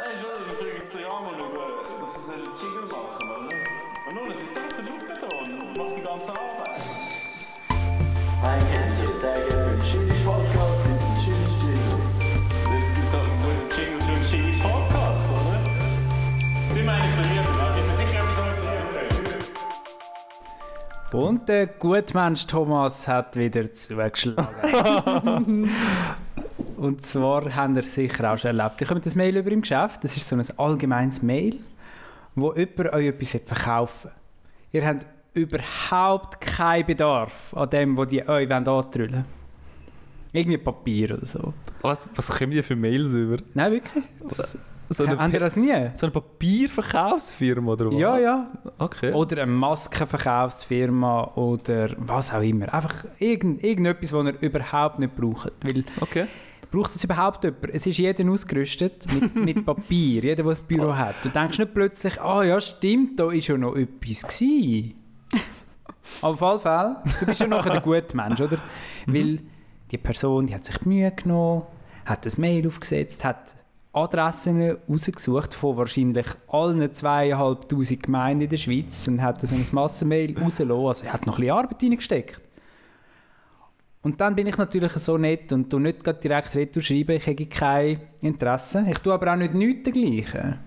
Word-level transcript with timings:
Nein, 0.00 0.16
schon, 0.16 0.32
ich 0.46 0.52
frage 0.56 0.72
jetzt 0.78 0.94
den 0.94 1.04
Ramon 1.04 1.34
über, 1.34 1.66
dass 2.00 2.26
sie 2.26 2.32
einen 2.32 2.42
Jingle 2.56 2.86
machen, 2.88 3.20
oder? 3.20 3.36
Und 4.08 4.14
nun, 4.14 4.30
es 4.32 4.40
ist 4.40 4.54
selbst 4.54 4.78
der 4.78 4.84
da 4.84 4.90
und 5.36 5.76
macht 5.76 5.94
die 5.94 6.00
ganze 6.00 6.30
Arbeit. 6.30 6.80
Ein 8.42 8.66
Kennzeichen, 8.72 9.14
sehr 9.14 9.34
gerne 9.34 9.50
für 9.50 9.76
den 9.76 9.82
Chili 9.84 10.14
Podcast, 10.24 10.84
gibt 10.84 10.96
es 10.96 11.04
einen 11.04 11.16
Chili 11.20 11.44
Jingle. 11.60 12.00
Jetzt 12.72 12.94
gibt 12.94 13.08
es 13.08 13.12
halt 13.12 13.28
so 13.42 13.48
einen 13.52 13.68
Jingle 13.76 14.00
für 14.00 14.12
einen 14.12 14.24
Jingle 14.24 14.56
Podcast, 14.62 15.26
oder? 15.36 15.58
Die 16.74 16.82
meine 16.82 17.04
ich 17.04 17.14
bei 17.16 17.24
mir, 17.28 17.42
da 17.44 17.50
bin 17.74 17.84
mir 17.86 17.96
sicher 17.96 18.20
etwas 18.20 18.38
organisieren 18.38 18.88
können. 21.10 21.12
Und 21.12 21.46
der 21.46 21.66
Gutmensch 21.66 22.46
Thomas 22.46 23.06
hat 23.06 23.36
wieder 23.36 23.70
zugeschlagen. 23.70 25.70
Und 26.80 27.02
zwar 27.02 27.54
habt 27.54 27.76
ihr 27.76 27.82
sicher 27.82 28.32
auch 28.32 28.38
schon 28.38 28.58
erlebt. 28.58 28.80
Ich 28.80 28.88
habe 28.88 29.00
das 29.00 29.14
Mail 29.14 29.36
über 29.36 29.50
im 29.50 29.60
Geschäft. 29.60 30.02
Das 30.02 30.16
ist 30.16 30.26
so 30.26 30.34
ein 30.34 30.42
allgemeines 30.56 31.22
Mail, 31.22 31.58
wo 32.34 32.54
jemand 32.54 32.94
euch 32.94 33.08
etwas 33.08 33.38
verkaufen 33.44 34.10
will. 34.72 34.80
Ihr 34.80 34.86
habt 34.86 35.04
überhaupt 35.34 36.40
keinen 36.40 36.86
Bedarf 36.86 37.52
an 37.52 37.68
dem, 37.68 37.98
was 37.98 38.08
die 38.08 38.26
euch 38.26 38.50
antrüllen 38.50 39.12
wollen. 39.12 39.24
Irgendwie 40.32 40.56
Papier 40.56 41.18
oder 41.18 41.26
so. 41.26 41.52
Was, 41.82 42.08
was 42.14 42.28
kommen 42.28 42.52
die 42.52 42.62
für 42.62 42.76
Mails 42.76 43.12
über? 43.12 43.36
Nein, 43.52 43.72
wirklich? 43.72 44.04
Das, 44.26 44.58
So 44.88 45.04
eine, 45.04 45.32
ihr 45.34 45.38
das 45.38 45.56
nie? 45.56 45.90
so 45.92 46.06
eine 46.06 46.12
Papierverkaufsfirma 46.12 47.72
oder 47.72 47.92
was? 47.92 48.00
Ja, 48.00 48.18
ja. 48.18 48.50
Okay. 48.78 49.12
Oder 49.12 49.42
eine 49.42 49.52
Maskenverkaufsfirma 49.52 51.32
oder 51.34 51.90
was 51.98 52.32
auch 52.32 52.40
immer. 52.40 52.72
Einfach 52.72 53.04
irgend, 53.18 53.62
irgendetwas, 53.62 54.14
was 54.14 54.24
ihr 54.24 54.40
überhaupt 54.40 54.98
nicht 54.98 55.14
braucht. 55.14 55.52
Weil 55.62 55.84
okay. 56.00 56.26
Braucht 56.70 56.94
es 56.94 57.04
überhaupt 57.04 57.44
jemand? 57.44 57.70
Es 57.72 57.86
ist 57.86 57.98
jeder 57.98 58.30
ausgerüstet 58.30 59.06
mit, 59.12 59.34
mit 59.56 59.66
Papier, 59.66 60.22
jeder, 60.22 60.42
der 60.42 60.52
ein 60.52 60.58
Büro 60.66 60.94
hat. 60.94 61.16
Du 61.22 61.28
denkst 61.28 61.58
nicht 61.58 61.74
plötzlich, 61.74 62.20
ah 62.20 62.42
ja, 62.42 62.60
stimmt, 62.60 63.18
da 63.18 63.26
war 63.26 63.34
ja 63.34 63.56
noch 63.56 63.76
etwas. 63.76 64.22
Gewesen. 64.22 64.94
Auf 66.20 66.42
alle 66.42 66.58
Fälle, 66.58 66.96
du 67.20 67.26
bist 67.26 67.40
ja 67.40 67.46
nachher 67.46 67.70
der 67.70 67.80
gute 67.80 68.16
Mensch, 68.16 68.40
oder? 68.40 68.58
Weil 69.06 69.40
die 69.90 69.98
Person, 69.98 70.46
die 70.46 70.54
hat 70.54 70.64
sich 70.64 70.78
die 70.78 70.88
Mühe 70.88 71.10
genommen, 71.10 71.62
hat 72.04 72.24
das 72.26 72.38
Mail 72.38 72.66
aufgesetzt, 72.66 73.24
hat 73.24 73.54
Adressen 73.92 74.76
rausgesucht 74.88 75.52
von 75.52 75.76
wahrscheinlich 75.76 76.26
allen 76.48 76.94
zweieinhalbtausend 76.94 78.04
Gemeinden 78.04 78.42
in 78.42 78.50
der 78.50 78.56
Schweiz 78.56 79.08
und 79.08 79.20
hat 79.20 79.40
so 79.40 79.54
ein 79.54 79.66
Massenmail 79.72 80.38
rausgelassen. 80.38 80.86
Also 80.86 81.04
er 81.06 81.12
hat 81.12 81.26
noch 81.26 81.38
ein 81.38 81.40
bisschen 81.40 81.56
Arbeit 81.56 81.82
reingesteckt. 81.82 82.40
Und 84.02 84.20
dann 84.20 84.34
bin 84.34 84.46
ich 84.46 84.56
natürlich 84.56 84.92
so 84.92 85.18
nett 85.18 85.52
und 85.52 85.68
tu 85.68 85.78
nicht 85.78 86.06
direkt 86.24 86.54
retour 86.54 86.82
schreiben, 86.82 87.16
ich 87.16 87.26
hätte 87.26 87.46
kein 87.46 88.00
Interesse. 88.22 88.84
Ich 88.88 88.98
tue 88.98 89.12
aber 89.12 89.32
auch 89.32 89.36
nicht 89.36 89.54
nichts 89.54 89.84
dergleichen. 89.84 90.58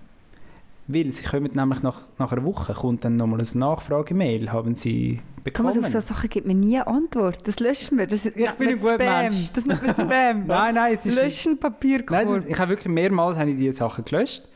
Weil 0.86 1.12
sie 1.12 1.24
kommen 1.24 1.50
nämlich 1.52 1.82
nach, 1.82 2.02
nach 2.18 2.30
einer 2.30 2.44
Woche, 2.44 2.74
kommt 2.74 3.04
dann 3.04 3.16
nochmal 3.16 3.40
ein 3.40 3.58
Nachfragemail, 3.58 4.52
haben 4.52 4.76
sie 4.76 5.20
bekommen. 5.42 5.72
Thomas, 5.72 5.84
auf 5.84 5.90
solche 5.90 6.06
Sachen 6.06 6.30
gibt 6.30 6.46
mir 6.46 6.54
nie 6.54 6.76
eine 6.76 6.86
Antwort. 6.86 7.38
Das 7.48 7.58
löschen 7.58 7.98
wir. 7.98 8.06
Das 8.06 8.26
Ich 8.26 8.34
bin 8.34 8.46
ein 8.46 8.78
guter 8.78 8.94
Spam. 8.94 9.22
Mensch. 9.22 9.50
Das 9.52 9.64
nennt 9.64 9.82
man 9.82 9.94
Spam. 9.94 10.08
Nein, 10.46 10.74
nein, 10.74 10.94
es 10.94 11.06
ist... 11.06 11.16
Löschen 11.16 11.58
Papierkorb. 11.58 12.10
Nein, 12.10 12.42
das, 12.42 12.44
ich 12.46 12.58
habe 12.58 12.70
wirklich 12.70 12.92
mehrmals 12.92 13.36
habe 13.36 13.50
ich 13.50 13.58
diese 13.58 13.72
Sachen 13.78 14.04
gelöscht. 14.04 14.46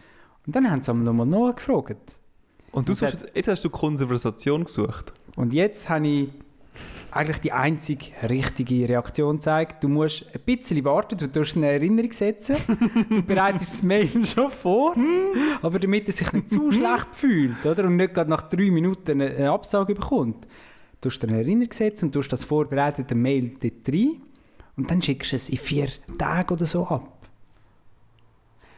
Und 0.47 0.55
dann 0.55 0.71
haben 0.71 0.83
sie 0.83 0.95
nochmal 0.95 1.27
nachgefragt. 1.27 1.97
Und 2.73 2.89
du 2.89 2.93
Und 2.93 2.99
suchst, 2.99 3.27
jetzt 3.35 3.49
hast 3.49 3.65
du 3.65 3.71
Konversation 3.71 4.65
gesucht. 4.65 5.15
Und 5.35 5.55
jetzt 5.55 5.89
habe 5.89 6.07
ich 6.07 6.29
eigentlich 7.11 7.39
die 7.39 7.53
einzige 7.53 8.07
richtige 8.29 8.89
Reaktion 8.89 9.37
gezeigt. 9.37 9.83
Du 9.83 9.89
musst 9.89 10.27
ein 10.35 10.41
bisschen 10.41 10.85
warten, 10.85 11.17
du 11.17 11.31
tust 11.31 11.57
eine 11.57 11.71
Erinnerung 11.71 12.13
setzen, 12.13 12.57
du 13.09 13.23
bereitest 13.23 13.75
das 13.75 13.83
Mail 13.83 14.09
schon 14.27 14.51
vor, 14.51 14.95
aber 15.63 15.79
damit 15.79 16.07
er 16.07 16.13
sich 16.13 16.33
nicht 16.33 16.51
zu 16.51 16.71
schlecht 16.71 17.15
fühlt 17.15 17.65
oder? 17.65 17.85
und 17.85 17.97
nicht 17.97 18.15
gerade 18.15 18.31
nach 18.31 18.43
drei 18.43 18.71
Minuten 18.71 19.21
eine, 19.21 19.51
Absage 19.51 19.95
bekommt. 19.95 20.47
Du 21.01 21.09
dir 21.09 21.29
eine 21.29 21.39
Erinnerung 21.39 21.73
setzen 21.73 22.07
und 22.07 22.13
tust 22.13 22.33
das 22.33 22.45
vorbereitete 22.45 23.15
Mail 23.15 23.53
dort 23.61 23.89
rein 23.89 24.23
und 24.77 24.91
dann 24.91 25.01
schickst 25.01 25.33
du 25.33 25.37
es 25.37 25.49
in 25.49 25.59
vier 25.59 25.89
Tagen 26.19 26.53
oder 26.53 26.67
so 26.67 26.87
ab. 26.87 27.19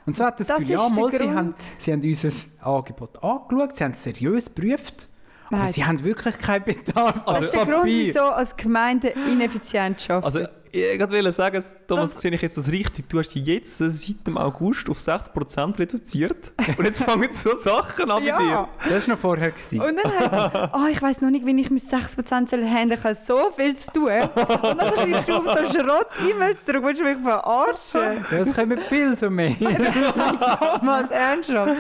Und 0.06 0.16
so 0.16 0.24
hat 0.24 0.40
das, 0.40 0.46
Das 0.46 0.58
Gefühl, 0.58 0.76
ja, 0.76 0.88
mal, 0.88 1.12
sie, 1.12 1.28
haben, 1.28 1.54
sie 1.78 1.92
haben 1.92 2.02
unser 2.02 2.30
Angebot 2.66 3.22
angeschaut, 3.22 3.76
sie 3.76 3.84
haben 3.84 3.92
es 3.92 4.02
seriös 4.02 4.54
geprüft, 4.54 5.08
aber 5.50 5.64
Nein. 5.64 5.72
sie 5.72 5.84
haben 5.84 6.02
wirklich 6.04 6.38
keinen 6.38 6.64
Bedarf 6.64 7.24
das 7.24 7.36
an 7.36 7.42
ist 7.42 7.54
der 7.54 7.66
Grund, 7.66 7.86
wieso 7.86 8.20
als 8.20 8.56
Gemeinde 8.56 9.08
ineffizient 9.08 10.08
arbeiten. 10.10 10.24
Also, 10.24 10.59
ich 10.72 11.00
wollte 11.00 11.32
sagen, 11.32 11.62
Thomas, 11.88 12.12
Das- 12.12 12.22
sehe 12.22 12.30
ich 12.32 12.42
jetzt 12.42 12.56
das 12.56 12.70
richtig. 12.70 13.08
Du 13.08 13.18
hast 13.18 13.28
dich 13.34 13.44
jetzt 13.46 13.78
seit 13.78 14.26
dem 14.26 14.36
August 14.38 14.88
auf 14.88 14.98
60% 14.98 15.78
reduziert. 15.78 16.52
Und 16.78 16.84
jetzt 16.84 17.02
fangen 17.02 17.28
so 17.32 17.54
Sachen 17.56 18.10
an 18.10 18.20
bei 18.22 18.26
Ja. 18.28 18.38
dir. 18.38 18.68
Das 18.88 19.06
war 19.08 19.14
noch 19.14 19.20
vorher. 19.20 19.50
Gewesen. 19.50 19.80
Und 19.80 19.96
dann 20.02 20.12
heisst 20.12 20.32
es, 20.54 20.70
oh, 20.74 20.86
ich 20.90 21.02
weiss 21.02 21.20
noch 21.20 21.30
nicht, 21.30 21.44
wie 21.46 21.60
ich 21.60 21.70
mit 21.70 21.82
6% 21.82 22.48
soll 22.50 22.64
handeln 22.66 22.98
Ich 22.98 23.04
habe 23.04 23.14
so 23.26 23.50
viel 23.56 23.74
zu 23.76 23.90
tun. 23.92 24.02
Und 24.10 24.80
dann 24.80 24.96
schreibst 24.96 25.28
du 25.28 25.34
auf 25.34 25.44
so 25.44 25.78
Schrott-E-Mails 25.78 26.64
zurück, 26.64 26.82
willst 26.84 27.00
du 27.00 27.04
mich 27.04 27.18
verarschen? 27.18 28.24
Ja, 28.30 28.38
es 28.38 28.54
kommen 28.54 28.78
viel 28.88 29.16
so 29.16 29.30
mehr. 29.30 29.56
Thomas, 29.58 31.10
ernsthaft? 31.10 31.72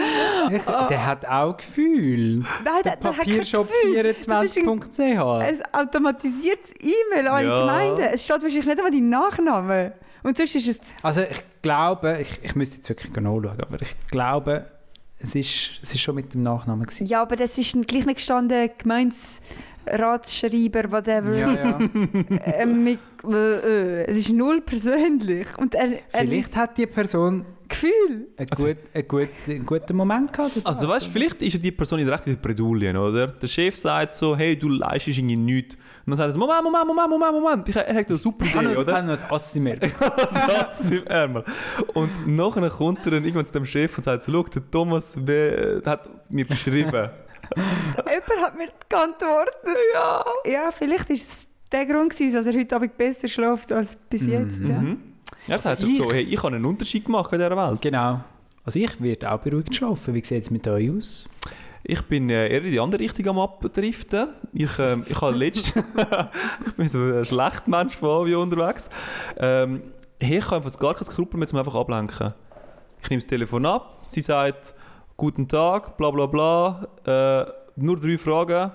Ich, 0.50 0.62
der 0.64 1.06
hat 1.06 1.26
auch 1.26 1.56
Gefühl. 1.56 2.38
Nein, 2.64 2.74
der, 2.84 2.96
der 2.96 3.16
hat 3.16 3.26
kein 3.26 3.38
Gefühl. 3.40 4.02
Das 4.02 4.16
ist 4.16 4.28
ein, 4.28 4.34
Papiershop24.ch. 4.66 5.40
ein 5.42 5.62
automatisiertes 5.72 6.72
E-Mail 6.80 7.28
an 7.28 7.44
Ja. 7.44 7.54
die 7.54 7.60
Gemeinde. 7.60 8.10
Es 8.12 8.24
steht 8.24 8.42
wahrscheinlich 8.42 8.66
nicht 8.66 8.79
einmal 8.80 8.92
dein 8.92 9.08
Nachname. 9.08 9.92
Und 10.22 10.36
sonst 10.36 10.54
ist 10.54 10.68
es... 10.68 10.80
Also 11.02 11.22
ich 11.22 11.42
glaube, 11.62 12.18
ich, 12.20 12.28
ich 12.42 12.54
müsste 12.54 12.76
jetzt 12.76 12.88
wirklich 12.88 13.10
nachschauen, 13.12 13.58
aber 13.60 13.80
ich 13.80 13.94
glaube, 14.10 14.66
es 15.18 15.34
ist, 15.34 15.70
es 15.82 15.94
ist 15.94 16.00
schon 16.00 16.14
mit 16.14 16.32
dem 16.34 16.42
Nachnamen 16.42 16.86
gewesen. 16.86 17.06
Ja, 17.06 17.22
aber 17.22 17.36
das 17.36 17.56
ist 17.58 17.72
gleich 17.86 18.06
nicht 18.06 18.16
gestanden, 18.16 18.70
Gemeinsratsschreiber, 18.78 20.90
whatever. 20.90 21.34
Ja, 21.34 21.52
ja. 21.52 21.78
äh, 22.44 22.66
mit, 22.66 22.98
äh, 23.24 23.28
äh, 23.34 24.04
es 24.06 24.16
ist 24.16 24.32
null 24.32 24.60
persönlich. 24.62 25.46
Und 25.58 25.74
er, 25.74 25.98
er 26.12 26.20
Vielleicht 26.20 26.56
hat 26.56 26.78
die 26.78 26.86
Person 26.86 27.44
Gefühl. 27.68 28.28
einen, 28.36 28.50
Also- 28.50 28.66
gut, 28.66 28.76
einen, 28.92 29.08
gut, 29.08 29.28
einen 29.46 29.64
guten 29.66 29.96
Moment 29.96 30.32
gehabt. 30.32 30.52
Also 30.64 30.88
weißt 30.88 31.06
vielleicht 31.06 31.40
ist 31.40 31.52
ja 31.54 31.58
die 31.60 31.70
Person 31.70 32.00
in 32.00 32.06
der 32.06 32.16
recht 32.16 32.26
in 32.26 32.34
der 32.34 32.40
Bredouille, 32.40 32.98
oder? 33.00 33.28
Der 33.28 33.46
Chef 33.46 33.76
sagt 33.76 34.14
so, 34.14 34.36
hey, 34.36 34.56
du 34.56 34.68
leistest 34.68 35.18
irgendwie 35.18 35.36
nichts. 35.36 35.76
Und 36.10 36.18
dann 36.18 36.30
sagt 36.30 36.30
er 36.30 36.32
so, 36.32 36.38
Moment, 36.40 36.64
Moment, 36.64 36.86
Moment, 36.86 37.10
Moment, 37.10 37.32
Moment. 37.42 37.68
Ich, 37.68 37.76
er 37.76 37.94
hat 37.94 38.08
eine 38.08 38.18
super 38.18 38.44
Idee, 38.44 38.72
ich 38.72 38.78
oder? 38.78 38.94
habe 38.94 39.06
noch 39.06 39.22
ein 39.22 39.30
Assi-Mail. 39.30 39.78
das 39.78 40.90
im 40.90 41.06
Ärmel. 41.06 41.44
Und 41.94 42.26
nachher 42.26 42.68
kommt 42.70 43.04
er 43.04 43.12
dann 43.12 43.24
irgendwann 43.24 43.46
zu 43.46 43.52
dem 43.52 43.64
Chef 43.64 43.96
und 43.96 44.04
sagt 44.04 44.24
schau, 44.24 44.42
der 44.42 44.70
Thomas 44.70 45.14
der 45.16 45.82
hat 45.86 46.08
mir 46.30 46.44
geschrieben. 46.44 46.90
Jemand 47.56 48.42
hat 48.44 48.56
mir 48.58 48.68
geantwortet. 48.88 49.54
Ja. 49.94 50.24
Ja, 50.46 50.70
vielleicht 50.76 51.10
ist 51.10 51.30
es 51.30 51.48
der 51.70 51.86
Grund 51.86 52.10
gewesen, 52.10 52.34
dass 52.34 52.46
er 52.46 52.58
heute 52.58 52.74
Abend 52.76 52.96
besser 52.96 53.28
schläft 53.28 53.70
als 53.72 53.94
bis 53.96 54.26
jetzt. 54.26 54.60
Ja. 54.60 54.68
Mhm. 54.80 55.00
Er 55.46 55.58
sagt 55.58 55.82
ich- 55.82 55.96
so, 55.96 56.10
hey, 56.12 56.22
ich 56.22 56.42
habe 56.42 56.56
einen 56.56 56.64
Unterschied 56.64 57.04
gemacht 57.04 57.32
in 57.32 57.38
dieser 57.38 57.56
Welt. 57.56 57.80
Genau. 57.80 58.20
Also 58.64 58.78
ich 58.78 59.00
werde 59.00 59.30
auch 59.30 59.38
beruhigt 59.40 59.74
schlafen. 59.74 60.14
Wie 60.14 60.22
sieht 60.24 60.44
es 60.44 60.50
mit 60.50 60.66
euch 60.68 60.90
aus? 60.90 61.24
Ich 61.82 62.02
bin 62.02 62.28
äh, 62.28 62.48
eher 62.48 62.62
in 62.62 62.70
die 62.72 62.80
andere 62.80 63.00
Richtung 63.00 63.26
am 63.28 63.38
Abdriften. 63.38 64.28
Ich, 64.52 64.78
ähm, 64.78 65.04
ich 65.08 65.20
habe 65.20 65.36
ich 65.46 65.72
bin 66.76 66.88
so 66.88 66.98
ein 67.00 67.24
schlechter 67.24 67.70
Mensch 67.70 67.96
von 67.96 68.08
Avio 68.22 68.42
unterwegs. 68.42 68.90
Ähm, 69.38 69.82
hey, 70.20 70.38
ich 70.38 70.44
habe 70.46 70.56
einfach 70.56 70.78
gar 70.78 70.94
kein 70.94 71.04
Skrupel 71.04 71.38
mehr, 71.38 71.48
um 71.52 71.58
einfach 71.58 71.74
ablenken. 71.74 72.34
Ich 73.02 73.08
nehme 73.08 73.20
das 73.20 73.26
Telefon 73.26 73.64
ab, 73.64 74.00
sie 74.02 74.20
sagt 74.20 74.74
«Guten 75.16 75.48
Tag», 75.48 75.96
bla 75.96 76.10
bla 76.10 76.26
bla, 76.26 76.86
äh, 77.06 77.50
nur 77.76 77.98
drei 77.98 78.18
Fragen. 78.18 78.72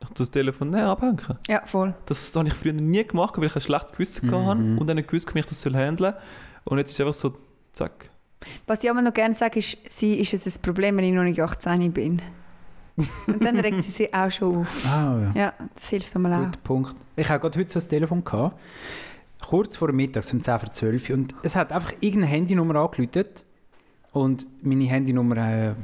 Ich 0.00 0.08
tue 0.08 0.14
das 0.18 0.30
Telefon 0.30 0.70
nein, 0.70 0.84
abhängen. 0.84 1.38
ja, 1.48 1.62
voll. 1.64 1.94
Das 2.06 2.34
habe 2.36 2.48
ich 2.48 2.54
früher 2.54 2.72
nie 2.72 3.04
gemacht, 3.04 3.36
weil 3.36 3.44
ich 3.46 3.54
ein 3.54 3.60
schlechtes 3.60 3.92
Gewissen 3.92 4.28
Mhm. 4.28 4.46
hatte 4.46 4.60
und 4.80 4.86
dann 4.86 4.96
nicht 4.96 5.08
gewusst, 5.08 5.32
wie 5.34 5.38
ich 5.40 5.46
das 5.46 5.60
soll 5.60 5.74
handeln 5.74 6.12
soll. 6.14 6.22
Und 6.64 6.78
jetzt 6.78 6.90
ist 6.90 6.96
es 6.96 7.00
einfach 7.00 7.14
so, 7.14 7.34
zack. 7.72 8.10
Was 8.66 8.82
ich 8.84 8.90
aber 8.90 9.02
noch 9.02 9.14
gerne 9.14 9.34
sage, 9.34 9.58
ist, 9.58 9.76
sie 9.88 10.14
ist 10.20 10.34
es 10.34 10.46
ein 10.56 10.62
Problem, 10.62 10.96
wenn 10.96 11.04
ich 11.04 11.12
noch 11.12 11.24
nicht 11.24 11.40
18 11.40 11.92
bin. 11.92 12.22
Und 13.26 13.44
dann 13.44 13.58
regt 13.60 13.82
sie 13.82 13.90
sich 13.90 14.14
auch 14.14 14.30
schon 14.30 14.56
auf. 14.58 14.86
Ah, 14.86 15.30
ja. 15.34 15.40
Ja, 15.40 15.52
das 15.74 15.88
hilft 15.88 16.14
einmal 16.16 16.34
auch. 16.34 16.44
Guter 16.46 16.60
Punkt. 16.64 16.96
Ich 17.16 17.28
habe 17.28 17.40
gerade 17.40 17.58
heute 17.58 17.70
so 17.70 17.78
ein 17.78 17.88
Telefon 17.88 18.24
gehabt, 18.24 18.58
kurz 19.46 19.76
vor 19.76 19.92
Mittag, 19.92 20.24
um 20.32 20.42
10 20.42 20.58
vor 20.58 20.72
12 20.72 21.10
Uhr, 21.10 21.16
und 21.16 21.34
es 21.42 21.54
hat 21.56 21.72
einfach 21.72 21.92
irgendeine 22.00 22.26
Handynummer 22.26 22.76
angeläutet 22.76 23.44
und 24.12 24.46
meine 24.62 24.84
Handynummer, 24.84 25.36
äh, 25.36 25.74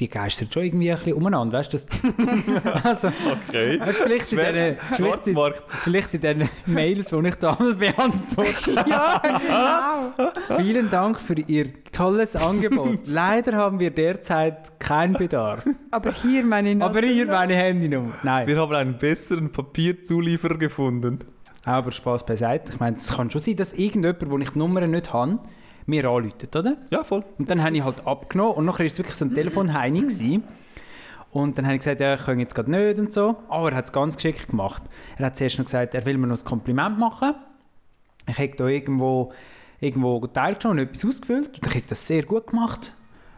die 0.00 0.08
geistert 0.08 0.52
schon 0.54 0.64
irgendwie 0.64 0.90
ein 0.90 0.96
bisschen 0.96 1.12
umeinander, 1.14 1.58
weißt 1.58 1.74
du? 1.74 1.78
Also, 2.84 3.08
Okay. 3.08 3.78
weißt, 3.78 4.00
du, 4.00 4.02
vielleicht, 4.04 4.32
in 4.32 4.38
Schwer- 4.38 4.52
den, 4.52 4.76
vielleicht, 4.94 5.26
in, 5.28 5.38
vielleicht 5.68 6.14
in 6.14 6.20
den 6.20 6.48
Mails, 6.66 7.08
die 7.10 7.28
ich 7.28 7.34
damals 7.36 7.76
beantworte. 7.78 8.70
ja, 8.88 9.22
genau. 9.22 10.56
Vielen 10.56 10.90
Dank 10.90 11.20
für 11.20 11.34
Ihr 11.38 11.72
tolles 11.92 12.34
Angebot. 12.36 13.00
Leider 13.06 13.52
haben 13.56 13.78
wir 13.78 13.90
derzeit 13.90 14.80
keinen 14.80 15.12
Bedarf. 15.14 15.64
Aber 15.90 16.12
hier 16.12 16.44
meine 16.44 16.82
Aber 16.84 17.00
hier 17.00 17.26
meine 17.26 17.54
Handynummer. 17.54 18.12
Nein. 18.22 18.46
Wir 18.46 18.56
haben 18.58 18.74
einen 18.74 18.96
besseren 18.98 19.52
Papierzulieferer 19.52 20.56
gefunden. 20.58 21.18
Aber 21.64 21.92
Spaß 21.92 22.24
beiseite. 22.24 22.72
Ich 22.72 22.80
meine, 22.80 22.96
es 22.96 23.14
kann 23.14 23.30
schon 23.30 23.40
sein, 23.42 23.56
dass 23.56 23.74
irgendjemand, 23.74 24.30
wo 24.30 24.38
ich 24.38 24.48
die 24.50 24.58
Nummer 24.58 24.80
nicht 24.80 25.12
habe, 25.12 25.40
mir 25.86 26.04
anruft, 26.08 26.54
oder? 26.56 26.76
Ja, 26.90 27.02
voll. 27.04 27.24
Und 27.38 27.50
dann 27.50 27.62
habe 27.62 27.76
ich 27.76 27.82
halt 27.82 28.06
abgenommen 28.06 28.54
und 28.54 28.64
nachher 28.66 28.80
war 28.80 28.86
es 28.86 28.98
wirklich 28.98 29.16
so 29.16 29.24
ein 29.24 29.34
Telefonheini. 29.34 30.00
gewesen. 30.00 30.44
Und 31.32 31.56
dann 31.56 31.64
habe 31.66 31.74
ich 31.76 31.80
gesagt, 31.80 32.00
ja, 32.00 32.14
ich 32.14 32.22
kann 32.24 32.40
jetzt 32.40 32.54
gerade 32.54 32.70
nicht 32.70 32.98
und 32.98 33.12
so. 33.12 33.36
Aber 33.48 33.70
er 33.70 33.76
hat 33.76 33.84
es 33.86 33.92
ganz 33.92 34.16
geschickt 34.16 34.48
gemacht. 34.48 34.82
Er 35.16 35.26
hat 35.26 35.36
zuerst 35.36 35.58
noch 35.58 35.66
gesagt, 35.66 35.94
er 35.94 36.04
will 36.04 36.18
mir 36.18 36.26
noch 36.26 36.38
ein 36.38 36.44
Kompliment 36.44 36.98
machen. 36.98 37.34
Ich 38.28 38.36
habe 38.38 38.50
da 38.56 38.66
irgendwo, 38.66 39.32
irgendwo 39.78 40.26
teilgenommen 40.26 40.80
und 40.80 40.88
etwas 40.88 41.04
ausgefüllt. 41.04 41.48
Und 41.58 41.66
ich 41.66 41.74
habe 41.74 41.84
das 41.88 42.06
sehr 42.06 42.24
gut 42.24 42.48
gemacht. 42.48 42.94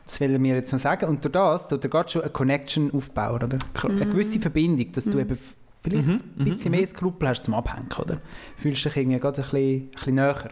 Das 0.07 0.21
will 0.21 0.33
er 0.33 0.39
mir 0.39 0.55
jetzt 0.57 0.73
noch 0.73 0.79
sagen. 0.81 1.07
Und 1.07 1.23
durch 1.25 1.33
das 1.33 1.69
tut 1.69 1.85
er 1.85 1.91
gerade 1.91 2.09
schon 2.11 2.23
eine 2.23 2.31
Connection 2.31 2.91
aufbauen, 2.95 3.35
oder? 3.43 3.59
Eine 3.85 3.95
gewisse 4.07 4.41
Verbindung, 4.41 4.91
dass 4.93 5.05
du 5.05 5.19
eben 5.19 5.33
f- 5.33 5.55
vielleicht 5.83 6.07
Mhm, 6.07 6.21
ein 6.39 6.45
bisschen 6.45 6.71
mehr 6.71 6.87
Skrupel 6.87 7.29
hast 7.29 7.45
zum 7.45 7.55
Abhängen, 7.55 7.89
oder? 8.01 8.21
Fühlst 8.57 8.85
dich 8.85 8.97
irgendwie 8.97 9.19
gerade 9.21 9.43
ein 9.43 9.51
bisschen, 9.51 9.81
ein 9.83 9.91
bisschen 9.91 10.15
näher. 10.15 10.51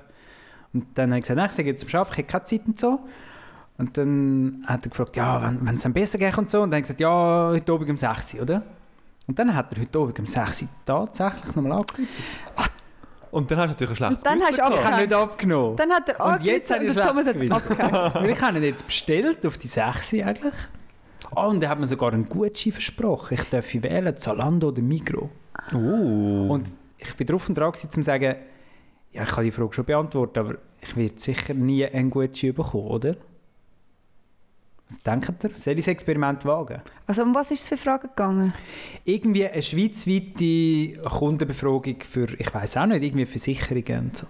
Und 0.72 0.86
dann 0.94 1.10
habe 1.10 1.18
ich 1.18 1.24
gesagt, 1.24 1.36
nein, 1.36 1.50
ich 1.50 1.56
sage 1.56 1.68
jetzt 1.68 1.88
zum 1.88 2.00
Arbeiten, 2.00 2.12
ich 2.12 2.18
habe 2.18 2.26
keine 2.26 2.44
Zeit 2.44 2.66
und 2.66 2.80
so. 2.80 3.00
Und 3.78 3.96
dann 3.96 4.62
hat 4.66 4.84
er 4.84 4.90
gefragt, 4.90 5.16
ja, 5.16 5.42
wenn, 5.42 5.66
wenn 5.66 5.76
es 5.76 5.82
dann 5.82 5.92
besser 5.92 6.18
geht 6.18 6.36
und 6.36 6.50
so. 6.50 6.62
Und 6.62 6.70
dann 6.70 6.76
habe 6.76 6.80
ich 6.82 6.96
gesagt, 6.96 7.00
ja, 7.00 7.48
heute 7.50 7.72
Abend 7.72 7.90
um 7.90 7.96
6 7.96 8.34
Uhr, 8.34 8.42
oder? 8.42 8.62
Und 9.26 9.38
dann 9.38 9.54
hat 9.54 9.72
er 9.72 9.80
heute 9.80 9.98
Abend 9.98 10.18
um 10.18 10.26
6 10.26 10.62
Uhr 10.62 10.68
tatsächlich 10.84 11.56
nochmal 11.56 11.72
angerufen. 11.72 12.08
Und 13.30 13.50
dann 13.50 13.58
hast 13.58 13.66
du 13.66 13.72
natürlich 13.84 13.90
ein 13.90 13.96
schlechtes 13.96 14.18
Und 14.18 14.26
dann 14.26 14.40
hast 14.40 14.58
du 14.58 14.62
Gewissen 14.62 14.72
Ich 14.72 14.84
habe 14.84 14.90
gehabt. 14.90 15.00
nicht 15.00 15.12
abgenommen. 15.14 15.76
Dann 15.76 15.90
hat 15.92 16.08
er 16.08 16.26
Und 16.26 16.42
jetzt 16.42 16.70
habe 16.74 16.84
ich 16.84 16.94
Thomas 16.94 17.28
ein 17.28 17.50
hat 17.50 17.62
schlechtes 17.62 17.68
Gewissen. 17.68 18.14
Weil 18.14 18.30
ich 18.30 18.42
habe 18.42 18.58
ihn 18.58 18.64
jetzt 18.64 18.86
bestellt 18.86 19.46
auf 19.46 19.58
die 19.58 19.68
6 19.68 20.12
Uhr 20.12 20.26
eigentlich. 20.26 20.54
Ah, 21.34 21.46
und 21.46 21.62
er 21.62 21.68
hat 21.68 21.78
mir 21.78 21.86
sogar 21.86 22.12
einen 22.12 22.28
Gutschein 22.28 22.72
versprochen. 22.72 23.34
Ich 23.34 23.44
darf 23.44 23.72
wählen, 23.72 24.16
Zalando 24.16 24.68
oder 24.68 24.82
Migros. 24.82 25.28
Uh. 25.72 26.48
Und 26.52 26.68
ich 26.98 27.14
bin 27.14 27.26
drauf 27.26 27.48
und 27.48 27.56
dran, 27.56 27.70
gewesen, 27.70 27.90
zu 27.90 28.02
sagen, 28.02 28.36
ja, 29.12 29.22
ich 29.24 29.28
kann 29.28 29.44
die 29.44 29.50
Frage 29.50 29.72
schon 29.74 29.84
beantworten, 29.84 30.38
aber 30.38 30.54
ich 30.80 30.96
werde 30.96 31.14
sicher 31.18 31.54
nie 31.54 31.84
einen 31.86 32.10
Gutschein 32.10 32.54
bekommen, 32.54 32.86
oder? 32.88 33.16
Was 34.88 34.98
denkt 35.04 35.44
ihr? 35.44 35.50
Soll 35.50 35.74
ich 35.74 35.84
das 35.84 35.88
Experiment 35.88 36.44
wagen? 36.44 36.82
Also 37.06 37.22
um 37.22 37.32
was 37.34 37.50
ist 37.52 37.62
es 37.62 37.68
für 37.68 37.76
Fragen 37.76 38.08
gegangen? 38.08 38.52
Irgendwie 39.04 39.46
eine 39.46 39.62
schweizweite 39.62 41.00
Kundenbefragung 41.08 41.96
für, 42.08 42.26
ich 42.36 42.52
weiß 42.52 42.76
auch 42.78 42.86
nicht, 42.86 43.04
irgendwie 43.04 43.24
Versicherungen 43.26 44.06
und 44.06 44.16
so. 44.16 44.26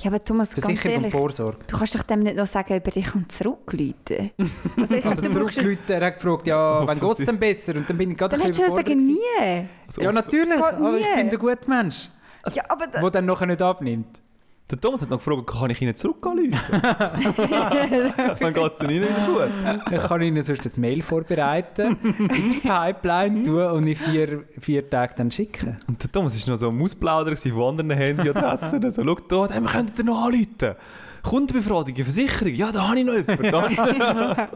Ja, 0.00 0.10
aber 0.10 0.22
Thomas, 0.22 0.50
ganz 0.52 0.64
Versicherung 0.66 0.96
und 0.96 1.02
ehrlich, 1.04 1.12
Vorsorge. 1.14 1.58
du 1.66 1.78
kannst 1.78 1.94
doch 1.94 2.02
dem 2.02 2.20
nicht 2.20 2.36
noch 2.36 2.46
sagen, 2.46 2.76
über 2.76 2.90
dich 2.90 3.14
und 3.14 3.30
zurückrufen. 3.30 3.94
Also 4.76 4.94
ich 4.96 5.06
Also 5.06 5.22
zurückgelüht, 5.22 5.78
er 5.88 6.06
hat 6.06 6.16
gefragt, 6.20 6.46
ja, 6.48 6.82
wann 6.86 6.98
geht 7.00 7.18
es 7.20 7.24
denn 7.26 7.38
besser? 7.38 7.76
Und 7.76 7.88
dann 7.88 7.96
bin 7.96 8.10
ich 8.10 8.16
gerade 8.18 8.32
Dann 8.36 8.40
ein 8.46 8.52
hättest 8.52 8.68
du 8.68 8.74
sagen, 8.74 8.96
nie. 8.98 9.66
Also 9.86 10.02
Ja, 10.02 10.10
natürlich, 10.12 10.60
aber 10.60 10.98
ich 10.98 11.06
nie. 11.06 11.16
bin 11.16 11.30
der 11.30 11.38
gute 11.38 11.70
Mensch, 11.70 12.10
Ja, 12.52 12.64
aber... 12.68 12.86
Da, 12.86 13.00
der 13.00 13.10
dann 13.10 13.26
nachher 13.26 13.46
nicht 13.46 13.62
abnimmt. 13.62 14.20
Der 14.70 14.80
Thomas 14.80 15.02
hat 15.02 15.10
noch 15.10 15.18
gefragt, 15.18 15.46
kann 15.46 15.68
ich 15.68 15.82
Ihnen 15.82 15.94
zurückrufen? 15.94 16.50
dann 18.40 18.54
geht 18.54 18.72
es 18.72 18.80
Ihnen 18.80 19.02
wieder 19.02 19.26
gut. 19.26 19.92
Ich 19.92 20.02
kann 20.02 20.22
Ihnen 20.22 20.42
sonst 20.42 20.64
ein 20.64 20.80
Mail 20.80 21.02
vorbereiten, 21.02 21.98
in 22.02 22.48
die 22.48 22.60
Pipeline 22.60 23.42
tun 23.42 23.62
und 23.62 23.86
in 23.86 23.94
vier, 23.94 24.44
vier 24.58 24.88
Tagen 24.88 25.12
dann 25.18 25.30
schicken. 25.30 25.76
Und 25.86 26.02
der 26.02 26.10
Thomas 26.10 26.46
war 26.46 26.54
noch 26.54 26.58
so 26.58 26.70
Ausplaudern 26.70 27.34
gewesen 27.34 27.52
von 27.52 27.78
anderen 27.78 27.90
Handyadressen. 27.90 28.90
so, 28.90 29.04
schau 29.04 29.46
da, 29.46 29.60
wir 29.60 29.68
könnten 29.68 29.96
dir 29.96 30.04
noch 30.04 30.24
anrufen. 30.24 30.76
Kundenbefragung, 31.22 31.94
Versicherung, 31.96 32.54
ja, 32.54 32.72
da 32.72 32.88
habe 32.88 32.98
ich 33.00 33.04
noch 33.04 33.14
jemanden. 33.14 34.48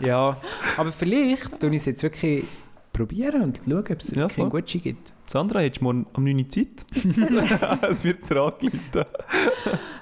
Ja, 0.00 0.36
aber 0.76 0.92
vielleicht 0.92 1.60
tue 1.60 1.70
ich 1.70 1.76
es 1.76 1.86
jetzt 1.86 2.02
wirklich 2.02 2.44
probieren 2.92 3.40
und 3.40 3.62
schauen, 3.66 3.78
ob 3.78 4.00
es 4.00 4.10
Ja, 4.10 4.16
wirklich 4.18 4.38
einen. 4.38 4.50
Gutschein 4.50 4.82
gibt. 4.82 5.13
Sandra, 5.26 5.60
hättest 5.60 5.80
du 5.80 5.84
morgen 5.84 6.06
um 6.14 6.24
9 6.24 6.36
Uhr 6.38 6.48
Zeit? 6.48 6.66
es 7.90 8.04
wird 8.04 8.28
dir 8.28 8.42
angerufen. 8.42 8.80
Du 8.92 9.04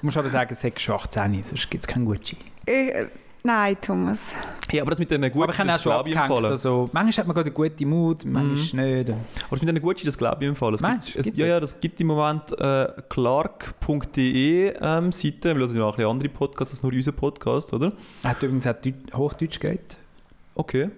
musst 0.01 0.17
aber 0.17 0.29
sagen, 0.29 0.49
es 0.51 0.63
ist 0.63 0.81
schon 0.81 0.95
18, 0.95 1.43
sonst 1.43 1.69
gibt 1.69 1.83
es 1.83 1.87
keinen 1.87 2.05
Gutschein. 2.05 2.39
äh, 2.65 3.05
nein, 3.41 3.77
Thomas. 3.81 4.33
Ja, 4.71 4.81
aber 4.81 4.91
das 4.91 4.99
mit 4.99 5.09
diesen 5.09 5.23
auch 5.23 5.45
das 5.47 5.55
schon 5.81 5.91
glaube 5.91 6.09
ich. 6.09 6.15
Fall. 6.15 6.45
Also, 6.45 6.85
manchmal 6.91 7.17
hat 7.17 7.27
man 7.27 7.35
gerade 7.35 7.49
eine 7.49 7.53
gute 7.55 7.85
Mut, 7.85 8.25
manchmal 8.25 9.03
nicht. 9.03 9.09
Aber 9.09 9.17
das 9.49 9.61
mit 9.61 9.69
diesen 9.69 9.81
Gutschein, 9.81 10.05
das 10.05 10.17
glaube 10.17 10.43
ich 10.43 10.49
im 10.49 10.55
Fall. 10.55 10.73
Es 10.73 10.81
Meinst 10.81 11.13
gibt, 11.13 11.25
du? 11.25 11.29
ja, 11.29 11.31
das? 11.31 11.47
ja, 11.47 11.59
das 11.61 11.79
gibt 11.79 12.01
im 12.01 12.07
Moment 12.07 12.51
äh, 12.59 12.87
clark.de 13.07 14.73
ähm, 14.81 15.11
Seite. 15.13 15.55
Wir 15.57 15.65
hören 15.67 15.75
ja 15.77 15.83
auch 15.83 15.91
ein 15.91 15.95
bisschen 15.95 16.11
andere 16.11 16.29
Podcasts 16.29 16.73
als 16.73 16.83
nur 16.83 16.91
unseren 16.91 17.15
Podcast, 17.15 17.73
oder? 17.73 17.93
Er 18.23 18.29
hat 18.31 18.43
übrigens 18.43 18.67
auch 18.67 18.73
Deut 18.73 19.13
Hochdeutsch 19.13 19.59
geredet. 19.59 19.97
Okay. 20.55 20.89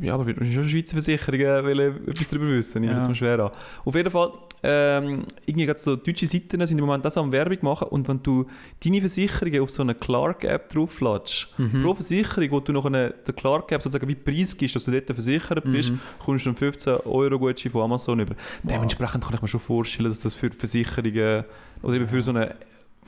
Ja, 0.00 0.14
aber 0.14 0.26
wir 0.26 0.34
müssen 0.38 0.52
schon 0.52 0.68
Schweizer 0.68 0.92
Versicherungen 1.00 1.64
wollen 1.64 2.08
etwas 2.08 2.28
darüber 2.28 2.48
wissen. 2.48 2.82
Ich 2.84 2.90
Ja. 2.90 3.06
mir 3.06 3.14
schwer 3.14 3.38
an. 3.40 3.50
Auf 3.84 3.94
jeden 3.94 4.10
Fall, 4.10 4.32
ähm, 4.64 5.24
irgendwie 5.46 5.66
gerade 5.66 5.78
so 5.80 5.96
deutsche 5.96 6.26
Seiten 6.26 6.64
sind 6.66 6.78
im 6.78 6.84
Moment 6.86 7.10
so 7.12 7.20
am 7.20 7.32
Werbung 7.32 7.58
machen 7.62 7.88
und 7.88 8.06
wenn 8.08 8.22
du 8.22 8.46
deine 8.84 9.00
Versicherungen 9.00 9.60
auf 9.60 9.70
so 9.70 9.82
eine 9.82 9.94
Clark-App 9.94 10.68
draufladest, 10.72 11.48
Mhm. 11.58 11.82
pro 11.82 11.94
Versicherung, 11.94 12.50
wo 12.52 12.60
du 12.60 12.72
noch 12.72 12.84
eine, 12.86 13.10
der 13.26 13.34
Clark-App 13.34 13.82
sozusagen 13.82 14.08
wie 14.08 14.14
Preis 14.14 14.56
gibst, 14.56 14.76
dass 14.76 14.84
du 14.84 14.90
dort 14.92 15.06
versichert 15.06 15.64
bist, 15.64 15.90
Mhm. 15.90 16.00
kommst 16.18 16.46
du 16.46 16.50
einen 16.50 16.56
15 16.56 16.94
Euro 17.04 17.38
Gutschein 17.38 17.72
von 17.72 17.82
Amazon 17.82 18.20
über. 18.20 18.34
Dementsprechend 18.62 19.24
kann 19.24 19.34
ich 19.34 19.42
mir 19.42 19.48
schon 19.48 19.60
vorstellen, 19.60 20.08
dass 20.10 20.20
das 20.20 20.34
für 20.34 20.50
Versicherungen 20.50 21.44
oder 21.82 21.94
eben 21.94 22.08
für 22.08 22.22
so 22.22 22.30
eine 22.30 22.54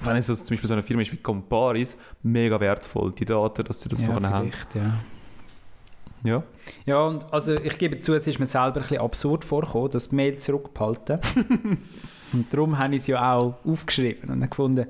wenn 0.01 0.17
es 0.17 0.27
das 0.27 0.45
zum 0.45 0.55
Beispiel 0.55 0.67
so 0.67 0.75
eine 0.75 0.83
Firma 0.83 1.03
ist 1.03 1.13
wie 1.13 1.17
Comparis, 1.19 1.97
mega 2.25 2.59
wertvoll, 2.59 3.13
die 3.17 3.25
Daten, 3.25 3.63
dass 3.65 3.81
sie 3.81 3.89
das 3.89 4.03
so 4.03 4.09
ja, 4.11 4.15
können 4.15 4.29
haben. 4.29 4.51
ja. 4.75 4.99
Ja. 6.25 6.43
Ja, 6.87 7.07
und 7.07 7.33
also 7.33 7.55
ich 7.55 7.79
gebe 7.79 8.01
zu, 8.01 8.15
es 8.15 8.27
ist 8.27 8.39
mir 8.41 8.47
selber 8.47 8.77
ein 8.77 8.83
bisschen 8.83 8.99
absurd 8.99 9.45
vorgekommen, 9.45 9.91
das 9.91 10.11
Mail 10.11 10.39
zurückbehalten. 10.39 11.21
und 12.33 12.53
darum 12.53 12.79
habe 12.79 12.95
ich 12.97 13.03
es 13.03 13.07
ja 13.07 13.35
auch 13.37 13.55
aufgeschrieben 13.65 14.31
und 14.31 14.49
gefunden, 14.51 14.87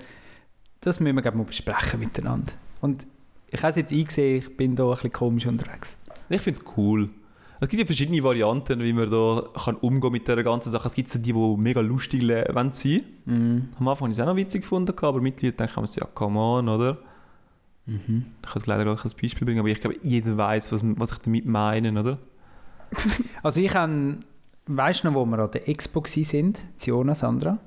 das 0.81 1.00
müssen 1.00 1.16
wir 1.16 1.22
glaub, 1.22 1.34
mal 1.34 1.44
besprechen 1.44 2.00
miteinander. 2.00 2.52
Und 2.81 3.06
ich 3.48 3.60
habe 3.62 3.70
es 3.70 3.76
jetzt 3.76 3.92
eingesehen, 3.92 4.38
ich 4.38 4.56
bin 4.56 4.76
da 4.76 4.84
ein 4.84 4.90
bisschen 4.94 5.12
komisch 5.12 5.46
unterwegs. 5.46 5.96
Ich 6.28 6.40
finde 6.40 6.60
es 6.60 6.66
cool. 6.76 7.08
Es 7.60 7.69
gibt 7.69 7.80
ja 7.80 7.87
verschiedene 7.87 8.22
Varianten, 8.22 8.80
wie 8.80 8.92
man 8.92 9.10
da 9.10 9.44
kann 9.64 9.76
umgehen 9.76 10.12
mit 10.12 10.26
dieser 10.26 10.42
ganzen 10.42 10.70
Sache. 10.70 10.88
Es 10.88 10.94
gibt 10.94 11.08
so 11.08 11.19
die, 11.19 11.32
die 11.32 11.56
mega 11.56 11.80
lustig 11.80 12.22
le- 12.22 12.46
wollen 12.52 12.72
sein 12.72 13.02
Mhm. 13.26 13.69
Am 13.78 13.88
Anfang 13.88 14.06
habe 14.06 14.12
ich 14.12 14.19
es 14.19 14.22
auch 14.22 14.26
noch 14.26 14.37
witzig 14.37 14.62
gefunden, 14.62 14.94
aber 15.00 15.20
mittlerweile 15.20 15.52
denke 15.56 15.82
ich 15.84 15.96
ja, 15.96 16.04
come 16.06 16.38
on, 16.38 16.69
oder? 16.69 16.98
Mhm. 17.86 18.26
Ich 18.42 18.48
kann 18.48 18.54
jetzt 18.56 18.66
leider 18.66 18.84
gar 18.84 18.96
kein 18.96 19.12
Beispiel 19.20 19.44
bringen, 19.44 19.60
aber 19.60 19.69
ich 19.69 19.81
glaube, 19.81 19.96
jeder 20.02 20.36
weiß, 20.36 20.72
was, 20.72 20.81
was 20.82 21.12
ich 21.12 21.19
damit 21.19 21.46
meine, 21.46 21.98
oder? 21.98 22.19
Also 23.42 23.60
ich 23.60 23.75
habe, 23.75 24.19
weißt 24.66 25.04
du 25.04 25.08
noch, 25.08 25.14
wo 25.14 25.25
wir 25.26 25.38
an 25.38 25.50
der 25.50 25.69
Expo 25.69 26.02
waren, 26.02 26.54
Ziona, 26.76 27.14
Sandra, 27.14 27.58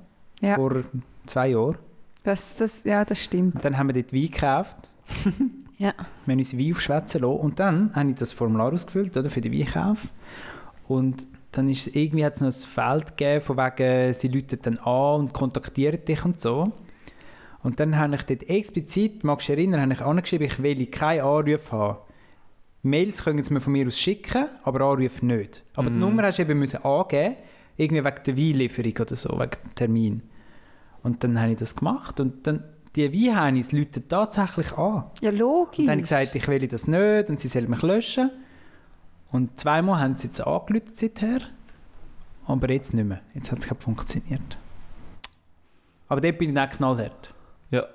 Ja, 0.41 0.55
vor 0.55 0.83
zwei 1.25 1.49
Jahren. 1.49 1.77
das, 2.23 2.57
das, 2.57 2.83
ja, 2.83 3.03
das 3.05 3.23
stimmt. 3.23 3.55
Und 3.55 3.65
dann 3.65 3.77
haben 3.77 3.87
wir 3.87 3.93
dort 4.01 4.13
Wein 4.13 4.31
gekauft. 4.31 4.75
Ja. 5.79 5.93
Wir 6.25 6.31
haben 6.31 6.39
uns 6.39 6.57
Wein 6.57 6.73
aufschwätzen 6.73 7.21
lassen. 7.21 7.39
Und 7.39 7.59
dann 7.59 7.95
habe 7.95 8.09
ich 8.09 8.15
das 8.15 8.33
Formular 8.33 8.73
ausgefüllt 8.73 9.15
oder, 9.15 9.29
für 9.29 9.41
den 9.41 9.53
Weinkauf. 9.53 9.99
Und 10.87 11.27
dann 11.51 11.69
ist 11.69 11.85
es, 11.85 11.95
irgendwie 11.95 12.25
hat 12.25 12.33
es 12.33 12.41
noch 12.41 12.47
ein 12.47 12.51
Feld 12.51 13.15
gegeben, 13.15 13.41
von 13.45 13.57
wegen, 13.57 14.11
sie 14.15 14.27
rufen 14.27 14.57
dann 14.63 14.77
an 14.79 15.19
und 15.19 15.33
kontaktieren 15.33 16.03
dich 16.03 16.25
und 16.25 16.41
so. 16.41 16.71
Und 17.63 17.79
dann 17.79 17.97
habe 17.97 18.15
ich 18.15 18.21
dort 18.23 18.43
explizit, 18.49 19.23
magst 19.23 19.47
du 19.49 19.55
dich 19.55 19.59
erinnern, 19.65 19.81
habe 19.81 19.93
ich 19.93 20.01
angeschrieben, 20.01 20.47
ich 20.47 20.61
will 20.61 20.85
keine 20.87 21.23
Anrufe 21.23 21.71
haben. 21.71 21.97
Mails 22.83 23.23
können 23.23 23.43
sie 23.43 23.53
mir 23.53 23.59
von 23.59 23.73
mir 23.73 23.87
aus 23.87 23.99
schicken, 23.99 24.45
aber 24.63 24.81
Anrufe 24.85 25.25
nicht. 25.25 25.63
Aber 25.73 25.89
die 25.89 25.95
Mhm. 25.95 25.99
Nummer 25.99 26.23
hast 26.23 26.37
du 26.37 26.43
eben 26.43 26.59
müssen 26.59 26.83
angeben, 26.85 27.35
irgendwie 27.75 28.03
wegen 28.05 28.23
der 28.25 28.37
Weinlieferung 28.37 28.93
oder 29.01 29.15
so, 29.15 29.37
wegen 29.39 29.51
dem 29.63 29.75
Termin. 29.75 30.21
Und 31.03 31.23
dann 31.23 31.39
habe 31.39 31.51
ich 31.51 31.57
das 31.57 31.75
gemacht 31.75 32.19
und 32.19 32.45
dann, 32.47 32.63
die 32.95 33.11
Weinheinis 33.13 33.73
rufen 33.73 34.07
tatsächlich 34.07 34.71
an. 34.77 35.05
Ja, 35.21 35.29
logisch. 35.31 35.79
Und 35.79 35.85
dann 35.87 35.91
habe 35.93 36.01
ich 36.01 36.09
gesagt, 36.09 36.35
ich 36.35 36.47
will 36.47 36.67
das 36.67 36.87
nicht 36.87 37.29
und 37.29 37.39
sie 37.39 37.47
sollen 37.47 37.69
mich 37.69 37.81
löschen. 37.81 38.31
Und 39.31 39.59
zweimal 39.59 39.99
haben 39.99 40.15
sie 40.15 40.27
jetzt 40.27 40.39
angerufen 40.45 40.91
seither, 40.93 41.39
aber 42.45 42.69
jetzt 42.71 42.93
nicht 42.93 43.05
mehr. 43.05 43.19
Jetzt 43.33 43.51
hat 43.51 43.59
es 43.59 43.69
nicht 43.69 43.83
funktioniert. 43.83 44.57
Aber 46.07 46.21
dort 46.21 46.37
bin 46.37 46.49
ich 46.49 46.55
dann 46.55 46.69
knallhart. 46.69 47.33
Ja. 47.69 47.85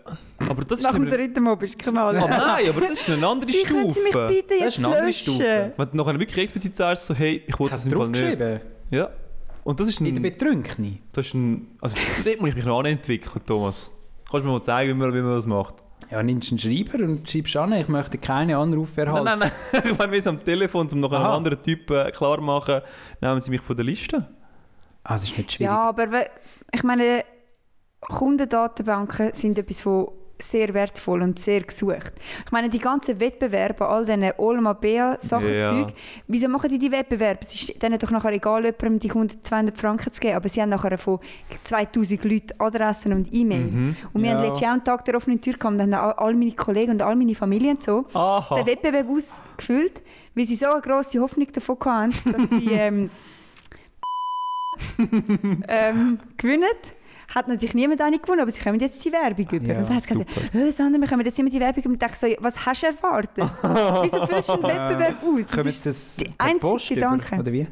Aber 0.49 0.63
das 0.65 0.81
ist 0.81 0.85
Nach 0.85 0.93
dem 0.93 1.03
eine, 1.03 1.11
dritten 1.11 1.43
Mal 1.45 1.57
bist 1.57 1.75
du 1.75 1.91
knall. 1.91 2.17
oh 2.23 2.27
nein, 2.29 2.69
aber 2.69 2.81
das 2.83 2.91
ist 2.93 3.09
eine 3.09 3.27
andere 3.27 3.51
Sie 3.51 3.63
können 3.63 3.91
Sie 3.91 4.01
mich 4.01 4.11
Stufe. 4.11 4.29
bitte 4.29 4.49
Das 4.49 4.59
jetzt 4.61 4.69
ist 4.69 4.79
eine 4.79 4.87
andere 4.89 5.07
löschen? 5.07 5.33
Stufe. 5.35 5.73
Wenn 5.77 5.89
du 5.91 5.97
nachher 5.97 6.21
wirklich 6.21 6.39
explizit 6.45 6.77
sagst, 6.77 7.07
so, 7.07 7.15
hey, 7.15 7.43
ich 7.47 7.59
wollte 7.59 7.73
das 7.75 7.87
es 7.87 7.93
im 7.93 7.99
Fall 7.99 8.09
nicht. 8.09 8.61
Ja. 8.91 9.09
Und 9.65 9.81
das 9.81 9.89
ist 9.89 10.01
In 10.01 10.07
der 10.07 10.17
ein, 10.17 10.23
Betrunkene. 10.23 10.99
das 11.13 11.27
ist 11.29 11.35
ein 11.35 11.69
also 11.81 11.97
dort 12.25 12.41
muss 12.41 12.51
ich 12.51 12.57
mich 12.57 12.65
noch 12.65 12.81
anentwickeln, 12.81 13.41
Thomas. 13.47 13.91
Kannst 14.31 14.45
du 14.45 14.49
mir 14.49 14.55
mal 14.55 14.63
zeigen, 14.63 14.91
wie 14.91 14.95
man, 14.95 15.15
wie 15.15 15.21
man 15.23 15.37
das 15.37 15.47
macht? 15.47 15.77
Ja, 16.11 16.23
nimmst 16.23 16.51
einen 16.51 16.59
Schreiber 16.59 17.03
und 17.05 17.31
schreibst 17.31 17.57
an, 17.57 17.73
ich 17.73 17.89
möchte 17.89 18.19
keine 18.19 18.59
Anrufe 18.59 18.93
Nein, 19.05 19.07
erhalten. 19.07 19.25
nein, 19.25 19.51
nein. 19.73 19.83
Ich 19.93 19.97
meine, 19.99 20.13
wir 20.13 20.21
sind 20.21 20.39
am 20.41 20.45
Telefon, 20.45 20.89
um 20.93 21.01
noch 21.01 21.13
einem 21.13 21.25
Aha. 21.25 21.37
anderen 21.37 21.63
Typ 21.63 21.89
äh, 21.91 22.11
klar 22.11 22.37
zu 22.37 22.43
machen, 22.43 22.81
nehmen 23.23 23.41
sie 23.41 23.51
mich 23.51 23.63
von 23.63 23.75
der 23.77 23.85
Liste. 23.87 24.29
Ah, 25.05 25.15
das 25.15 25.25
ist 25.25 25.39
nicht 25.39 25.53
schwierig. 25.53 25.71
Ja, 25.73 25.89
aber 25.89 26.09
ich 26.73 26.83
meine, 26.83 27.25
Kundendatenbanken 28.09 29.33
sind 29.33 29.59
etwas, 29.59 29.85
wo 29.87 30.13
sehr 30.39 30.75
wertvoll 30.75 31.23
und 31.23 31.39
sehr 31.39 31.61
gesucht. 31.61 32.13
Ich 32.45 32.51
meine, 32.51 32.69
die 32.69 32.81
ganzen 32.81 33.21
Wettbewerbe, 33.21 33.87
all 33.87 34.05
diese 34.05 34.37
Olma 34.41 34.73
Bea 34.73 35.17
Sachen, 35.21 35.55
Ja. 35.55 35.69
Zeug, 35.69 35.95
wieso 36.27 36.49
machen 36.49 36.69
die 36.69 36.81
die 36.81 36.91
Wettbewerbe? 36.91 37.39
Es 37.43 37.55
ist 37.55 37.81
denen 37.81 37.97
doch 37.97 38.11
nachher 38.11 38.33
egal, 38.33 38.65
jemandem 38.65 38.99
die 38.99 39.09
100, 39.11 39.47
200 39.47 39.79
Franken 39.79 40.13
zu 40.13 40.21
geben, 40.21 40.35
aber 40.35 40.49
sie 40.49 40.61
haben 40.61 40.71
nachher 40.71 40.99
von 40.99 41.21
2000 41.63 42.25
Leuten 42.25 42.61
Adressen 42.61 43.13
und 43.13 43.33
E-Mail. 43.33 43.61
Mhm. 43.61 43.97
Und 44.13 44.23
wir 44.23 44.31
Ja. 44.31 44.37
haben 44.37 44.43
letztes 44.43 44.61
Jahr 44.63 44.73
einen 44.73 44.83
Tag 44.85 45.05
der 45.05 45.15
offenen 45.17 45.41
Tür 45.41 45.53
gehabt, 45.53 45.75
und 45.75 45.79
dann 45.79 45.95
haben 45.95 46.19
all 46.19 46.35
meine 46.35 46.53
Kollegen 46.53 46.91
und 46.91 47.03
all 47.03 47.15
meine 47.15 47.37
Familie 47.37 47.71
und 47.71 47.83
so 47.85 48.05
Aha. 48.13 48.57
den 48.57 48.67
Wettbewerb 48.67 49.07
ausgefüllt, 49.09 50.03
weil 50.35 50.45
sie 50.45 50.57
so 50.57 50.67
eine 50.67 50.81
grosse 50.81 51.21
Hoffnung 51.21 51.47
davon 51.53 51.77
hatten, 51.85 52.33
dass 52.33 52.51
sie 52.51 52.69
ähm, 52.73 53.11
ähm, 55.69 56.19
gewinnen. 56.37 56.67
Hat 57.35 57.49
natürlich 57.49 57.75
niemand 57.75 58.01
eine 58.01 58.19
gewonnen, 58.19 58.41
aber 58.41 58.51
sie 58.51 58.61
kommen 58.61 58.79
jetzt 58.81 59.05
die 59.05 59.13
Werbung 59.13 59.47
über. 59.51 59.67
Ja, 59.67 59.79
und 59.81 59.89
dann 59.89 59.97
hat 59.97 60.03
sie 60.03 60.09
gesagt, 60.11 60.31
«Hä, 60.53 60.71
Sandra, 60.71 61.01
wir 61.01 61.09
kommen 61.09 61.25
jetzt 61.25 61.39
immer 61.39 61.51
die 61.51 61.61
Werbung 61.61 61.83
über. 61.83 61.89
Und 61.91 62.03
ich 62.03 62.09
dachte 62.09 62.17
so, 62.31 62.37
was 62.41 62.67
hast 62.67 62.83
du 62.83 62.87
erwartet? 62.89 63.45
Wieso 64.03 64.27
füllst 64.27 64.49
du 64.51 64.53
einen 64.55 64.63
Wettbewerb 64.65 65.17
aus? 65.23 65.47
Das 65.47 65.51
Kommen 65.57 65.69
ist 65.69 65.85
jetzt 65.85 65.87
das 65.87 66.17
die 66.17 66.25
per 66.25 66.47
einzige 66.47 66.61
Post 66.61 66.91
über, 66.91 66.95
Gedanke. 66.97 67.37
Oder 67.41 67.53
wie? 67.53 67.67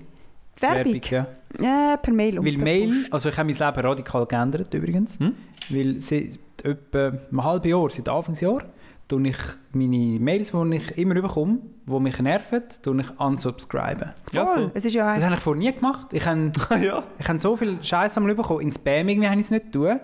Werbung. 0.61 1.01
ja. 1.11 1.27
Ja, 1.61 1.97
per 1.97 2.13
Mail 2.13 2.39
und 2.39 2.47
Weil 2.47 2.55
per 2.55 2.63
Mail, 2.63 2.89
Post. 3.01 3.13
also 3.13 3.29
ich 3.31 3.37
habe 3.37 3.53
mein 3.53 3.57
Leben 3.59 3.87
radikal 3.87 4.27
geändert 4.27 4.73
übrigens. 4.73 5.19
Hm? 5.19 5.35
Weil 5.71 6.01
seit 6.01 6.39
etwa 6.63 7.09
einem 7.31 7.45
halben 7.45 7.69
Jahr, 7.69 7.91
seit 7.91 8.09
Anfangsjahr, 8.09 8.63
tue 9.11 9.29
ich 9.29 9.37
meine 9.73 10.21
Mails, 10.21 10.53
die 10.53 10.77
ich 10.77 10.99
immer 10.99 11.15
bekomme, 11.21 11.59
die 11.87 12.01
mich 12.01 12.19
nerven, 12.21 12.63
tue 12.83 13.01
ich 13.01 13.21
unsubscriben. 13.21 14.13
Ja, 14.33 14.47
Voll. 14.47 14.71
Es 14.73 14.85
ist 14.85 14.95
ja 14.95 15.13
Das 15.15 15.25
habe 15.25 15.35
ich 15.35 15.41
vorher 15.41 15.61
nie 15.61 15.73
gemacht. 15.73 16.13
Ich 16.13 16.25
habe, 16.25 16.53
ja. 16.83 17.03
ich 17.19 17.29
habe 17.29 17.39
so 17.39 17.57
viel 17.57 17.83
Scheiß 17.83 18.17
einmal 18.17 18.35
bekommen. 18.35 18.61
In 18.61 18.73
Spam 18.73 19.09
irgendwie 19.09 19.29
habe 19.29 19.41
ich 19.41 19.47
es 19.47 19.51
nicht 19.51 19.73
tun. 19.73 19.99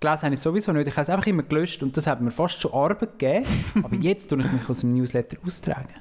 Gelesen 0.00 0.22
habe 0.24 0.34
ich 0.34 0.40
es 0.40 0.42
sowieso 0.42 0.72
nicht. 0.72 0.88
Ich 0.88 0.94
habe 0.94 1.02
es 1.02 1.08
einfach 1.08 1.26
immer 1.26 1.44
gelöscht 1.44 1.82
und 1.82 1.96
das 1.96 2.06
hat 2.06 2.20
mir 2.20 2.30
fast 2.30 2.60
schon 2.60 2.72
Arbeit 2.74 3.18
gegeben. 3.18 3.46
Aber 3.82 3.94
jetzt 3.96 4.28
tue 4.28 4.40
ich 4.40 4.52
mich 4.52 4.68
aus 4.68 4.80
dem 4.80 4.94
Newsletter 4.94 5.36
austragen. 5.46 5.94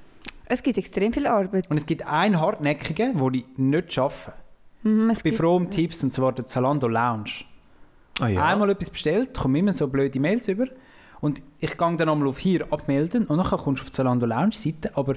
es 0.47 0.63
gibt 0.63 0.77
extrem 0.77 1.13
viel 1.13 1.27
Arbeit. 1.27 1.69
Und 1.69 1.77
es 1.77 1.85
gibt 1.85 2.05
einen 2.05 2.41
hartnäckigen, 2.41 3.17
den 3.17 3.33
ich 3.33 3.45
nicht 3.57 3.93
schaffe. 3.93 4.33
Es 4.83 5.17
Ich 5.17 5.23
bin 5.23 5.33
froh 5.33 5.55
um 5.55 5.69
Tipps, 5.69 6.03
und 6.03 6.13
zwar 6.13 6.31
der 6.31 6.45
Zalando 6.45 6.87
Lounge. 6.87 7.45
Ah, 8.19 8.27
ja. 8.27 8.45
Einmal 8.45 8.69
etwas 8.69 8.89
bestellt, 8.89 9.33
kommen 9.33 9.55
immer 9.55 9.73
so 9.73 9.87
blöde 9.87 10.19
Mails 10.19 10.47
über. 10.47 10.67
Und 11.21 11.41
ich 11.59 11.77
gehe 11.77 11.97
dann 11.97 12.09
einmal 12.09 12.27
auf 12.27 12.37
hier 12.37 12.71
abmelden 12.71 13.25
und 13.25 13.37
dann 13.37 13.47
kommst 13.47 13.81
du 13.81 13.83
auf 13.83 13.89
die 13.89 13.91
Zalando 13.91 14.25
Lounge 14.25 14.53
Seite, 14.53 14.95
aber 14.95 15.15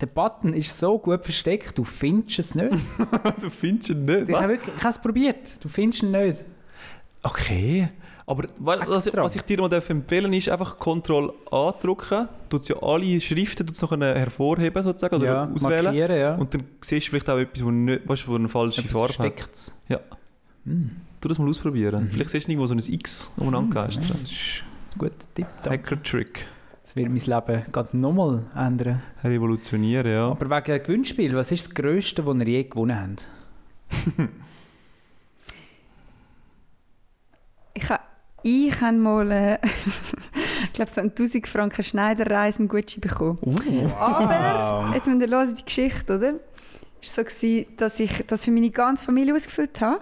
der 0.00 0.06
Button 0.06 0.54
ist 0.54 0.78
so 0.78 0.98
gut 0.98 1.24
versteckt, 1.24 1.76
du 1.76 1.84
findest 1.84 2.38
es 2.38 2.54
nicht. 2.54 2.70
du 3.40 3.50
findest 3.50 3.90
ihn 3.90 4.04
nicht. 4.04 4.28
Ich 4.28 4.34
habe 4.34 4.42
Was? 4.44 4.48
wirklich- 4.48 4.74
ich 4.76 4.82
habe 4.82 4.94
es 4.94 4.98
probiert, 4.98 5.64
du 5.64 5.68
findest 5.68 6.02
ihn 6.02 6.10
nicht. 6.12 6.44
Okay. 7.22 7.88
Aber 8.26 8.46
was, 8.58 9.06
was 9.14 9.34
ich 9.36 9.42
dir 9.42 9.58
mal 9.58 9.70
darf 9.70 9.88
empfehlen 9.88 10.30
ist, 10.34 10.50
einfach 10.50 10.78
Ctrl 10.78 11.32
A 11.50 11.72
drücken. 11.72 12.28
Tut 12.50 12.68
ja 12.68 12.76
alle 12.82 13.18
Schriften 13.22 13.66
tut's 13.66 13.80
noch 13.80 13.90
hervorheben 13.90 14.82
sozusagen, 14.82 15.16
oder 15.16 15.24
ja, 15.24 15.50
auswählen. 15.50 15.94
ja. 15.94 16.34
Und 16.34 16.52
dann 16.52 16.64
siehst 16.82 17.06
du 17.06 17.10
vielleicht 17.10 17.30
auch 17.30 17.38
etwas, 17.38 17.64
wo, 17.64 17.70
nicht, 17.70 18.06
weißt, 18.06 18.28
wo 18.28 18.34
eine 18.34 18.48
falsche 18.50 18.82
Etwas 18.82 18.92
Farbe 18.92 19.08
hat. 19.08 19.14
versteckt's. 19.16 19.80
Hm. 20.64 20.90
Tu 21.22 21.28
das 21.28 21.38
mal 21.38 21.48
ausprobieren. 21.48 22.04
Mhm. 22.04 22.10
Vielleicht 22.10 22.30
siehst 22.30 22.46
du 22.46 22.52
irgendwo 22.52 22.66
so 22.66 22.74
ein 22.74 22.78
X 22.80 23.32
umeinander 23.38 23.80
Ja, 23.80 23.86
das 23.86 23.96
ist 23.96 24.62
ein 25.04 25.10
guter 25.10 25.34
Tipp. 25.34 25.46
danke. 25.62 25.90
Hacker-Trick. 25.90 26.46
Das 26.84 26.96
wird 26.96 27.08
mein 27.08 27.16
Leben 27.16 27.72
gerade 27.72 27.96
nochmal 27.96 28.44
ändern. 28.56 29.02
Revolutionieren, 29.22 30.10
ja. 30.10 30.28
Aber 30.30 30.48
wegen 30.50 30.82
Gewinnspiel, 30.82 31.34
was 31.36 31.52
ist 31.52 31.66
das 31.66 31.74
Größte, 31.74 32.24
das 32.24 32.40
ihr 32.40 32.46
je 32.46 32.64
gewonnen 32.64 33.00
habt? 33.00 33.28
Ich 37.74 37.88
habe 37.90 38.02
ich 38.42 38.80
habe 38.80 38.96
mal, 38.96 39.30
äh, 39.30 39.58
ich 40.64 40.72
glaube, 40.72 40.90
so 40.90 41.00
einen 41.00 41.10
1000 41.10 41.46
Franken 41.46 41.82
Schneiderreisen 41.82 42.68
Gucci 42.68 43.00
bekommen. 43.00 43.38
Aber, 43.98 44.84
Wow. 44.86 44.94
jetzt 44.94 45.06
müsst 45.06 45.20
ihr 45.22 45.28
hören, 45.36 45.54
die 45.54 45.64
Geschichte, 45.64 46.16
oder? 46.16 46.34
Es 47.02 47.16
war 47.16 47.24
so, 47.24 47.44
gewesen, 47.46 47.66
dass 47.76 48.00
ich 48.00 48.24
das 48.26 48.44
für 48.44 48.50
meine 48.50 48.70
ganze 48.70 49.04
Familie 49.04 49.34
ausgefüllt 49.34 49.80
habe. 49.80 50.00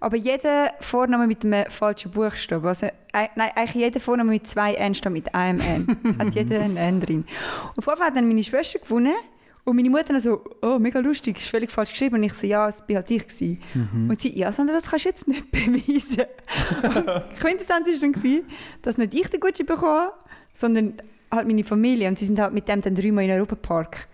Aber 0.00 0.16
jeder 0.16 0.72
Vorname 0.80 1.26
mit 1.26 1.44
einem 1.44 1.70
falschen 1.70 2.10
Buchstaben. 2.10 2.66
Also, 2.66 2.86
ei- 3.12 3.30
nein, 3.34 3.50
eigentlich 3.54 3.74
jeder 3.84 4.00
Vorname 4.00 4.30
mit 4.30 4.46
zwei 4.46 4.74
N 4.74 4.94
statt 4.94 5.12
mit 5.12 5.34
einem 5.34 5.60
N. 5.60 6.16
hat 6.18 6.34
jeder 6.34 6.60
einen 6.60 6.76
N 6.76 7.00
drin. 7.00 7.24
Jeden 7.74 7.82
Fall 7.82 7.98
hat 7.98 8.16
dann 8.16 8.26
meine 8.28 8.42
Schwester 8.42 8.78
gewonnen. 8.78 9.14
Und 9.66 9.76
meine 9.76 9.88
Mutter 9.88 10.04
dann 10.12 10.20
so, 10.20 10.44
oh, 10.60 10.78
mega 10.78 10.98
lustig, 11.00 11.38
ist 11.38 11.46
völlig 11.48 11.70
falsch 11.70 11.92
geschrieben. 11.92 12.16
Und 12.16 12.22
ich 12.24 12.34
so, 12.34 12.46
ja, 12.46 12.68
es 12.68 12.80
war 12.86 12.96
halt 12.96 13.10
ich. 13.10 13.26
Gewesen. 13.26 13.58
Und 14.10 14.20
sie, 14.20 14.38
ja, 14.38 14.52
Sandra, 14.52 14.74
das 14.74 14.90
kannst 14.90 15.06
du 15.06 15.08
jetzt 15.08 15.26
nicht 15.26 15.50
beweisen. 15.50 16.24
Und 16.82 17.38
Quintessenz 17.40 17.86
war 17.88 17.94
dann, 18.00 18.12
gewesen, 18.12 18.44
dass 18.82 18.98
nicht 18.98 19.14
ich 19.14 19.26
den 19.28 19.40
Gucci 19.40 19.64
bekommen 19.64 20.00
habe, 20.00 20.12
sondern 20.52 20.94
halt 21.30 21.46
meine 21.46 21.64
Familie. 21.64 22.08
Und 22.08 22.18
sie 22.18 22.26
sind 22.26 22.38
halt 22.38 22.52
mit 22.52 22.68
dem 22.68 22.82
dann 22.82 22.94
dreimal 22.94 23.24
in 23.24 23.30
den 23.30 23.38
Europapark. 23.38 24.06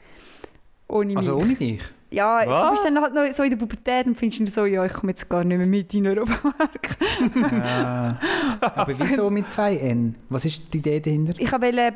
Ohne 0.88 1.16
Also 1.16 1.34
mich. 1.36 1.44
ohne 1.44 1.54
dich? 1.56 1.80
Ja, 2.10 2.42
Was? 2.44 2.64
du 2.64 2.70
bist 2.72 2.84
dann 2.84 3.00
halt 3.02 3.14
noch 3.14 3.32
so 3.32 3.42
in 3.44 3.50
der 3.50 3.56
Pubertät 3.56 4.06
und 4.06 4.16
findest 4.16 4.40
dann 4.40 4.46
so, 4.48 4.64
ja, 4.66 4.84
ich 4.84 4.92
komme 4.92 5.12
jetzt 5.12 5.28
gar 5.28 5.44
nicht 5.44 5.56
mehr 5.58 5.66
mit 5.66 5.94
in 5.94 6.04
den 6.04 6.18
Europapark. 6.18 6.96
Ja. 7.34 8.18
Aber 8.60 8.98
wieso 8.98 9.30
mit 9.30 9.50
zwei 9.52 9.76
N? 9.76 10.16
Was 10.28 10.44
ist 10.44 10.62
die 10.72 10.78
Idee 10.78 11.00
dahinter? 11.00 11.34
Ich 11.38 11.52
wollte, 11.52 11.94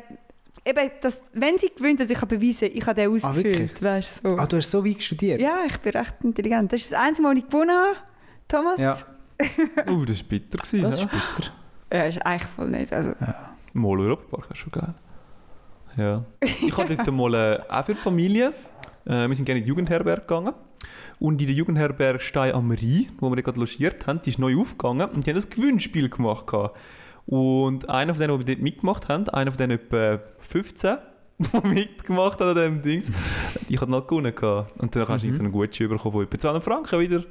eben, 0.65 0.91
dass, 1.01 1.21
wenn 1.33 1.57
sie 1.57 1.69
gewinnt, 1.75 1.99
dass 1.99 2.09
ich 2.09 2.19
beweisen 2.19 2.69
ich 2.73 2.85
habe 2.85 2.95
den 3.01 3.09
Ah, 3.11 3.15
ausgefüllt. 3.29 3.83
weißt 3.83 4.23
du, 4.23 4.35
so. 4.35 4.37
Ah, 4.41 4.45
du 4.45 4.57
hast 4.57 4.71
so 4.71 4.85
weit 4.85 5.03
studiert? 5.03 5.41
Ja, 5.41 5.59
ich 5.67 5.77
bin 5.79 5.91
recht 5.91 6.13
intelligent. 6.23 6.71
Das 6.71 6.81
ist 6.81 6.91
das 6.91 6.99
einzige 6.99 7.23
Mal, 7.27 7.35
wo 7.35 7.39
ich 7.39 7.45
gewonnen 7.45 7.71
habe, 7.75 7.95
Thomas. 8.47 8.79
Ja. 8.79 8.97
Uh, 9.89 10.05
das 10.05 10.19
war 10.21 10.29
bitter. 10.29 10.57
Gewesen, 10.59 10.81
Das 10.83 10.95
ist 10.95 11.01
ja. 11.01 11.07
bitter. 11.35 11.51
Ja, 11.91 12.05
ist 12.05 12.25
eigentlich 12.25 12.49
voll 12.55 12.69
nicht. 12.69 12.93
Also, 12.93 13.11
Mal 13.73 13.99
Europapark, 13.99 14.47
das 14.47 14.57
ist 14.57 14.63
schon 14.63 14.71
geil. 14.71 14.93
Ja. 15.97 16.23
Ich 16.41 16.75
hatte 16.77 16.95
dort 16.95 17.11
mal 17.11 17.33
äh, 17.33 17.59
auch 17.69 17.85
für 17.85 17.95
die 17.95 18.01
Familie. 18.01 18.53
Äh, 19.05 19.27
wir 19.27 19.35
sind 19.35 19.45
gerne 19.45 19.59
in 19.59 19.65
die 19.65 19.69
Jugendherberge 19.69 20.21
gegangen. 20.21 20.53
Und 21.19 21.39
in 21.41 21.47
der 21.47 21.55
Jugendherberge 21.55 22.19
Stein 22.19 22.53
am 22.53 22.69
Rhein, 22.71 23.07
wo 23.19 23.33
wir 23.33 23.41
gerade 23.41 23.59
logiert 23.59 24.05
haben, 24.07 24.21
die 24.23 24.31
ist 24.31 24.39
neu 24.39 24.57
aufgegangen 24.59 25.09
und 25.09 25.25
die 25.25 25.31
haben 25.31 25.37
ein 25.41 25.49
Gewinnspiel 25.49 26.09
gemacht. 26.09 26.47
gehabt. 26.47 26.77
Und 27.25 27.89
einer 27.89 28.13
von 28.13 28.21
denen, 28.21 28.39
die 28.39 28.45
dort 28.45 28.61
mitgemacht 28.61 29.07
haben, 29.09 29.27
einer 29.29 29.51
von 29.51 29.57
denen 29.57 29.71
etwa 29.79 30.19
15, 30.39 30.97
die 31.39 31.67
mitgemacht 31.67 32.39
hat 32.39 32.47
an 32.49 32.55
diesem 32.55 32.81
Dings, 32.81 33.11
ich 33.69 33.79
hatte 33.81 33.89
noch 33.91 34.05
gewonnen. 34.05 34.35
gehabt. 34.35 34.79
Und 34.79 34.95
dann 34.95 35.07
hast 35.07 35.23
du 35.23 35.27
Mhm. 35.27 35.33
so 35.33 35.39
einen 35.43 35.51
Gutschein 35.51 35.89
bekommen 35.89 36.13
von 36.13 36.23
etwa 36.23 36.37
200 36.39 36.63
Franken 36.63 36.99
wieder, 36.99 37.23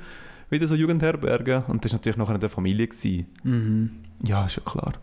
wieder 0.51 0.67
so 0.67 0.75
Jugendherberge. 0.75 1.65
Und 1.69 1.85
das 1.85 1.93
war 1.93 1.99
natürlich 1.99 2.17
nachher 2.19 2.35
in 2.35 2.41
der 2.41 2.49
Familie. 2.51 2.89
Gewesen. 2.89 3.27
Mhm. 3.45 3.91
Ja, 4.25 4.47
ist 4.47 4.57
ja 4.57 4.63
klar. 4.65 4.95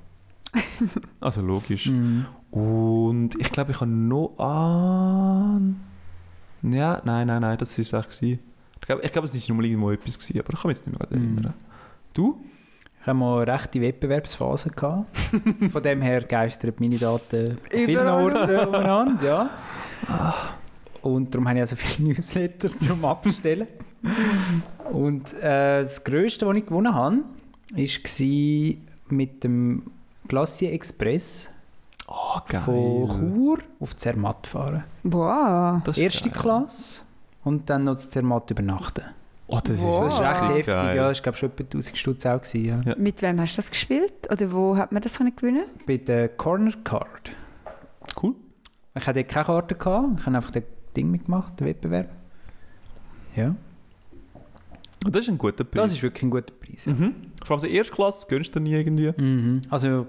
also 1.22 1.42
logisch. 1.42 1.86
Mhm. 1.88 2.26
Und 2.52 3.40
ich 3.40 3.50
glaube, 3.52 3.72
ich 3.72 3.80
habe 3.80 3.90
noch 3.90 4.36
an. 4.40 5.80
Ja, 6.64 7.02
nein, 7.06 7.28
nein, 7.28 7.42
nein, 7.42 7.58
das 7.58 7.78
war 7.78 7.82
es 7.84 7.94
echt. 7.94 8.20
gewesen. 8.20 8.40
Ich 8.80 8.88
glaube, 8.88 9.02
ich 9.04 9.12
glaube, 9.12 9.28
es 9.28 9.34
war 9.36 9.56
nur 9.56 9.58
mal 9.64 9.66
irgendwo 9.70 9.92
etwas, 9.92 10.18
gewesen, 10.18 10.40
aber 10.40 10.54
ich 10.54 10.60
kann 10.62 10.70
mich 10.70 10.78
jetzt 10.78 10.88
nicht 10.88 11.00
mehr 11.00 11.08
Mhm. 11.20 11.36
erinnern. 11.38 11.54
Du? 12.14 12.44
Ich 13.02 13.08
hatte 13.08 13.14
mal 13.16 13.42
eine 13.42 13.54
rechte 13.54 13.82
Wettbewerbsphase. 13.82 14.70
Gehabt. 14.72 15.18
Von 15.72 15.84
dem 15.84 16.02
her 16.02 16.22
geistern 16.22 16.70
meine 16.80 16.98
Daten 16.98 17.58
vielen. 17.70 18.08
Orten 18.08 18.68
umeinander. 18.68 19.50
Ja. 20.08 20.34
Und 21.02 21.34
darum 21.34 21.48
habe 21.48 21.58
ich 21.58 21.62
also 21.62 21.76
viele 21.76 22.10
Newsletter 22.14 22.70
zum 22.70 23.04
Abstellen. 23.06 23.68
Und 24.92 25.34
äh, 25.42 25.82
das 25.84 26.04
Größte, 26.04 26.46
was 26.46 26.58
ich 26.58 26.66
gewonnen 26.66 26.94
habe, 26.94 27.18
war 27.76 28.78
mit 29.10 29.44
dem 29.44 29.84
Glacier 30.28 30.72
Express 30.74 31.50
Oh, 32.14 32.60
von 32.66 33.34
Chur 33.36 33.60
auf 33.80 33.96
Zermatt 33.96 34.46
fahren. 34.48 34.84
wow. 35.04 35.82
Das 35.84 35.98
ist 35.98 36.04
Erste 36.04 36.30
geil. 36.30 36.42
Klasse 36.42 37.04
und 37.44 37.70
dann 37.70 37.86
noch 37.86 37.96
zu 37.96 38.10
Zermatt 38.10 38.52
übernachten. 38.52 39.04
Oh, 39.48 39.60
das 39.64 39.76
ist, 39.78 39.84
Wow. 39.84 40.04
Das 40.06 40.14
ist 40.14 40.20
recht 40.20 40.32
richtig 40.42 40.50
heftig. 40.50 40.66
geil. 40.68 40.96
Ja, 40.98 41.08
das 41.10 41.18
war 41.18 41.24
glaube 41.24 41.36
ich 41.36 41.40
schon 41.40 41.50
etwa 41.52 41.64
1000 41.64 41.98
Stutz 41.98 42.26
auch. 42.26 42.42
Gewesen, 42.42 42.66
ja. 42.66 42.82
Ja. 42.86 42.96
Mit 42.98 43.22
wem 43.22 43.40
hast 43.40 43.54
du 43.54 43.58
das 43.58 43.70
gespielt? 43.70 44.14
Oder 44.32 44.52
wo 44.52 44.76
hat 44.78 44.92
man 44.92 45.02
das 45.02 45.18
gewinnen 45.18 45.66
Bei 45.88 45.98
der 45.98 46.30
Corner 46.30 46.72
Card. 46.84 47.32
Cool. 48.22 48.36
Ich 48.96 49.08
hatte 49.08 49.24
keine 49.24 49.46
Karte, 49.46 49.76
gehabt. 49.76 50.20
ich 50.20 50.26
habe 50.26 50.36
einfach 50.38 50.52
das 50.52 50.64
Ding 50.96 51.12
mitgemacht, 51.12 51.60
den 51.60 51.68
Wettbewerb. 51.68 52.10
Ja, 53.36 53.56
Das 55.10 55.22
ist 55.22 55.30
ein 55.30 55.38
guter 55.38 55.64
Preis. 55.64 55.84
das 55.84 55.92
ist 55.94 56.04
wirklich 56.04 56.24
ein 56.24 56.30
guter 56.30 56.54
Preis. 56.54 56.86
Ja. 56.86 56.94
mhm. 56.94 57.16
Vor 57.44 57.56
allem 57.56 57.62
so 57.62 57.68
Erstklasse 57.68 58.28
gönnst 58.28 58.54
du 58.56 58.60
nie 58.60 58.74
irgendwie. 58.74 59.14
Mhm. 59.22 59.62
Also 59.70 60.08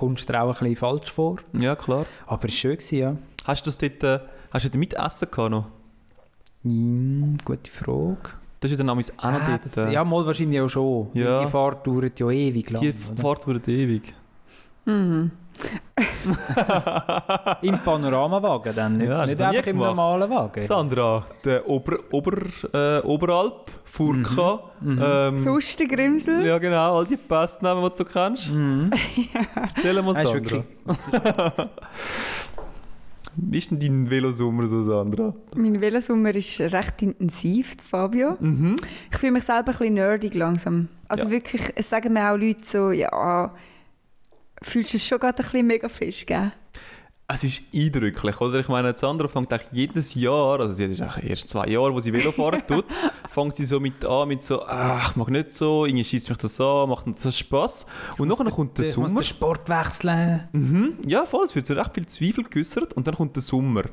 kommst 0.00 0.28
du 0.28 0.32
dir 0.32 0.42
auch 0.42 0.48
ein 0.48 0.58
bisschen 0.58 0.76
falsch 0.76 1.12
vor, 1.12 1.36
Ja, 1.52 1.76
klar. 1.76 2.06
aber 2.26 2.44
es 2.48 2.50
war 2.54 2.56
schön, 2.58 2.72
gewesen, 2.76 2.98
ja. 2.98 3.16
Hast 3.44 3.64
du 3.66 3.68
das 3.70 3.78
dort, 3.78 4.02
äh, 4.02 4.18
hast 4.50 4.64
du 4.64 4.68
dort 4.70 4.78
mitessen 4.80 5.28
gehabt 5.30 5.50
noch? 5.50 5.66
Mm, 6.62 7.36
gute 7.44 7.70
Frage. 7.70 8.18
Das 8.60 8.70
ist 8.70 8.76
ja 8.78 8.84
dann 8.84 8.90
auch 8.90 8.96
auch 9.16 9.30
noch 9.32 9.40
Ah, 9.40 9.46
dort. 9.48 9.64
das, 9.64 9.76
äh, 9.78 9.92
ja, 9.92 10.04
mal 10.04 10.26
wahrscheinlich 10.26 10.60
auch 10.60 10.68
schon. 10.68 11.08
Ja. 11.14 11.44
Die 11.44 11.50
Fahrt 11.50 11.86
dauert 11.86 12.18
ja 12.20 12.28
ewig 12.30 12.70
lang. 12.70 12.82
die 12.82 12.90
oder? 12.90 13.22
Fahrt 13.22 13.46
wurde 13.46 13.70
ewig. 13.72 14.14
Mhm. 14.84 15.30
Im 17.62 17.78
Panoramawagen 17.80 18.74
dann, 18.74 18.96
nicht, 18.96 19.08
Ja, 19.08 19.26
nicht 19.26 19.38
nie 19.38 19.44
einfach 19.44 19.66
im 19.66 19.76
normalen 19.78 20.30
Wagen. 20.30 20.62
Sandra, 20.62 21.26
der 21.44 21.68
Ober, 21.68 21.98
Ober, 22.12 22.36
äh, 22.72 23.00
Oberalp, 23.06 23.70
Furka, 23.84 24.60
ähm, 24.84 25.38
Sonst 25.38 25.78
der 25.80 25.86
Grimsel. 25.88 26.46
ja 26.46 26.58
genau, 26.58 26.98
all 26.98 27.06
die 27.06 27.16
Passnamen, 27.16 27.82
die 27.84 27.90
du 27.90 27.96
so 27.96 28.04
kennst. 28.04 28.50
Mhm. 28.52 28.90
Erzähl 29.76 30.02
mal, 30.02 30.14
Sandra. 30.14 30.34
wirklich- 30.34 30.62
Wie 33.36 33.58
ist 33.58 33.70
denn 33.70 33.78
dein 33.78 34.10
Velosommer 34.10 34.66
so, 34.66 34.82
Sandra? 34.82 35.32
Mein 35.56 35.80
Velosommer 35.80 36.34
ist 36.34 36.60
recht 36.60 37.00
intensiv, 37.02 37.76
Fabio. 37.88 38.36
Mhm. 38.40 38.76
Ich 39.10 39.18
fühle 39.18 39.32
mich 39.32 39.44
selber 39.44 39.70
ein 39.70 39.78
bisschen 39.78 39.94
nerdig 39.94 40.34
langsam. 40.34 40.88
Also 41.08 41.24
Ja. 41.24 41.30
wirklich, 41.30 41.72
es 41.76 41.88
sagen 41.88 42.12
mir 42.12 42.30
auch 42.32 42.36
Leute 42.36 42.58
so, 42.62 42.90
ja, 42.90 43.52
fühlst 44.62 44.92
du 44.92 44.96
es 44.96 45.06
schon 45.06 45.18
gerade 45.18 45.38
ein 45.38 45.44
bisschen 45.44 45.66
mega 45.66 45.88
fest, 45.88 46.26
gell? 46.26 46.52
Es 47.32 47.44
ist 47.44 47.62
eindrücklich, 47.72 48.40
oder? 48.40 48.58
Ich 48.58 48.66
meine, 48.66 48.96
Sandra 48.96 49.28
fängt 49.28 49.52
eigentlich 49.52 49.68
jedes 49.70 50.14
Jahr, 50.14 50.58
also 50.58 50.72
sie 50.74 50.86
ist 50.86 51.00
eigentlich 51.00 51.30
erst 51.30 51.48
zwei 51.48 51.68
Jahre, 51.68 51.94
wo 51.94 52.00
sie 52.00 52.12
Velo 52.12 52.32
fahren 52.32 52.60
tut, 52.66 52.84
fängt 53.28 53.54
sie 53.54 53.64
so 53.66 53.78
mit 53.78 54.04
an, 54.04 54.26
mit 54.26 54.42
so, 54.42 54.60
ach, 54.64 55.10
ich 55.12 55.16
mag 55.16 55.30
nicht 55.30 55.52
so, 55.52 55.86
irgendwie 55.86 56.02
schießt 56.02 56.28
mich 56.28 56.38
das 56.38 56.60
an, 56.60 56.88
macht 56.88 57.06
das 57.06 57.38
Spaß. 57.38 57.86
Und 58.18 58.26
nachher 58.26 58.50
kommt 58.50 58.76
der 58.78 58.84
Ich 58.88 58.96
muss 58.96 59.10
Sommer. 59.10 59.20
den 59.20 59.26
Sport 59.26 59.68
wechseln. 59.68 60.48
Mhm. 60.50 60.94
Ja, 61.06 61.24
voll, 61.24 61.44
es 61.44 61.54
wird 61.54 61.66
so 61.66 61.74
recht 61.74 61.94
viel 61.94 62.06
Zweifel 62.06 62.42
geäußert 62.42 62.94
und 62.94 63.06
dann 63.06 63.14
kommt 63.14 63.36
der 63.36 63.44
Sommer. 63.44 63.84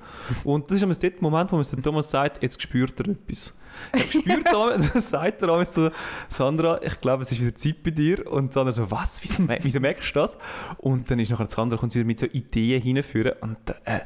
Und 0.44 0.72
das 0.72 0.78
ist 0.78 0.82
immer 0.84 0.96
der 0.96 1.12
Moment, 1.20 1.52
wo 1.52 1.58
man 1.58 1.66
der 1.72 1.82
Thomas 1.84 2.10
sagt, 2.10 2.42
jetzt 2.42 2.60
spürt 2.60 3.00
er 3.02 3.10
etwas. 3.10 3.56
Er 3.92 4.00
spürt 4.00 4.48
dann, 4.48 4.82
dann 4.94 5.02
sagt 5.02 5.42
er 5.42 5.50
einmal 5.50 5.66
so, 5.66 5.90
Sandra, 6.30 6.80
ich 6.82 7.00
glaube, 7.02 7.24
es 7.24 7.32
ist 7.32 7.42
wieder 7.42 7.56
Zeit 7.56 7.84
bei 7.84 7.92
dir. 7.92 8.30
Und 8.32 8.54
Sandra 8.54 8.72
so, 8.74 8.90
was, 8.90 9.22
wieso, 9.24 9.44
wieso 9.62 9.80
merkst 9.80 10.16
du 10.16 10.20
das? 10.20 10.38
Und 10.78 11.10
dann 11.10 11.20
ist 11.20 11.30
nachher 11.30 11.50
Sandra 11.50 11.78
kommt 11.78 11.96
wieder 11.96 12.06
mit 12.06 12.20
so 12.20 12.26
Ideen 12.26 12.82
hinführen. 12.82 13.34
Und 13.42 13.58
äh, 13.86 14.00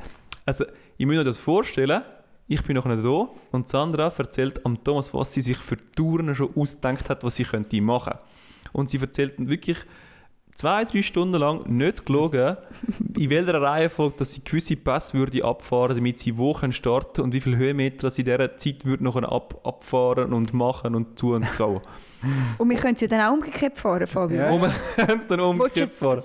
also, 0.45 0.65
ich 0.97 1.05
muss 1.05 1.15
mir 1.15 1.23
das 1.23 1.37
vorstellen, 1.37 2.03
ich 2.47 2.63
bin 2.63 2.75
nachher 2.75 2.97
da 2.97 3.29
und 3.51 3.69
Sandra 3.69 4.11
erzählt 4.15 4.65
am 4.65 4.83
Thomas, 4.83 5.13
was 5.13 5.33
sie 5.33 5.41
sich 5.41 5.57
für 5.57 5.77
Touren 5.95 6.35
schon 6.35 6.53
ausgedacht 6.55 7.09
hat, 7.09 7.23
was 7.23 7.37
sie 7.37 7.45
könnte 7.45 7.81
machen. 7.81 8.15
Und 8.73 8.89
sie 8.89 8.99
erzählt 8.99 9.35
wirklich 9.37 9.77
zwei, 10.61 10.85
drei 10.85 11.01
Stunden 11.01 11.39
lang 11.39 11.67
nicht 11.67 12.05
gelogen, 12.05 12.55
in 13.17 13.29
welcher 13.31 13.59
Reihenfolge 13.59 14.17
dass 14.19 14.33
sie 14.33 14.43
gewisse 14.43 14.75
Pässe 14.75 15.17
würde 15.17 15.43
abfahren, 15.43 15.95
damit 15.95 16.19
sie 16.19 16.37
wo 16.37 16.53
können 16.53 16.71
starten 16.71 17.21
und 17.21 17.33
wie 17.33 17.41
viele 17.41 17.57
Höhenmeter 17.57 18.11
sie 18.11 18.21
in 18.21 18.25
dieser 18.25 18.57
Zeit 18.57 18.85
würde 18.85 19.03
noch 19.03 19.15
ab, 19.15 19.59
abfahren 19.63 20.33
und 20.33 20.53
machen 20.53 20.93
und 20.93 21.17
tun 21.17 21.37
und 21.37 21.53
so. 21.53 21.81
Und 22.59 22.69
wir 22.69 22.77
können 22.77 22.95
ja 22.99 23.07
dann 23.07 23.21
auch 23.21 23.33
umgekehrt 23.33 23.79
fahren, 23.79 24.05
Fabio. 24.05 24.37
Ja. 24.37 24.51
Und 24.51 24.61
wir 24.61 24.71
können 24.95 25.17
es 25.17 25.25
dann 25.25 25.39
umgekehrt 25.39 25.91
fahren. 25.91 26.21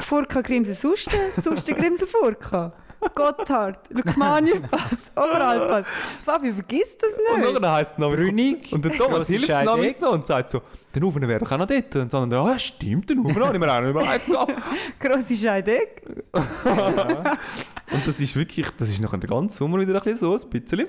Furka 0.00 0.40
Grimsel 0.40 0.72
Suste, 0.72 1.14
Suste 1.38 1.74
Grimsel 1.74 2.06
Furka. 2.06 2.72
Gotthard, 3.14 3.78
Lukmanienpass, 3.90 5.12
Oberalpass. 5.16 5.86
Fabio, 6.24 6.52
vergiss 6.54 6.96
das 6.98 7.10
Und 7.34 7.40
nicht. 7.40 7.56
dann 7.56 7.70
heisst 7.72 7.92
es 7.92 7.98
noch, 7.98 8.12
Brünig, 8.12 8.72
und 8.72 8.84
der 8.84 8.92
Thomas 8.92 9.26
hilft 9.26 9.48
namens 9.48 10.00
noch 10.00 10.12
und 10.12 10.26
sagt 10.26 10.50
so, 10.50 10.62
der 10.94 11.02
Ufen 11.02 11.26
wäre 11.26 11.40
doch 11.40 11.50
auch 11.50 11.58
noch 11.58 11.66
dort. 11.66 11.96
Und 11.96 12.12
dann 12.12 12.32
ah, 12.32 12.58
stimmt, 12.58 13.10
den 13.10 13.18
Ufen 13.18 13.42
habe 13.42 13.54
ich 13.54 13.60
mir 13.60 13.72
auch 13.72 13.80
nicht 13.80 13.90
überlegt. 13.90 14.26
gehabt. 14.26 14.52
Grosse 15.00 15.36
Scheidegg. 15.36 16.02
Und 16.32 18.06
das 18.06 18.20
ist 18.20 18.36
wirklich, 18.36 18.66
das 18.78 18.90
ist 18.90 19.00
nachher 19.00 19.18
den 19.18 19.30
ganzen 19.30 19.56
Sommer 19.56 19.80
wieder 19.80 19.94
ein 19.94 20.00
bisschen 20.02 20.18
so, 20.18 20.34
ein 20.34 20.50
bisschen. 20.50 20.86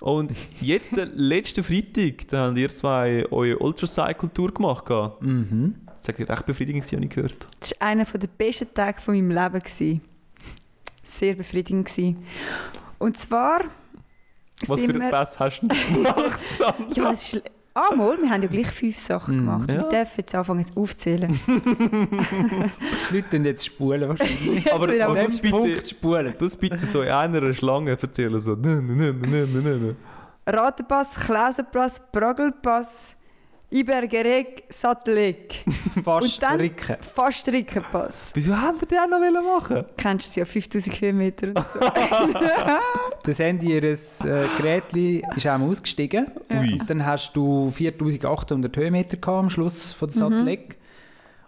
Und 0.00 0.32
jetzt, 0.60 0.96
den 0.96 1.16
letzten 1.16 1.64
Freitag, 1.64 2.28
da 2.28 2.48
habt 2.48 2.58
ihr 2.58 2.72
zwei 2.72 3.24
eure 3.30 3.58
Ultracycle-Tour 3.58 4.52
gemacht. 4.52 4.90
Mhm. 5.20 5.74
Das 5.96 6.08
war 6.08 6.28
recht 6.28 6.46
befriedigend, 6.46 6.84
habe 6.92 7.04
ich 7.04 7.10
gehört. 7.10 7.48
Das 7.60 7.72
war 7.80 7.88
einer 7.88 8.04
der 8.04 8.28
besten 8.28 8.72
Tage 8.74 9.00
von 9.00 9.14
meinem 9.14 9.30
Leben. 9.30 10.00
Sehr 11.06 11.34
befriedigend. 11.34 11.86
gewesen. 11.88 12.24
Und 12.98 13.16
zwar 13.16 13.60
Was 14.66 14.78
sind 14.80 14.92
für 14.92 14.98
wir... 14.98 15.04
ein 15.06 15.10
Pass 15.10 15.38
hast 15.38 15.60
du 15.60 15.68
denn 15.68 15.94
gemacht, 16.02 16.40
Sandra? 16.58 16.86
Ja, 16.94 17.12
es 17.12 17.32
ist... 17.34 17.42
Ah, 17.74 17.94
mal, 17.94 18.16
wir 18.20 18.30
haben 18.30 18.42
ja 18.42 18.48
gleich 18.48 18.68
fünf 18.70 18.96
Sachen 18.98 19.34
Mhm. 19.36 19.38
gemacht. 19.40 19.68
Ja. 19.68 19.74
Wir 19.82 19.82
dürfen 19.90 20.12
jetzt 20.16 20.34
anfangen 20.34 20.66
zu 20.66 20.80
aufzählen. 20.80 21.38
Die 23.10 23.16
Leute 23.16 23.30
tun 23.30 23.44
jetzt 23.44 23.66
spulen 23.66 24.08
wahrscheinlich. 24.08 24.72
aber 24.72 24.84
aber 24.88 25.08
An 25.08 25.14
das 25.26 25.38
bitte, 25.38 25.56
Punkt 25.56 25.88
spulen. 25.90 26.34
das 26.38 26.56
bitte 26.56 26.78
so 26.86 27.02
in 27.02 27.08
einer 27.10 27.52
Schlange 27.52 27.90
erzählen. 27.90 28.38
So. 28.38 28.54
Nö, 28.54 28.80
nö, 28.80 28.94
nö, 28.94 29.12
nö, 29.12 29.46
nö, 29.46 29.60
nö, 29.62 29.78
nö. 29.78 29.94
Ratenpass, 30.46 31.16
Klausenpass, 31.16 32.00
Bragelpass, 32.12 33.15
Ibergereg, 33.70 34.64
Sattelek. 34.68 35.64
Fast 36.04 36.34
Und 36.36 36.42
dann- 36.42 36.60
Ricken. 36.60 36.96
Fast 37.14 37.48
Rickenpass. 37.48 38.30
Wieso 38.34 38.56
haben 38.56 38.80
wir 38.80 38.86
den 38.86 39.10
noch 39.10 39.18
wollen 39.20 39.44
machen? 39.44 39.84
Kennst 39.96 40.26
du 40.26 40.30
es 40.30 40.36
ja, 40.36 40.44
5000 40.44 41.00
Höhenmeter 41.00 41.48
und 41.48 41.58
so. 41.58 41.80
Das 43.24 43.40
Ende 43.40 43.66
ihres 43.66 44.24
äh, 44.24 44.46
Gerätli 44.56 45.20
ist 45.34 45.46
auch 45.48 45.58
mal 45.58 45.68
ausgestiegen. 45.68 46.26
Ui. 46.48 46.80
Dann 46.86 47.04
hast 47.04 47.32
du 47.34 47.72
4800 47.72 48.76
Höhenmeter 48.76 49.16
gehabt 49.16 49.38
am 49.38 49.50
Schluss 49.50 49.92
von 49.92 50.08
Mhm. 50.08 50.12
der 50.12 50.20
Satellite. 50.30 50.76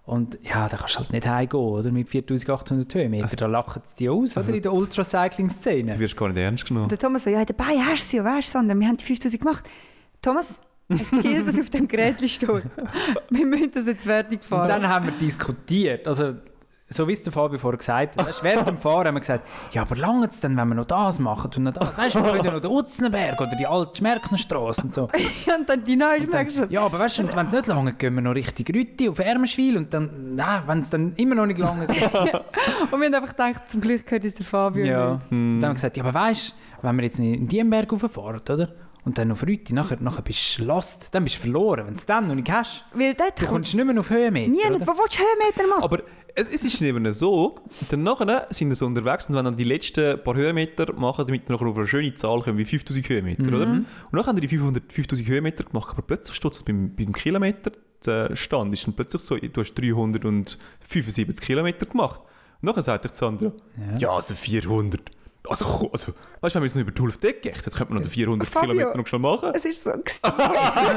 Und 0.05 0.39
ja, 0.43 0.69
da 0.69 0.77
kannst 0.79 0.97
du 0.97 1.01
halt 1.01 1.13
nicht 1.13 1.29
heimgehen, 1.29 1.61
oder? 1.63 1.93
Mit 1.93 2.09
4800 2.09 2.93
Höhenmeter. 2.95 3.25
Also- 3.25 3.37
da 3.37 3.47
lachen 3.47 3.83
sie 3.85 3.95
dich 3.97 4.09
aus, 4.11 4.37
also 4.37 4.49
oder? 4.49 4.57
In 4.57 4.63
der 4.65 4.73
Du 4.73 4.79
Ultracycling-Szene. 4.79 5.99
wirst 6.01 6.17
gar 6.17 6.29
nicht 6.31 6.39
ernst 6.39 6.67
genommen. 6.67 6.85
Und 6.85 6.91
der 6.91 6.99
Thomas 6.99 7.23
so, 7.25 7.31
ja, 7.31 7.45
dabei 7.45 7.79
hast 7.79 7.91
du 7.91 7.93
es 8.07 8.13
ja, 8.13 8.25
weißt 8.25 8.49
du, 8.49 8.53
Sandra, 8.53 8.75
wir 8.75 8.89
haben 8.89 8.97
die 8.97 9.05
5000 9.05 9.41
gemacht. 9.41 9.65
Thomas, 10.21 10.59
es 10.89 11.11
gilt, 11.11 11.47
was 11.47 11.59
auf 11.61 11.71
dem 11.71 11.87
Gerät 11.87 12.17
steht. 12.29 12.65
Wir 13.31 13.47
müssen 13.47 13.71
das 13.75 13.87
jetzt 13.87 14.05
fertig 14.05 14.41
Und 14.41 14.45
fahren. 14.45 14.69
dann 14.69 14.89
haben 14.89 15.07
wir 15.07 15.13
diskutiert. 15.13 16.07
Also, 16.07 16.35
so 16.91 17.07
wie 17.07 17.13
es 17.13 17.23
der 17.23 17.33
Fabio 17.33 17.59
vorher 17.59 17.77
gesagt 17.77 18.17
hat. 18.17 18.27
Weißt, 18.27 18.43
während 18.43 18.67
dem 18.67 18.79
Fahren 18.79 19.07
haben 19.09 19.17
wir 19.17 19.21
gesagt, 19.21 19.47
ja, 19.73 19.83
aber 19.83 19.95
lange 19.97 20.27
es 20.27 20.41
denn, 20.41 20.57
wenn 20.57 20.69
wir 20.69 20.75
noch 20.75 20.87
das 20.87 21.19
machen 21.19 21.51
und 21.55 21.65
noch 21.65 21.73
das? 21.75 21.99
Weißt 21.99 22.15
du, 22.15 22.25
wir 22.25 22.33
können 22.33 22.45
ja 22.45 22.53
noch 22.53 22.61
den 22.61 22.71
Utzenberg 22.71 23.39
oder 23.39 23.55
die 23.57 23.67
alte 23.67 23.99
Schmerknerstrasse 23.99 24.83
und 24.85 24.95
so. 24.95 25.03
und 25.59 25.69
dann 25.69 25.85
die 25.85 25.97
neue 25.97 26.21
Und 26.21 26.33
was. 26.33 26.71
ja, 26.71 26.81
aber 26.81 26.99
weißt 26.99 27.19
du, 27.19 27.37
wenn 27.37 27.47
es 27.47 27.53
nicht 27.53 27.67
lange 27.67 27.91
geht, 27.91 27.99
gehen 27.99 28.15
wir 28.15 28.23
noch 28.23 28.35
richtig 28.35 28.75
Rütti 28.75 29.09
auf 29.11 29.19
Ermenschwil 29.19 29.77
und 29.77 29.93
dann, 29.93 30.35
nein, 30.35 30.63
wenn 30.67 30.81
es 30.81 30.89
dann 30.89 31.13
immer 31.17 31.35
noch 31.35 31.45
nicht 31.45 31.59
lange 31.59 31.87
geht. 31.87 32.03
Und 32.91 33.01
wir 33.01 33.07
haben 33.07 33.15
einfach 33.15 33.37
gedacht, 33.37 33.69
zum 33.69 33.83
Glück 33.83 34.07
gehört 34.07 34.25
uns 34.25 34.35
der 34.35 34.47
Fabio 34.47 34.85
ja. 34.87 35.13
nicht. 35.15 35.31
Dann 35.31 35.39
haben 35.39 35.61
wir 35.61 35.75
gesagt, 35.75 35.97
ja, 35.97 36.05
aber 36.05 36.15
weißt 36.15 36.49
du, 36.49 36.87
wenn 36.87 36.97
wir 36.97 37.05
jetzt 37.05 37.19
in 37.19 37.47
den 37.47 37.69
Berg 37.69 37.93
rauffahren, 37.93 38.41
oder? 38.49 38.69
Und 39.05 39.17
dann 39.17 39.33
auf 39.33 39.43
Rütti, 39.43 39.73
nachher, 39.73 39.97
nachher 40.01 40.23
bist 40.23 40.59
du 40.59 40.65
lost, 40.65 41.09
dann 41.15 41.25
bist 41.25 41.37
du 41.37 41.41
verloren. 41.41 41.87
Wenn 41.87 41.95
du 41.95 41.99
es 41.99 42.05
dann 42.07 42.29
noch 42.29 42.35
nicht 42.35 42.51
hast, 42.51 42.85
Weil 42.93 43.15
dort 43.15 43.41
du 43.41 43.47
kommst 43.47 43.75
nicht 43.75 43.85
mehr 43.85 43.99
auf 43.99 44.11
Höhenmeter. 44.11 44.51
nie 44.51 44.59
oder? 44.61 44.71
nicht, 44.79 44.87
wo 44.87 44.93
willst 44.93 45.19
du 45.19 45.23
Höhenmeter 45.23 45.69
machen? 45.69 45.83
Aber 45.85 46.03
es, 46.35 46.51
es 46.51 46.65
ist 46.65 46.83
eben 46.83 47.11
so, 47.11 47.59
dann 47.91 48.03
nachher 48.03 48.47
sind 48.51 48.69
wir 48.69 48.77
so 48.77 48.87
unterwegs 48.87 49.29
und 49.29 49.35
wenn 49.37 49.45
dann 49.45 49.57
die 49.57 49.65
letzten 49.65 50.23
paar 50.23 50.35
Höhenmeter 50.35 50.93
machen, 50.93 51.27
damit 51.27 51.49
wir 51.49 51.55
nachher 51.57 51.67
auf 51.69 51.79
eine 51.79 51.87
schöne 51.89 52.15
Zahl 52.15 52.41
kommen, 52.43 52.59
wie 52.59 52.65
5000 52.65 53.09
Höhenmeter, 53.09 53.43
oder? 53.49 53.67
Und 53.67 53.87
dann 54.13 54.27
haben 54.27 54.37
die 54.37 54.43
die 54.47 54.49
500, 54.57 54.93
5000 54.93 55.29
Höhenmeter 55.29 55.65
gemacht, 55.65 55.89
aber 55.91 56.03
plötzlich 56.03 56.37
steht 56.37 56.53
es 56.53 56.63
beim, 56.63 56.95
beim 56.95 57.13
Kilometer, 57.13 57.73
der 58.05 58.37
Stand 58.37 58.73
ist 58.75 58.87
dann 58.87 58.95
plötzlich 58.95 59.23
so, 59.23 59.37
du 59.37 59.61
hast 59.61 59.75
375 59.75 61.41
Kilometer 61.41 61.87
gemacht. 61.87 62.21
Und 62.61 62.67
nachher 62.69 62.83
sagt 62.83 63.05
sich 63.05 63.13
Sandra, 63.13 63.53
ja, 63.99 64.11
also 64.11 64.35
400. 64.35 65.01
Also, 65.49 65.65
komm, 65.65 65.89
also 65.93 66.13
weißt 66.41 66.55
du, 66.57 66.61
wenn 66.61 66.63
wir 66.63 66.67
jetzt 66.67 66.77
noch 66.77 66.83
über 66.83 66.91
die 66.93 67.03
Hälfte 67.03 67.33
geht, 67.33 67.55
dann 67.67 67.73
könnte 67.73 67.93
man 67.93 68.03
noch 68.03 68.09
die 68.09 68.15
400 68.15 68.49
Fabio. 68.49 68.71
Kilometer 68.73 68.99
noch 68.99 69.07
schnell 69.07 69.21
machen. 69.21 69.53
Es 69.55 69.65
ist 69.65 69.83
so. 69.85 69.93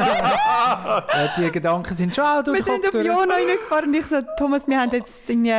Ja, 0.03 1.33
die 1.37 1.51
Gedanken 1.51 1.95
sind 1.95 2.15
schon 2.15 2.23
auch 2.25 2.43
durch 2.43 2.65
Wir 2.65 2.73
den 2.73 2.81
sind 2.81 2.95
auf. 2.95 3.05
Jona 3.05 3.33
reingefahren 3.35 3.89
und 3.89 3.93
ich 3.95 4.05
so, 4.05 4.17
Thomas, 4.37 4.67
wir 4.67 4.79
haben 4.79 4.91
jetzt 4.91 5.29
irgendwie 5.29 5.51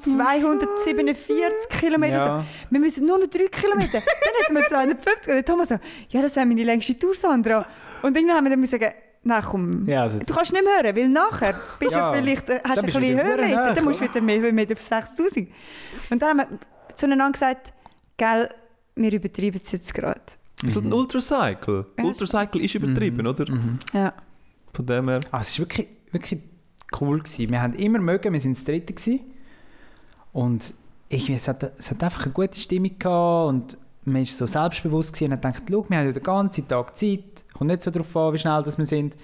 247 0.00 1.68
Kilometer. 1.80 2.16
Ja. 2.16 2.38
So, 2.40 2.44
wir 2.70 2.80
müssen 2.80 3.06
nur 3.06 3.18
noch 3.18 3.26
3 3.28 3.46
Kilometer. 3.48 4.00
Dann 4.00 4.02
hätten 4.40 4.54
wir 4.54 4.62
250. 4.62 5.34
Und 5.34 5.46
Thomas 5.46 5.68
so, 5.68 5.78
ja, 6.08 6.22
das 6.22 6.36
wäre 6.36 6.46
meine 6.46 6.64
längste 6.64 6.98
Tour, 6.98 7.14
Sandra. 7.14 7.64
Und 8.02 8.16
irgendwann 8.16 8.36
haben 8.38 8.44
wir 8.44 8.50
dann 8.50 8.60
müssen 8.60 8.78
sagen, 8.80 8.92
nein, 9.22 9.42
komm, 9.48 9.88
Ja, 9.88 10.02
also, 10.02 10.18
du 10.18 10.34
kannst 10.34 10.52
nicht 10.52 10.64
mehr 10.64 10.82
hören, 10.82 10.96
weil 10.96 11.08
nachher 11.08 11.54
bist 11.78 11.94
Ja. 11.94 12.10
du 12.12 12.18
vielleicht, 12.18 12.48
äh, 12.48 12.60
hast 12.66 12.78
Dann 12.82 12.86
du 12.90 12.98
ein 12.98 13.00
bisschen 13.00 13.18
verdammt 13.18 13.76
dann 13.76 13.84
musst 13.84 14.00
du 14.00 14.04
wieder 14.04 14.20
mehr 14.20 14.40
Höhenmeter 14.40 14.72
auf 14.74 14.80
6000. 14.82 15.48
Und 16.10 16.20
dann 16.22 16.28
haben 16.40 16.50
wir 16.50 16.94
zueinander 16.96 17.32
gesagt, 17.32 17.72
gell, 18.16 18.48
wir 18.94 19.12
übertreiben 19.12 19.60
es 19.62 19.72
jetzt 19.72 19.94
gerade. 19.94 20.20
So 20.68 20.80
ein 20.80 20.92
Ultracycle. 20.92 21.86
Ja, 21.98 22.04
Ultracycle 22.04 22.62
ist 22.62 22.74
übertrieben, 22.74 23.26
oder? 23.26 23.50
mhm. 23.50 23.78
Ja. 23.92 24.12
Von 24.72 24.86
dem 24.86 25.08
her. 25.08 25.20
Ah, 25.30 25.40
es 25.40 25.58
war 25.58 25.66
wirklich, 25.66 25.88
wirklich 26.12 26.40
cool. 27.00 27.18
Gewesen. 27.18 27.50
Wir 27.50 27.60
haben 27.62 27.74
immer 27.74 27.98
mögen, 27.98 28.32
wir 28.32 28.42
waren 28.42 28.54
das 28.54 28.64
Dritte. 28.64 28.92
Gewesen. 28.92 29.20
Und 30.32 30.72
ich, 31.08 31.28
es, 31.30 31.48
hat, 31.48 31.72
es 31.78 31.90
hat 31.90 32.02
einfach 32.02 32.24
eine 32.24 32.32
gute 32.32 32.58
Stimmung 32.58 32.98
gehabt 32.98 33.48
und 33.48 33.76
man 34.04 34.22
war 34.22 34.26
so 34.26 34.46
selbstbewusst 34.46 35.12
gewesen 35.12 35.32
und 35.32 35.32
hat 35.32 35.42
gedacht, 35.42 35.62
schau, 35.68 35.86
wir 35.88 35.98
haben 35.98 36.06
ja 36.06 36.12
den 36.12 36.22
ganzen 36.22 36.66
Tag 36.68 36.96
Zeit. 36.96 37.44
Kommt 37.52 37.70
nicht 37.70 37.82
so 37.82 37.90
darauf 37.90 38.16
an, 38.16 38.32
wie 38.34 38.38
schnell 38.38 38.62
das 38.62 38.78
wir 38.78 38.86
sind. 38.86 39.14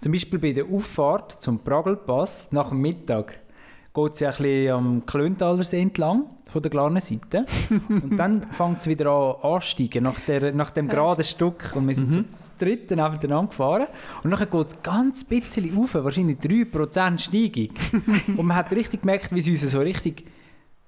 Zum 0.00 0.12
Beispiel 0.12 0.38
bei 0.38 0.52
der 0.52 0.66
Auffahrt 0.66 1.40
zum 1.40 1.58
Pragelpass 1.58 2.52
nach 2.52 2.70
dem 2.70 2.80
Mittag 2.80 3.38
geht 3.92 4.12
es 4.12 4.20
ja 4.20 4.30
ein 4.30 4.36
bisschen 4.36 4.72
am 4.72 5.06
Klöntalersee 5.06 5.80
entlang, 5.80 6.26
von 6.50 6.62
der 6.62 6.70
kleinen 6.70 7.00
Seite. 7.00 7.44
und 7.88 8.16
dann 8.16 8.42
fängt 8.52 8.78
es 8.78 8.86
wieder 8.86 9.10
an 9.10 9.52
ansteigen, 9.52 10.04
nach, 10.04 10.20
der, 10.20 10.52
nach 10.52 10.70
dem 10.70 10.88
geraden 10.88 11.24
Stück. 11.24 11.72
Und 11.74 11.88
wir 11.88 11.94
sind 11.94 12.12
so 12.12 12.22
das 12.22 12.56
dritte 12.58 12.96
nebeneinander 12.96 13.50
gefahren. 13.50 13.86
Und 14.22 14.30
dann 14.30 14.50
geht 14.50 14.66
es 14.68 14.82
ganz 14.82 15.24
bisschen 15.24 15.76
rauf, 15.76 15.94
wahrscheinlich 15.94 16.38
3% 16.38 17.18
Steigung. 17.18 17.68
und 18.36 18.46
man 18.46 18.56
hat 18.56 18.70
richtig 18.72 19.02
gemerkt, 19.02 19.34
wie 19.34 19.40
es 19.40 19.48
uns 19.48 19.70
so 19.70 19.80
richtig 19.80 20.24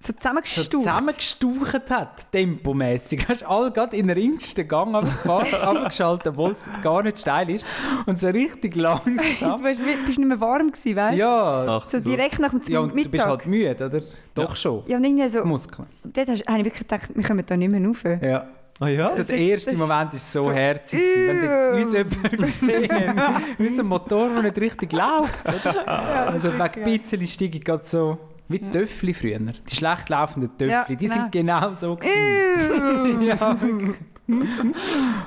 So 0.03 0.09
so 0.09 0.13
zusammengestaucht. 0.19 0.71
zusammengestaucht 0.73 1.91
hat, 1.91 2.33
tempomäßig. 2.33 3.27
Hast 3.29 3.45
alle 3.45 3.71
gerade 3.71 3.97
in 3.97 4.09
den 4.09 4.17
ringsten 4.19 4.67
Gang 4.67 4.95
abgeschaltet, 5.27 6.27
obwohl 6.29 6.51
es 6.51 6.65
gar 6.83 7.03
nicht 7.03 7.21
steil 7.21 7.51
ist. 7.51 7.65
Und 8.07 8.19
so 8.19 8.29
richtig 8.29 8.75
Du 8.75 8.81
langsam. 8.81 9.63
bist, 9.63 9.81
bist 10.07 10.19
nicht 10.19 10.29
mehr 10.29 10.41
warm 10.41 10.73
gewesen, 10.73 10.97
weißt 10.97 11.15
du? 11.15 11.19
Ja, 11.19 11.65
Ach 11.69 11.89
So 11.89 12.01
direkt 12.01 12.39
nach 12.41 12.51
dem 12.51 12.61
ja 12.67 12.81
und 12.81 12.91
du 12.91 12.95
bist 12.97 13.13
Mittag. 13.13 13.27
halt 13.29 13.47
müde, 13.47 13.87
oder? 13.87 14.01
Doch 14.35 14.57
schon. 14.57 14.83
Ja, 14.87 14.97
und 14.97 15.05
irgendwie 15.05 15.29
so, 15.29 15.45
Muskeln. 15.45 15.87
dort 16.05 16.29
hast- 16.29 16.47
habe 16.49 16.59
ich 16.59 16.65
wirklich 16.65 16.89
gedacht, 16.89 17.09
wir 17.15 17.25
kommen 17.25 17.45
da 17.47 17.57
nicht 17.57 17.71
mehr 17.71 17.87
rauf. 17.87 18.05
Ja. 18.21 18.47
Ah 18.81 18.89
ja? 18.89 19.05
Also 19.07 19.19
Das 19.19 19.27
der 19.29 19.39
ist- 19.39 19.49
erste 19.51 19.71
das 19.71 19.75
ist 19.75 19.81
Moment 19.81 20.13
war 20.13 20.19
so, 20.19 20.45
so- 20.45 20.53
herzig, 20.53 21.01
wenn 21.01 21.45
Ew. 21.45 21.77
uns 21.77 21.93
jemand 21.93 22.39
gesehen 22.39 23.17
hat. 23.21 23.43
Unser 23.59 23.83
Motor, 23.85 24.29
der 24.31 24.43
nicht 24.43 24.61
richtig 24.61 24.93
läuft. 24.93 25.45
Oder? 25.47 25.87
also 26.29 26.53
wegen 26.53 26.85
Pizzeli 26.85 27.27
steige 27.27 27.59
ich 27.59 27.65
gerade 27.65 27.85
so, 27.85 28.19
wie 28.53 28.59
die 28.59 28.71
Töffli 28.71 29.15
früher. 29.15 29.39
Die 29.39 29.75
schlecht 29.75 30.09
laufenden 30.09 30.51
Töffli, 30.51 30.71
Ja, 30.71 30.85
die 30.85 31.09
sind 31.09 31.33
genau 31.33 31.75
so 31.75 31.99
ja, 33.21 33.57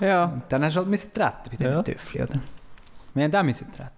ja. 0.01 0.25
Und 0.25 0.43
dann 0.49 0.63
hast 0.63 0.75
du 0.75 0.79
halt 0.79 0.89
müssen 0.89 1.13
treten 1.13 1.33
bei 1.51 1.57
diesen 1.57 1.71
Ja. 1.71 1.83
Töffli, 1.83 2.21
oder? 2.23 2.39
Wir 3.13 3.23
haben 3.23 3.35
auch 3.35 3.43
müssen 3.43 3.71
treten. 3.71 3.89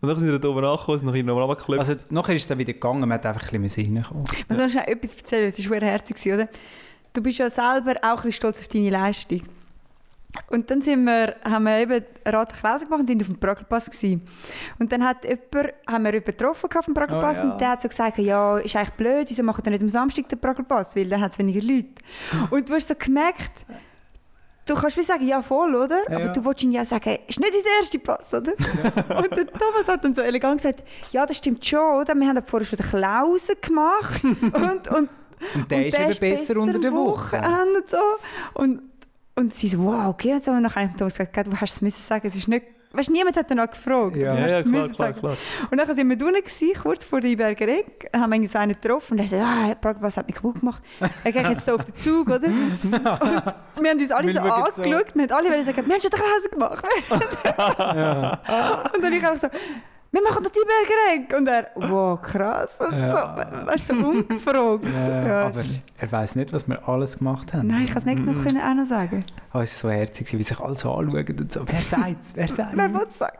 Und 0.00 0.08
dann 0.08 0.18
sind 0.18 0.30
wir 0.30 0.38
da 0.38 0.48
oben 0.48 0.64
angekommen, 0.64 0.98
sind 0.98 1.06
noch 1.08 1.14
in 1.14 1.26
nochmal 1.26 1.44
runtergeklopft. 1.44 1.88
Also 1.88 2.04
nachher 2.14 2.34
ist 2.36 2.42
es 2.42 2.48
dann 2.48 2.58
wieder 2.58 2.72
gegangen, 2.72 3.00
man 3.00 3.12
hat 3.12 3.26
einfach 3.26 3.52
ein 3.52 3.62
bisschen 3.62 3.96
reinkommen. 3.96 4.24
Ich 4.32 4.48
muss 4.48 4.58
noch 4.58 4.68
schnell 4.68 4.88
etwas 4.88 5.14
erzählen, 5.14 5.50
das 5.50 5.58
war 5.70 5.78
sehr 5.80 5.88
herzig, 5.88 6.32
oder? 6.32 6.48
Du 7.12 7.22
bist 7.22 7.38
ja 7.38 7.50
selber 7.50 7.94
auch 8.02 8.08
ein 8.10 8.14
bisschen 8.16 8.32
stolz 8.32 8.60
auf 8.60 8.68
deine 8.68 8.90
Leistung. 8.90 9.42
Und 10.50 10.70
dann 10.70 10.80
sind 10.82 11.04
wir, 11.04 11.36
haben 11.44 11.64
wir 11.64 11.78
eben 11.78 12.04
Rat 12.24 12.52
Krause 12.54 12.84
gemacht 12.84 13.00
und 13.00 13.06
sind 13.06 13.20
auf 13.22 13.28
dem 13.28 13.38
Pragelpass 13.38 13.86
gewesen. 13.86 14.26
Und 14.78 14.92
dann 14.92 15.04
hat 15.04 15.24
jemand, 15.24 15.74
haben 15.86 16.04
wir 16.04 16.12
jemanden 16.12 16.24
getroffen 16.24 16.70
auf 16.76 16.84
dem 16.84 16.94
Pragelpass 16.94 17.38
Oh 17.40 17.46
ja. 17.46 17.52
und 17.52 17.60
der 17.60 17.70
hat 17.70 17.82
so 17.82 17.88
gesagt, 17.88 18.18
ja, 18.18 18.58
ist 18.58 18.76
eigentlich 18.76 18.90
blöd, 18.90 19.26
wieso 19.28 19.42
macht 19.42 19.66
ihr 19.66 19.70
nicht 19.70 19.82
am 19.82 19.88
Samstag 19.88 20.28
den 20.28 20.38
Pragelpass, 20.38 20.94
weil 20.96 21.08
dann 21.08 21.20
hat 21.20 21.32
es 21.32 21.38
weniger 21.38 21.62
Leute. 21.62 21.88
Und 22.50 22.68
du 22.68 22.74
hast 22.74 22.88
so 22.88 22.94
gemerkt, 22.94 23.64
du 24.66 24.74
kannst 24.74 24.96
wie 24.96 25.02
sagen, 25.02 25.26
ja 25.26 25.42
voll, 25.42 25.74
oder? 25.74 26.10
Ja. 26.10 26.16
Aber 26.16 26.28
du 26.28 26.44
wolltest 26.44 26.64
ihm 26.64 26.72
ja 26.72 26.84
sagen, 26.84 27.18
ist 27.26 27.40
nicht 27.40 27.52
unser 27.54 27.68
erster 27.80 27.98
Pass, 27.98 28.34
oder? 28.34 28.52
Und 29.18 29.30
der 29.36 29.46
Thomas 29.46 29.88
hat 29.88 30.04
dann 30.04 30.14
so 30.14 30.22
elegant 30.22 30.58
gesagt, 30.58 30.84
ja, 31.10 31.26
das 31.26 31.38
stimmt 31.38 31.64
schon, 31.64 32.00
oder? 32.00 32.14
Wir 32.14 32.28
haben 32.28 32.42
vorher 32.46 32.66
schon 32.66 32.76
den 32.76 32.86
Klausen 32.86 33.56
gemacht 33.60 34.22
und, 34.24 34.88
und 34.88 35.08
Und 35.54 35.70
der 35.70 35.78
und 35.78 35.84
ist 35.86 36.22
eben 36.22 36.36
besser, 36.36 36.56
unter 36.58 36.78
der 36.78 36.92
Woche. 36.92 37.36
Und, 37.36 37.90
so. 37.90 37.96
und, 38.54 38.82
und 39.38 39.54
sie 39.54 39.68
so, 39.68 39.78
wow, 39.78 40.08
okay. 40.08 40.34
Und, 40.34 40.44
so. 40.44 40.50
und 40.50 40.62
dann 40.62 40.74
habe 40.74 40.90
ich 40.92 40.96
gesagt, 40.96 41.46
du 41.46 41.56
hast 41.56 41.72
es 41.72 41.80
müssen 41.80 42.02
sagen, 42.02 42.26
es 42.26 42.34
ist 42.34 42.48
nicht... 42.48 42.66
Weißt, 42.90 43.10
niemand 43.10 43.36
hat 43.36 43.50
danach 43.50 43.70
gefragt. 43.70 44.16
Ja. 44.16 44.34
ja, 44.34 44.40
hast 44.42 44.50
ja, 44.50 44.62
klar, 44.62 44.72
müssen 44.72 44.94
klar, 44.94 45.08
sagen. 45.08 45.20
klar. 45.20 45.36
Und 45.70 45.78
dann 45.78 45.94
sind 45.94 46.08
wir 46.08 46.16
drinnen, 46.16 46.42
gewesen, 46.42 46.72
kurz 46.82 47.04
vor 47.04 47.20
der 47.20 47.36
Berger 47.36 47.68
Eck, 47.68 48.10
haben 48.16 48.30
wir 48.30 48.36
irgendwie 48.36 48.48
so 48.48 48.58
einen 48.58 48.72
getroffen 48.72 49.12
und 49.12 49.18
er 49.18 49.28
sagt, 49.28 49.84
ah, 49.84 49.94
was 50.00 50.16
hat 50.16 50.26
mich 50.26 50.36
kaputt 50.36 50.60
gemacht? 50.60 50.82
Er 51.22 51.32
geht 51.32 51.48
jetzt 51.50 51.64
hier 51.64 51.74
auf 51.74 51.84
den 51.84 51.94
Zug, 51.96 52.28
oder? 52.28 52.48
Und 52.48 53.82
wir 53.84 53.90
haben 53.90 54.00
uns 54.00 54.10
alle 54.10 54.32
so 54.32 54.38
schauen 54.38 54.72
so. 54.72 54.82
angeschaut, 54.82 55.14
wir 55.14 55.22
haben 55.22 55.32
alle 55.32 55.64
sagen, 55.64 55.86
wir 55.86 55.94
haben 55.94 56.00
schon 56.00 56.10
den 56.10 56.20
Krause 56.20 56.48
gemacht. 56.50 56.84
Und 58.94 59.04
dann 59.04 59.12
ich 59.12 59.26
einfach 59.26 59.38
so, 59.38 59.48
wir 60.22 60.30
machen 60.30 60.42
doch 60.44 60.50
die 60.50 60.58
Berger 60.58 61.24
Eck. 61.24 61.36
Und 61.38 61.46
er, 61.48 61.70
wow, 61.90 62.20
krass. 62.20 62.78
Und 62.80 62.98
Ja. 62.98 63.06
so, 63.62 63.66
weißt 63.66 63.90
du, 63.90 64.00
so 64.00 64.06
ungefragt. 64.08 64.84
Ja, 64.84 65.26
Ja, 65.26 65.46
aber 65.46 65.62
er 65.98 66.12
weiß 66.12 66.36
nicht, 66.36 66.52
was 66.52 66.66
wir 66.68 66.88
alles 66.88 67.18
gemacht 67.18 67.52
haben. 67.54 67.66
Nein, 67.68 67.82
ich 67.84 67.88
kann 67.90 67.98
es 67.98 68.04
nicht 68.06 68.24
noch 68.24 68.42
können 68.42 68.60
auch 68.60 68.74
noch 68.74 68.86
sagen. 68.86 69.24
Oh, 69.54 69.58
es 69.60 69.82
war 69.84 69.90
so 69.92 69.96
herzig, 69.98 70.32
wie 70.36 70.42
sich 70.42 70.58
alle 70.60 70.76
so 70.76 70.92
anschauen 70.92 71.36
und 71.40 71.52
so. 71.52 71.62
Wer 71.66 71.80
sagt's? 71.80 72.32
Wer 72.34 72.48
Wer 72.48 72.54
sagt's? 72.54 72.76
will 72.94 73.06
es 73.08 73.18
sagen? 73.18 73.38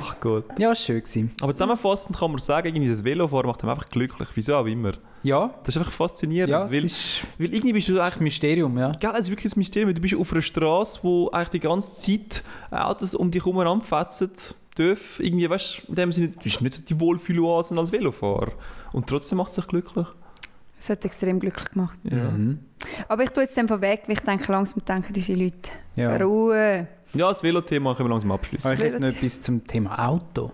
Ach 0.00 0.16
Gott. 0.20 0.44
Ja, 0.58 0.74
schön. 0.74 1.00
Gewesen. 1.00 1.32
Aber 1.40 1.54
zusammenfassend 1.54 2.16
kann 2.16 2.30
man 2.30 2.38
sagen, 2.38 2.68
irgendwie 2.68 2.88
das 2.88 3.02
Velofahren 3.04 3.46
macht 3.46 3.62
einem 3.62 3.70
einfach 3.70 3.88
glücklich. 3.88 4.28
Wieso 4.34 4.54
auch 4.56 4.66
immer. 4.66 4.92
Ja, 5.24 5.54
Das 5.64 5.74
ist 5.74 5.80
einfach 5.80 5.92
faszinierend. 5.92 6.50
ja, 6.52 6.70
weil, 6.70 6.84
ist 6.84 7.22
weil 7.38 7.52
irgendwie 7.52 7.72
bist 7.72 7.88
du 7.88 7.98
eigentlich... 8.00 8.20
Mysterium, 8.20 8.78
ja. 8.78 8.92
Gell, 8.92 9.10
es 9.14 9.20
ist 9.20 9.30
wirklich 9.30 9.54
ein 9.54 9.58
Mysterium. 9.58 9.92
Du 9.94 10.00
bist 10.00 10.14
auf 10.14 10.32
einer 10.32 10.42
Straße, 10.42 11.00
wo 11.02 11.30
eigentlich 11.30 11.48
die 11.48 11.60
ganze 11.60 11.96
Zeit 11.96 12.44
Autos 12.70 13.14
um 13.14 13.30
dich 13.30 13.44
herum 13.44 13.58
anfetzen 13.58 14.30
dürfen. 14.78 15.24
Irgendwie, 15.24 15.48
weißt 15.48 15.82
du, 15.82 15.88
in 15.88 15.94
dem 15.94 16.12
Sinne, 16.12 16.28
du 16.28 16.38
bist 16.38 16.60
nicht 16.60 16.74
so 16.74 16.82
die 16.82 17.00
Wohlfühloasen 17.00 17.78
als 17.78 17.92
Velofahrer. 17.92 18.52
Und 18.92 19.08
trotzdem 19.08 19.38
macht 19.38 19.50
es 19.50 19.56
dich 19.56 19.66
glücklich. 19.66 20.06
Es 20.78 20.90
hat 20.90 21.04
extrem 21.04 21.40
glücklich 21.40 21.70
gemacht. 21.70 21.98
Ja. 22.04 22.30
Mhm. 22.30 22.58
Aber 23.08 23.22
ich 23.22 23.30
tue 23.30 23.44
jetzt 23.44 23.56
einfach 23.58 23.80
weg, 23.80 24.02
weil 24.06 24.14
ich 24.14 24.20
denke, 24.20 24.50
langsam 24.52 24.84
denken 24.84 25.12
diese 25.12 25.34
Leute. 25.34 25.70
ja. 25.96 26.16
Ruhe. 26.16 26.88
Ja, 27.14 27.28
das 27.28 27.42
Velo-Thema 27.42 27.94
können 27.94 28.08
wir 28.08 28.10
langsam 28.10 28.32
abschließen. 28.32 28.68
Aber 28.68 28.78
ich 28.78 28.84
hätte 28.84 29.00
noch 29.00 29.08
etwas 29.08 29.40
zum 29.40 29.64
Thema 29.64 30.08
Auto. 30.08 30.50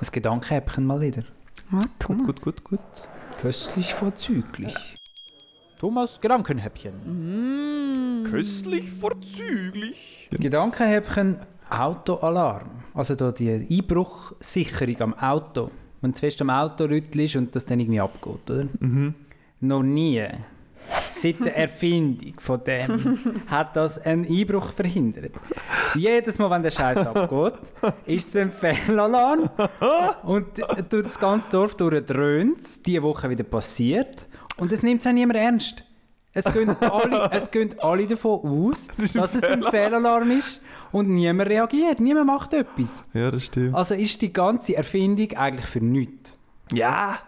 Ein 0.00 0.08
Gedankenhäppchen 0.12 0.86
mal 0.86 1.00
wieder. 1.00 1.24
Ah, 1.72 1.80
Thomas. 1.98 2.26
Gut, 2.26 2.40
gut, 2.42 2.64
gut. 2.64 2.80
Köstlich 3.40 3.92
vorzüglich. 3.92 4.74
Thomas 5.80 6.20
Gedankenhäppchen. 6.20 8.22
Mm. 8.22 8.24
Köstlich 8.24 8.88
vorzüglich. 8.90 10.28
Gedankenhäppchen 10.30 11.38
Autoalarm. 11.70 12.70
Also 12.94 13.14
da 13.14 13.32
die 13.32 13.66
Einbruchsicherung 13.70 15.00
am 15.00 15.14
Auto. 15.14 15.70
Wenn 16.00 16.12
du 16.12 16.18
fest 16.18 16.40
am 16.42 16.50
Auto 16.50 16.84
rüttelst 16.84 17.36
und 17.36 17.54
das 17.56 17.66
dann 17.66 17.80
irgendwie 17.80 18.00
abgeht, 18.00 18.50
oder? 18.50 18.68
Mhm. 18.80 19.14
Noch 19.60 19.82
nie. 19.82 20.22
Seit 21.10 21.42
der 21.42 21.56
Erfindung 21.56 22.34
von 22.38 22.62
dem 22.62 23.42
hat 23.46 23.74
das 23.74 23.98
einen 24.04 24.26
Einbruch 24.26 24.72
verhindert. 24.72 25.32
Jedes 25.94 26.38
Mal, 26.38 26.50
wenn 26.50 26.62
der 26.62 26.70
Scheiß 26.70 27.06
abgeht, 27.06 27.72
ist 28.04 28.28
es 28.28 28.36
ein 28.36 28.52
Fehlalarm 28.52 29.48
und 30.24 30.58
durch 30.90 31.04
das 31.04 31.18
ganze 31.18 31.50
Dorf 31.50 31.76
dröhnt 31.76 32.60
es, 32.60 32.82
diese 32.82 33.02
Woche 33.02 33.30
wieder 33.30 33.44
passiert 33.44 34.28
und 34.58 34.72
es 34.72 34.82
nimmt 34.82 35.00
es 35.00 35.06
auch 35.06 35.12
niemand 35.12 35.38
ernst. 35.38 35.84
Es 36.34 36.44
gehen 36.52 36.68
alle, 36.80 37.30
es 37.30 37.50
gehen 37.50 37.74
alle 37.80 38.06
davon 38.06 38.40
aus, 38.70 38.88
ein 38.98 39.08
dass 39.14 39.34
es 39.34 39.42
ein 39.44 39.62
Fehlalarm 39.62 40.30
ist 40.32 40.60
und 40.92 41.08
niemand 41.08 41.48
reagiert, 41.48 42.00
niemand 42.00 42.26
macht 42.26 42.52
etwas. 42.54 43.04
Ja, 43.14 43.30
das 43.30 43.44
stimmt. 43.44 43.74
Also 43.74 43.94
ist 43.94 44.20
die 44.20 44.32
ganze 44.32 44.74
Erfindung 44.76 45.32
eigentlich 45.36 45.66
für 45.66 45.80
nichts. 45.80 46.36
Ja. 46.72 47.18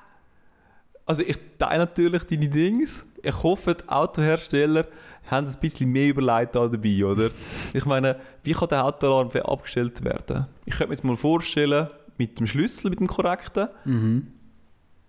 Also 1.04 1.22
ich 1.22 1.38
teile 1.58 1.78
natürlich 1.80 2.24
deine 2.24 2.48
Dings. 2.48 3.04
Ich 3.22 3.42
hoffe, 3.42 3.74
die 3.76 3.88
Autohersteller 3.88 4.86
haben 5.30 5.46
ein 5.46 5.56
bisschen 5.60 5.90
mehr 5.90 6.08
überlegt 6.08 6.54
da 6.54 6.66
dabei, 6.66 7.04
oder? 7.04 7.30
Ich 7.72 7.84
meine, 7.84 8.16
wie 8.42 8.52
kann 8.52 8.68
der 8.68 8.84
Autoalarm 8.84 9.30
abgestellt 9.30 10.02
werden? 10.04 10.46
Ich 10.64 10.74
könnte 10.74 10.88
mir 10.88 10.94
jetzt 10.94 11.04
mal 11.04 11.16
vorstellen, 11.16 11.88
mit 12.18 12.38
dem 12.38 12.46
Schlüssel, 12.46 12.90
mit 12.90 12.98
dem 13.00 13.06
korrekten 13.06 13.68
Mhm. 13.84 14.28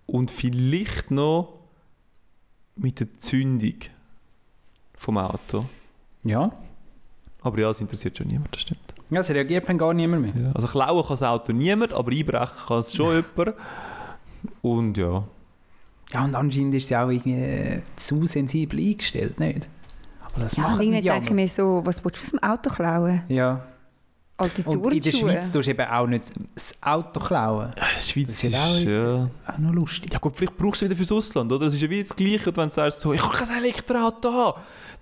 und 0.06 0.30
vielleicht 0.30 1.10
noch 1.10 1.57
mit 2.78 3.00
der 3.00 3.08
Zündung 3.18 3.74
vom 4.94 5.18
Auto. 5.18 5.66
Ja. 6.24 6.50
Aber 7.42 7.58
ja, 7.58 7.68
das 7.68 7.80
interessiert 7.80 8.18
schon 8.18 8.26
niemand, 8.28 8.52
das 8.54 8.62
stimmt. 8.62 8.94
ja, 9.10 9.20
es 9.20 9.30
reagiert 9.30 9.68
dann 9.68 9.78
gar 9.78 9.94
niemand 9.94 10.22
mehr. 10.34 10.44
Ja. 10.46 10.52
Also 10.52 10.66
klauen 10.68 11.00
kann 11.02 11.08
das 11.10 11.22
Auto 11.22 11.52
niemand, 11.52 11.92
aber 11.92 12.10
einbrechen 12.10 12.56
kann 12.66 12.78
es 12.80 12.94
schon 12.94 13.24
jemand. 13.36 13.56
Und 14.62 14.96
ja. 14.98 15.24
Ja, 16.12 16.24
und 16.24 16.34
anscheinend 16.34 16.74
ist 16.74 16.88
sie 16.88 16.96
auch 16.96 17.08
irgendwie 17.08 17.34
äh, 17.34 17.82
zu 17.96 18.26
sensibel 18.26 18.78
eingestellt, 18.80 19.38
nicht? 19.38 19.68
Aber 20.32 20.40
das 20.42 20.56
Ja, 20.56 20.62
machen 20.64 20.80
irgendwie 20.80 21.02
denke 21.02 21.26
ich 21.26 21.32
mir 21.32 21.48
so, 21.48 21.82
was 21.84 22.04
willst 22.04 22.18
du 22.18 22.22
aus 22.22 22.30
dem 22.30 22.42
Auto 22.42 22.70
klauen? 22.70 23.22
Ja, 23.28 23.66
Alte 24.38 24.62
und 24.62 24.92
in 24.94 25.02
der. 25.02 25.10
Schweiz 25.12 25.50
tust 25.52 25.66
du 25.66 25.70
eben 25.70 25.86
auch 25.88 26.06
nicht 26.06 26.32
das 26.54 26.74
Auto 26.80 27.18
klauen. 27.20 27.72
Die 27.76 28.00
Schweiz 28.02 28.26
Das 28.28 28.44
ist 28.44 28.44
ist, 28.44 28.54
auch- 28.54 28.78
ja... 28.78 29.30
Auch 29.46 29.58
noch 29.58 29.72
lustig. 29.72 30.12
Ja 30.12 30.18
gut, 30.20 30.36
vielleicht 30.36 30.56
brauchst 30.56 30.80
du 30.80 30.84
es 30.86 30.90
wieder 30.90 30.96
fürs 30.96 31.10
Ausland, 31.12 31.50
oder? 31.52 31.64
Das 31.64 31.74
ist 31.74 31.82
ja 31.82 31.90
wie 31.90 32.02
das 32.02 32.14
Gleiche, 32.14 32.56
wenn 32.56 32.68
du 32.68 32.74
sagst, 32.74 33.00
so, 33.00 33.12
ich 33.12 33.22
habe 33.24 33.36
kein 33.36 33.58
Elektroauto 33.58 34.32
haben. 34.32 34.60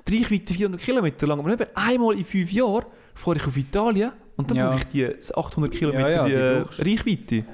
Die 0.08 0.18
Reichweite 0.22 0.54
400 0.54 0.80
Kilometer 0.80 1.26
lang, 1.26 1.38
aber 1.40 1.52
eben 1.52 1.66
einmal 1.74 2.16
in 2.16 2.24
fünf 2.24 2.50
Jahren 2.50 2.86
fahre 3.14 3.36
ich 3.36 3.46
auf 3.46 3.56
Italien 3.56 4.12
und 4.36 4.50
dann 4.50 4.56
Ja. 4.56 4.68
brauche 4.70 4.78
ich 4.78 4.84
die 4.86 5.06
800 5.34 5.70
Kilometer 5.72 6.08
Ja, 6.10 6.26
ja, 6.28 6.64
die 6.64 6.82
die 6.84 6.90
Reichweite. 6.90 7.44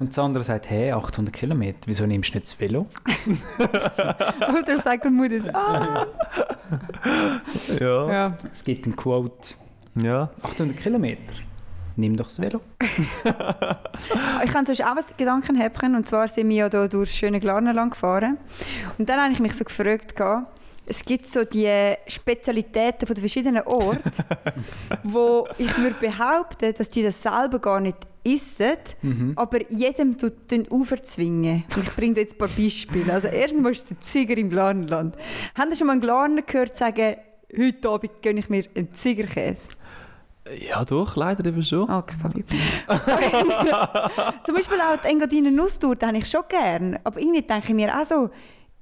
Und 0.00 0.08
das 0.10 0.18
andere 0.18 0.42
sagt, 0.44 0.68
hey, 0.68 0.90
800 0.92 1.32
Kilometer, 1.32 1.78
wieso 1.86 2.04
nimmst 2.04 2.34
du 2.34 2.38
nicht 2.38 2.46
das 2.46 2.58
Velo? 2.60 2.86
Oder 3.58 4.76
sagt 4.78 5.04
die 5.04 5.08
Mutter, 5.08 5.54
ah. 5.54 6.06
Ja. 7.68 7.80
ja. 7.80 8.12
Ja. 8.12 8.36
Es 8.52 8.64
gibt 8.64 8.86
einen 8.86 8.96
Quote, 8.96 9.54
800 10.42 10.76
Kilometer, 10.76 11.34
nimm 11.96 12.16
doch 12.16 12.26
das 12.26 12.40
Velo. 12.40 12.60
Ich 14.44 14.52
habe 14.54 14.66
sonst 14.66 14.82
auch 14.84 14.96
ein 14.96 15.04
Gedankenhäppchen. 15.16 15.94
Und 15.94 16.08
zwar 16.08 16.28
sind 16.28 16.48
wir 16.48 16.56
ja 16.56 16.68
hier 16.70 16.88
durch 16.88 17.08
das 17.10 17.16
schöne 17.18 17.40
Glarnerland 17.40 17.92
gefahren. 17.92 18.38
Und 18.98 19.08
dann 19.08 19.20
habe 19.20 19.32
ich 19.32 19.40
mich 19.40 19.54
so 19.54 19.64
gefragt, 19.64 20.14
es 20.86 21.02
gibt 21.04 21.26
so 21.28 21.44
die 21.44 21.94
Spezialitäten 22.06 23.06
von 23.06 23.14
den 23.14 23.22
verschiedenen 23.22 23.62
Orten, 23.62 24.02
wo 25.02 25.46
ich 25.58 25.76
würde 25.78 25.96
behaupten, 25.98 26.74
dass 26.76 26.90
die 26.90 27.02
das 27.02 27.22
selber 27.22 27.58
gar 27.58 27.80
nicht 27.80 27.96
essen, 28.26 28.76
Mhm. 29.02 29.32
aber 29.36 29.70
jedem 29.70 30.16
tut 30.18 30.50
den 30.50 30.70
aufzwingen. 30.70 31.64
Und 31.76 31.82
ich 31.84 31.94
bringe 31.96 32.14
dir 32.14 32.20
jetzt 32.22 32.34
ein 32.34 32.38
paar 32.38 32.48
Beispiele. 32.48 33.12
Also 33.12 33.28
erstens 33.28 33.68
ist 33.68 33.90
der 33.90 34.00
Ziger 34.00 34.36
im 34.36 34.50
Glarnerland. 34.50 35.16
Haben 35.54 35.70
Sie 35.70 35.76
schon 35.78 35.86
mal 35.86 35.92
einen 35.94 36.02
Glarner 36.02 36.42
gehört 36.42 36.76
sagen, 36.76 37.16
heute 37.56 37.88
Abend 37.88 38.22
gönne 38.22 38.40
ich 38.40 38.48
mir 38.50 38.64
einen 38.74 38.92
Zigerkäse? 38.92 39.68
Ja, 40.68 40.84
doch, 40.84 41.16
leider 41.16 41.44
eben 41.46 41.62
schon. 41.62 41.88
Okay, 41.90 42.16
Fabi. 42.20 42.44
Zum 44.44 44.54
Beispiel 44.54 44.78
auch 44.78 45.00
die 45.02 45.08
Engadiner 45.08 45.50
Nusstorte 45.50 46.06
habe 46.06 46.18
ich 46.18 46.26
schon 46.28 46.42
gern. 46.48 46.98
Aber 47.02 47.18
irgendwie 47.18 47.42
denke 47.42 47.68
ich 47.68 47.74
mir 47.74 47.98
auch 47.98 48.04
so, 48.04 48.28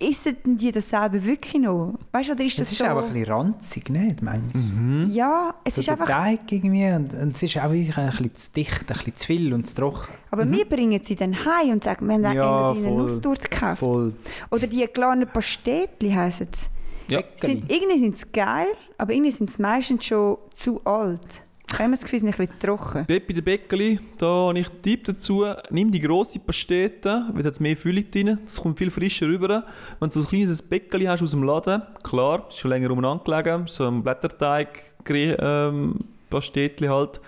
essen 0.00 0.36
denn 0.44 0.58
die 0.58 0.72
dasselbe 0.72 1.24
wirklich 1.24 1.62
noch? 1.62 1.94
Weißt 2.10 2.30
du, 2.30 2.32
oder 2.32 2.44
ist 2.44 2.58
das, 2.58 2.68
Das 2.68 2.72
ist 2.72 2.78
so... 2.78 2.84
auch 2.86 3.04
ein 3.04 3.12
bisschen 3.12 3.32
ranzig, 3.32 3.88
nicht? 3.90 4.22
Manchmal. 4.22 5.06
ja, 5.10 5.54
es 5.64 5.76
So 5.76 5.80
ist 5.82 5.86
der 5.86 5.92
einfach... 5.94 6.08
Teig 6.08 6.50
irgendwie 6.50 6.86
und, 6.90 7.14
und 7.14 7.36
es 7.36 7.42
ist 7.42 7.56
auch 7.58 7.70
wirklich 7.70 7.96
ein 7.96 8.06
bisschen 8.08 8.34
zu 8.36 8.52
dicht, 8.52 8.80
ein 8.80 8.86
bisschen 8.86 9.16
zu 9.16 9.26
viel 9.26 9.54
und 9.54 9.68
zu 9.68 9.74
trocken. 9.76 10.12
Aber 10.30 10.50
wir 10.50 10.64
bringen 10.64 11.00
sie 11.04 11.14
dann 11.14 11.44
heim 11.44 11.70
und 11.70 11.84
sagen, 11.84 12.06
wir 12.08 12.14
haben 12.14 12.22
Mhm. 12.22 12.32
Ja, 12.36 12.68
Engadiner. 12.70 12.90
Nusstorte 12.96 13.48
gekauft. 13.48 13.78
Voll. 13.80 14.14
Oder 14.50 14.66
die 14.66 14.84
kleinen 14.88 15.28
Pastetli 15.28 16.10
heissen 16.10 16.48
sie. 16.52 16.66
Ja. 17.14 17.22
Sind, 17.36 17.70
irgendwie 17.70 17.98
sind 17.98 18.16
sie 18.16 18.26
geil, 18.32 18.66
aber 18.98 19.12
irgendwie 19.12 19.30
sind 19.32 19.50
sie 19.50 19.60
meistens 19.62 20.04
schon 20.06 20.38
zu 20.54 20.80
alt. 20.84 21.42
Sie 21.76 22.18
sind 22.18 22.28
ein 22.28 22.30
bisschen 22.30 22.58
trocken. 22.58 23.04
Dort 23.08 23.26
bei 23.26 23.34
den 23.34 23.44
Bäckeli, 23.44 23.98
da 24.18 24.26
habe 24.26 24.58
ich 24.58 24.68
einen 24.68 24.82
Tipp 24.82 25.04
dazu. 25.04 25.44
Nimm 25.70 25.90
die 25.90 26.00
grosse 26.00 26.38
Pastete, 26.38 27.26
weil 27.32 27.42
da 27.42 27.48
hat 27.48 27.60
mehr 27.60 27.76
Füllung 27.76 28.10
drin. 28.10 28.38
Das 28.44 28.60
kommt 28.60 28.78
viel 28.78 28.90
frischer 28.90 29.26
rüber. 29.26 29.64
Wenn 29.98 30.08
du 30.08 30.14
so 30.14 30.20
ein 30.20 30.26
kleines 30.26 30.62
Bäckeli 30.62 31.06
hast 31.06 31.22
aus 31.22 31.30
dem 31.30 31.42
Laden, 31.42 31.82
klar, 32.02 32.46
ist 32.48 32.58
schon 32.58 32.70
länger 32.70 32.90
umeinander 32.90 33.24
gelegen, 33.24 33.66
so 33.66 33.86
ein 33.86 34.02
Blätterteig, 34.02 34.94
ähm, 35.08 35.96
Pastetli 36.30 36.88
halt, 36.88 37.20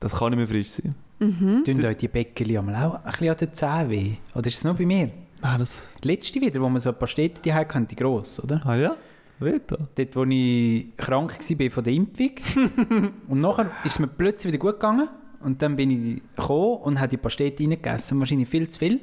das 0.00 0.14
kann 0.14 0.30
nicht 0.30 0.38
mehr 0.38 0.48
frisch 0.48 0.70
sein. 0.70 0.94
Mhm. 1.18 1.64
Tun 1.64 1.84
euch 1.84 1.96
die 1.96 2.08
Bäckeli 2.08 2.58
auch 2.58 2.66
ein 2.66 3.02
bisschen 3.04 3.28
an 3.30 3.36
den 3.36 3.54
Zähnen 3.54 3.90
weh? 3.90 4.12
Oder 4.34 4.46
ist 4.46 4.58
es 4.58 4.64
nur 4.64 4.74
bei 4.74 4.86
mir? 4.86 5.10
Ah, 5.40 5.58
das... 5.58 5.86
Die 6.02 6.08
letzte 6.08 6.40
wieder, 6.40 6.60
wo 6.60 6.68
man 6.68 6.80
so 6.80 6.88
ein 6.90 6.98
paar 6.98 7.08
Städte 7.08 7.40
die 7.42 7.52
hatten, 7.52 7.86
die 7.86 7.96
gross, 7.96 8.42
oder? 8.42 8.60
Ah 8.64 8.76
ja? 8.76 8.96
Weht 9.40 9.70
da? 9.70 9.76
Dort, 9.94 10.16
wo 10.16 10.24
ich 10.24 10.96
krank 10.96 11.38
war 11.38 11.70
von 11.70 11.84
der 11.84 11.92
Impfung. 11.92 12.30
und 13.28 13.38
nachher 13.38 13.70
ist 13.84 13.92
es 13.92 13.98
mir 13.98 14.08
plötzlich 14.08 14.52
wieder 14.52 14.60
gut 14.60 14.74
gegangen. 14.74 15.08
Und 15.40 15.62
dann 15.62 15.76
bin 15.76 15.90
ich 15.90 16.22
gekommen 16.34 16.78
und 16.82 16.98
habe 16.98 17.08
die 17.08 17.16
Pastete 17.16 17.62
reingegessen. 17.62 18.18
Wahrscheinlich 18.18 18.48
viel 18.48 18.68
zu 18.68 18.78
viel. 18.78 19.00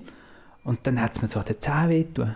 Und 0.64 0.80
dann 0.84 1.02
hat 1.02 1.16
es 1.16 1.22
mir 1.22 1.28
so 1.28 1.40
an 1.40 1.46
den 1.46 1.62
Zähnen 1.62 1.90
wehgetan. 1.90 2.36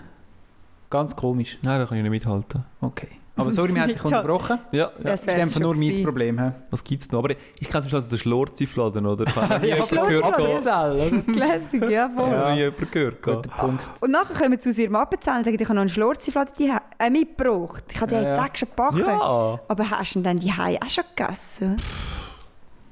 Ganz 0.89 1.15
komisch. 1.15 1.57
Nein, 1.61 1.79
da 1.79 1.85
kann 1.85 1.97
ich 1.97 2.03
nicht 2.03 2.11
mithalten. 2.11 2.63
Okay. 2.81 3.09
Aber 3.39 3.51
sorry, 3.51 3.73
wir 3.73 3.81
haben 3.81 3.89
dich 3.89 4.03
unterbrochen. 4.03 4.59
Ja, 4.71 4.77
ja. 4.79 4.91
Das 4.97 5.03
Das 5.21 5.27
wäre 5.27 5.37
ist 5.41 5.43
einfach 5.47 5.59
nur 5.61 5.75
mein 5.75 6.03
Problem. 6.03 6.39
he? 6.39 6.51
was 6.69 6.83
gibt 6.83 7.01
es 7.01 7.11
noch? 7.11 7.19
Aber 7.19 7.31
ich 7.59 7.69
kenne 7.69 7.81
zum 7.83 7.91
Beispiel 7.91 8.09
den 8.09 8.17
Schlorzi-Fladen, 8.19 9.05
oder? 9.05 9.25
Ich 9.27 9.35
habe 9.35 9.67
Ja, 9.67 9.75
jemanden 9.75 9.95
gehört. 9.95 10.35
Schlorzi-Fladen. 10.35 11.25
Classic, 11.33 11.89
ja 11.89 12.09
voll. 12.09 12.27
Ich 12.29 12.33
habe 12.35 12.37
noch 12.37 12.51
nie 12.53 12.59
Ja. 12.59 12.65
jemanden 12.65 12.91
gehört. 12.91 13.21
Guter 13.23 13.49
Punkt. 13.49 13.83
Und 14.01 14.11
nachher 14.11 14.35
kommen 14.35 14.59
sie 14.59 14.69
aus 14.69 14.77
ihrem 14.77 14.95
Appenzell 14.95 15.37
und 15.37 15.43
sagen, 15.45 15.55
ich 15.55 15.61
habe 15.65 15.73
noch 15.75 15.81
einen 15.81 15.89
Schlorzi-Fladen 15.89 16.53
die 16.59 16.71
äh, 16.99 17.09
mitgebracht. 17.09 17.83
Ich 17.91 18.01
habe 18.01 18.07
die 18.09 18.15
Ja, 18.15 18.21
jetzt 18.23 18.37
ja. 18.37 18.43
sechs 18.43 18.59
schon 18.59 18.69
gebacken. 18.69 18.99
Ja! 18.99 19.59
Aber 19.67 19.89
hast 19.89 20.11
du 20.15 20.19
denn 20.19 20.23
dann 20.23 20.39
die 20.39 20.51
Hai 20.53 20.79
auch 20.81 20.89
schon 20.89 21.03
gegessen? 21.15 21.77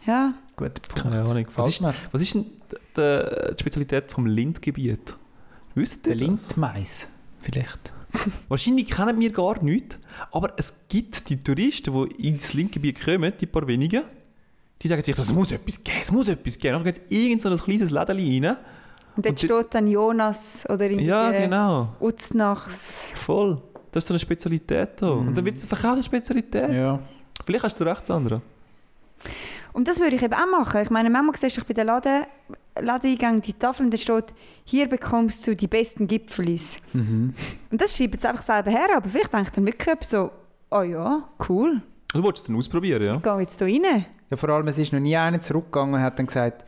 Ja. 0.05 0.33
Guter 0.55 0.71
Punkt. 0.81 0.95
Keine 0.95 1.21
Ahnung. 1.21 1.45
Was 1.55 1.67
ist, 1.67 1.83
was 2.11 2.21
ist 2.21 2.33
denn 2.33 2.45
die, 2.71 2.75
die, 2.95 3.53
die 3.55 3.59
Spezialität 3.59 4.11
vom 4.11 4.25
Lindgebiet? 4.25 5.15
Wisst 5.75 6.07
ihr 6.07 6.15
Der 6.15 6.27
das? 6.27 6.47
Lindmais, 6.49 7.09
vielleicht. 7.41 7.93
Wahrscheinlich 8.47 8.89
kennen 8.89 9.19
wir 9.19 9.31
gar 9.31 9.61
nichts, 9.63 9.99
aber 10.31 10.53
es 10.57 10.73
gibt 10.89 11.29
die 11.29 11.39
Touristen, 11.39 12.09
die 12.09 12.27
ins 12.27 12.53
Lindgebiet 12.53 13.03
kommen, 13.03 13.33
die 13.39 13.45
paar 13.45 13.67
wenigen, 13.67 14.03
die 14.81 14.87
sagen 14.87 15.03
sich, 15.03 15.17
es 15.17 15.33
muss 15.33 15.51
etwas 15.51 15.83
geben, 15.83 15.97
es 16.01 16.11
muss 16.11 16.27
etwas 16.27 16.57
geben. 16.57 16.75
Dann 16.75 16.83
geht 16.83 17.01
irgend 17.09 17.41
so 17.41 17.49
ein 17.49 17.57
kleines 17.57 17.91
Lädchen 17.91 18.45
rein. 18.45 18.57
Und 19.15 19.25
dort 19.25 19.31
Und 19.31 19.39
steht 19.39 19.73
dann 19.73 19.87
Jonas 19.87 20.65
oder 20.69 20.85
irgendwie 20.85 21.05
Ja, 21.05 21.31
genau. 21.31 21.95
Uznachs. 21.99 23.11
Voll. 23.15 23.61
Das 23.91 24.03
ist 24.03 24.07
so 24.09 24.13
eine 24.13 24.19
Spezialität 24.19 24.89
da. 25.01 25.09
Und 25.09 25.35
dann 25.35 25.43
wird 25.43 25.57
es 25.57 25.65
verkauft 25.65 25.95
als 25.97 26.05
Spezialität. 26.05 26.71
Ja. 26.71 26.99
Vielleicht 27.43 27.63
hast 27.63 27.79
du 27.79 27.83
recht, 27.83 28.05
Sandra. 28.05 28.41
Und 29.73 29.87
das 29.87 29.99
würde 29.99 30.15
ich 30.15 30.23
eben 30.23 30.33
auch 30.33 30.59
machen. 30.59 30.81
Ich 30.81 30.89
meine, 30.89 31.09
manchmal 31.09 31.35
siehst 31.35 31.57
du 31.57 31.63
bei 31.63 31.73
den 31.73 31.87
Laden, 31.87 32.25
Ladeneingang 32.81 33.41
die 33.41 33.53
Tafel 33.53 33.85
und 33.85 33.93
da 33.93 33.97
steht, 33.97 34.33
hier 34.65 34.87
bekommst 34.87 35.45
du 35.47 35.55
die 35.55 35.67
besten 35.67 36.07
Gipfelis. 36.07 36.79
Mhm. 36.93 37.33
Und 37.71 37.81
das 37.81 37.95
schreibt 37.97 38.13
jetzt 38.13 38.25
einfach 38.25 38.43
selber 38.43 38.71
her, 38.71 38.87
aber 38.95 39.07
vielleicht 39.09 39.33
denkt 39.33 39.55
dann 39.57 39.65
wirklich 39.65 39.85
jemand 39.87 40.05
so, 40.05 40.31
oh 40.71 40.81
ja, 40.81 41.23
cool, 41.49 41.81
Du 42.13 42.23
wolltest 42.23 42.45
es 42.45 42.47
dann 42.47 42.55
ausprobieren, 42.57 43.03
ja? 43.03 43.15
ich 43.15 43.21
gehe 43.21 43.39
jetzt 43.41 43.61
hier 43.61 43.67
rein. 43.83 44.05
Ja, 44.29 44.37
vor 44.37 44.47
allem, 44.49 44.67
es 44.69 44.77
ist 44.77 44.93
noch 44.93 44.99
nie 45.01 45.15
einer 45.17 45.41
zurückgegangen 45.41 45.95
und 45.95 46.01
hat 46.01 46.17
dann 46.17 46.25
gesagt, 46.25 46.63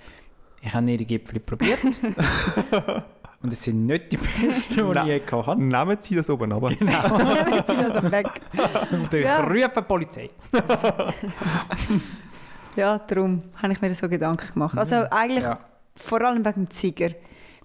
ich 0.61 0.73
habe 0.73 0.91
ihre 0.91 1.05
Gipfel 1.05 1.39
probiert. 1.39 1.79
und 3.41 3.53
es 3.53 3.63
sind 3.63 3.85
nicht 3.85 4.11
die 4.11 4.17
besten, 4.17 4.91
die 4.91 4.99
ich 4.99 5.05
je 5.05 5.19
gehabt 5.19 5.47
habe. 5.47 5.63
Nehmen 5.63 5.97
Sie 6.01 6.13
das 6.15 6.29
oben 6.29 6.51
runter. 6.51 6.75
Jetzt 7.55 7.67
sind 7.67 7.79
also 7.79 8.11
weg. 8.11 8.27
Und 8.91 9.13
ich 9.13 9.23
Ja. 9.23 9.43
rufe 9.45 9.71
die 9.77 9.81
Polizei. 9.81 10.29
Ja, 12.75 12.97
darum 12.99 13.41
habe 13.61 13.73
ich 13.73 13.81
mir 13.81 13.93
so 13.95 14.07
Gedanken 14.07 14.53
gemacht. 14.53 14.77
Also 14.77 14.95
eigentlich 15.09 15.43
Ja. 15.43 15.59
Vor 15.99 16.21
allem 16.21 16.43
wegen 16.45 16.65
dem 16.65 16.69
Ziger. 16.69 17.11